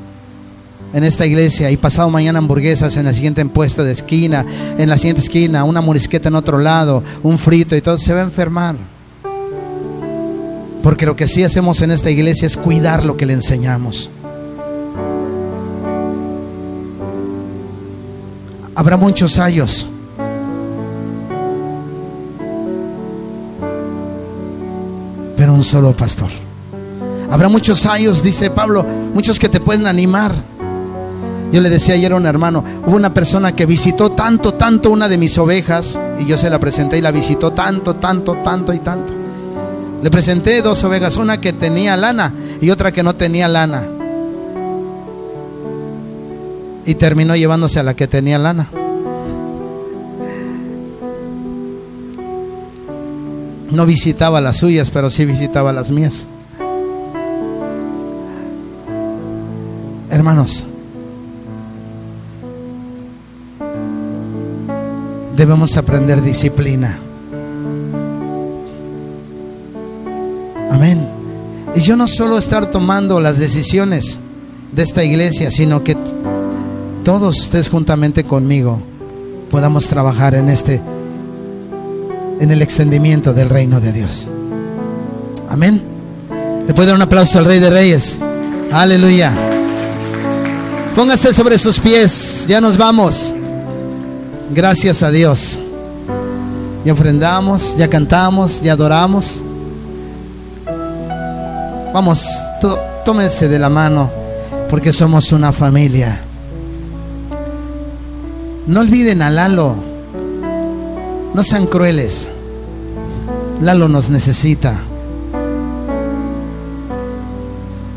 en 0.94 1.04
esta 1.04 1.26
iglesia, 1.26 1.70
y 1.70 1.76
pasado 1.76 2.08
mañana 2.08 2.38
hamburguesas 2.38 2.96
en 2.96 3.04
la 3.04 3.12
siguiente 3.12 3.44
puesto 3.44 3.84
de 3.84 3.92
esquina, 3.92 4.46
en 4.78 4.88
la 4.88 4.96
siguiente 4.96 5.20
esquina, 5.20 5.64
una 5.64 5.80
morisqueta 5.80 6.28
en 6.28 6.36
otro 6.36 6.58
lado, 6.58 7.02
un 7.22 7.38
frito 7.38 7.76
y 7.76 7.82
todo, 7.82 7.98
se 7.98 8.14
va 8.14 8.20
a 8.20 8.24
enfermar. 8.24 8.76
Porque 10.82 11.04
lo 11.04 11.16
que 11.16 11.28
sí 11.28 11.42
hacemos 11.42 11.82
en 11.82 11.90
esta 11.90 12.10
iglesia 12.10 12.46
es 12.46 12.56
cuidar 12.56 13.04
lo 13.04 13.16
que 13.16 13.26
le 13.26 13.32
enseñamos. 13.32 14.10
Habrá 18.74 18.96
muchos 18.96 19.38
años. 19.38 19.88
Pero 25.36 25.54
un 25.54 25.64
solo 25.64 25.92
pastor. 25.96 26.43
Habrá 27.34 27.48
muchos 27.48 27.84
años, 27.86 28.22
dice 28.22 28.48
Pablo, 28.48 28.84
muchos 29.12 29.40
que 29.40 29.48
te 29.48 29.58
pueden 29.58 29.88
animar. 29.88 30.32
Yo 31.50 31.60
le 31.60 31.68
decía 31.68 31.96
ayer 31.96 32.12
a 32.12 32.14
un 32.14 32.26
hermano, 32.26 32.62
hubo 32.86 32.94
una 32.94 33.12
persona 33.12 33.56
que 33.56 33.66
visitó 33.66 34.12
tanto, 34.12 34.54
tanto 34.54 34.92
una 34.92 35.08
de 35.08 35.18
mis 35.18 35.36
ovejas 35.36 35.98
y 36.20 36.26
yo 36.26 36.36
se 36.36 36.48
la 36.48 36.60
presenté 36.60 36.98
y 36.98 37.00
la 37.00 37.10
visitó 37.10 37.50
tanto, 37.50 37.96
tanto, 37.96 38.36
tanto 38.44 38.72
y 38.72 38.78
tanto. 38.78 39.12
Le 40.00 40.12
presenté 40.12 40.62
dos 40.62 40.84
ovejas, 40.84 41.16
una 41.16 41.40
que 41.40 41.52
tenía 41.52 41.96
lana 41.96 42.32
y 42.60 42.70
otra 42.70 42.92
que 42.92 43.02
no 43.02 43.16
tenía 43.16 43.48
lana. 43.48 43.82
Y 46.86 46.94
terminó 46.94 47.34
llevándose 47.34 47.80
a 47.80 47.82
la 47.82 47.94
que 47.94 48.06
tenía 48.06 48.38
lana. 48.38 48.68
No 53.72 53.86
visitaba 53.86 54.40
las 54.40 54.58
suyas, 54.58 54.90
pero 54.90 55.10
sí 55.10 55.24
visitaba 55.24 55.72
las 55.72 55.90
mías. 55.90 56.28
Hermanos, 60.24 60.64
debemos 65.36 65.76
aprender 65.76 66.22
disciplina. 66.22 66.98
Amén. 70.70 71.06
Y 71.74 71.80
yo 71.80 71.98
no 71.98 72.06
solo 72.06 72.38
estar 72.38 72.70
tomando 72.70 73.20
las 73.20 73.36
decisiones 73.36 74.20
de 74.72 74.82
esta 74.82 75.04
iglesia, 75.04 75.50
sino 75.50 75.84
que 75.84 75.94
todos 77.04 77.38
ustedes 77.40 77.68
juntamente 77.68 78.24
conmigo 78.24 78.80
podamos 79.50 79.88
trabajar 79.88 80.34
en 80.34 80.48
este 80.48 80.80
en 82.40 82.50
el 82.50 82.62
extendimiento 82.62 83.34
del 83.34 83.50
reino 83.50 83.78
de 83.78 83.92
Dios. 83.92 84.28
Amén. 85.50 85.82
Le 86.66 86.72
puedo 86.72 86.86
dar 86.86 86.96
un 86.96 87.02
aplauso 87.02 87.38
al 87.38 87.44
Rey 87.44 87.60
de 87.60 87.68
Reyes. 87.68 88.20
Aleluya. 88.72 89.53
Póngase 90.94 91.34
sobre 91.34 91.58
sus 91.58 91.80
pies. 91.80 92.46
Ya 92.46 92.60
nos 92.60 92.76
vamos. 92.76 93.34
Gracias 94.50 95.02
a 95.02 95.10
Dios. 95.10 95.60
Ya 96.84 96.92
ofrendamos, 96.92 97.76
ya 97.76 97.88
cantamos, 97.88 98.62
ya 98.62 98.74
adoramos. 98.74 99.42
Vamos, 101.92 102.28
tómense 103.04 103.48
de 103.48 103.58
la 103.58 103.68
mano 103.68 104.10
porque 104.70 104.92
somos 104.92 105.32
una 105.32 105.50
familia. 105.50 106.20
No 108.66 108.80
olviden 108.80 109.22
a 109.22 109.30
Lalo. 109.30 109.74
No 111.34 111.42
sean 111.42 111.66
crueles. 111.66 112.36
Lalo 113.60 113.88
nos 113.88 114.10
necesita. 114.10 114.74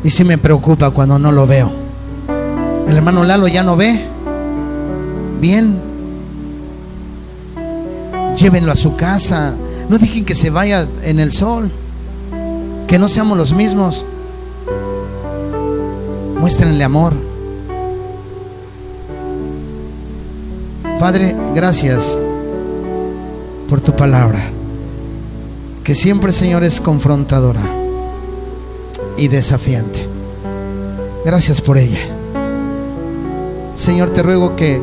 Y 0.02 0.10
si 0.10 0.24
me 0.24 0.36
preocupa 0.36 0.90
cuando 0.90 1.18
no 1.18 1.30
lo 1.30 1.46
veo. 1.46 1.77
Hermano 2.98 3.22
Lalo 3.22 3.46
ya 3.46 3.62
no 3.62 3.76
ve. 3.76 3.96
Bien. 5.40 5.80
Llévenlo 8.36 8.72
a 8.72 8.74
su 8.74 8.96
casa. 8.96 9.54
No 9.88 9.98
dejen 9.98 10.24
que 10.24 10.34
se 10.34 10.50
vaya 10.50 10.84
en 11.04 11.20
el 11.20 11.30
sol. 11.30 11.70
Que 12.88 12.98
no 12.98 13.06
seamos 13.06 13.38
los 13.38 13.52
mismos. 13.52 14.04
Muéstrenle 16.40 16.82
amor. 16.82 17.14
Padre, 20.98 21.36
gracias 21.54 22.18
por 23.68 23.80
tu 23.80 23.94
palabra, 23.94 24.40
que 25.84 25.94
siempre, 25.94 26.32
Señor, 26.32 26.64
es 26.64 26.80
confrontadora 26.80 27.62
y 29.16 29.28
desafiante. 29.28 30.04
Gracias 31.24 31.60
por 31.60 31.78
ella. 31.78 32.17
Señor, 33.78 34.10
te 34.10 34.24
ruego 34.24 34.56
que 34.56 34.82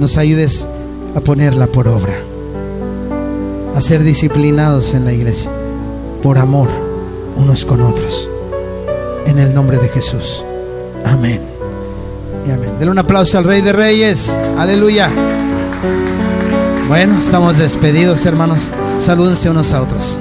nos 0.00 0.16
ayudes 0.16 0.66
a 1.14 1.20
ponerla 1.20 1.68
por 1.68 1.86
obra, 1.86 2.12
a 3.76 3.80
ser 3.80 4.02
disciplinados 4.02 4.92
en 4.92 5.04
la 5.04 5.12
iglesia, 5.12 5.48
por 6.20 6.36
amor 6.36 6.68
unos 7.36 7.64
con 7.64 7.80
otros. 7.80 8.28
En 9.24 9.38
el 9.38 9.54
nombre 9.54 9.78
de 9.78 9.88
Jesús. 9.88 10.42
Amén. 11.04 11.40
Y 12.44 12.50
amén. 12.50 12.72
Denle 12.80 12.90
un 12.90 12.98
aplauso 12.98 13.38
al 13.38 13.44
Rey 13.44 13.60
de 13.60 13.72
Reyes. 13.72 14.36
Aleluya. 14.58 15.08
Bueno, 16.88 17.20
estamos 17.20 17.58
despedidos, 17.58 18.26
hermanos. 18.26 18.70
Salúdense 18.98 19.48
unos 19.48 19.72
a 19.72 19.82
otros. 19.82 20.18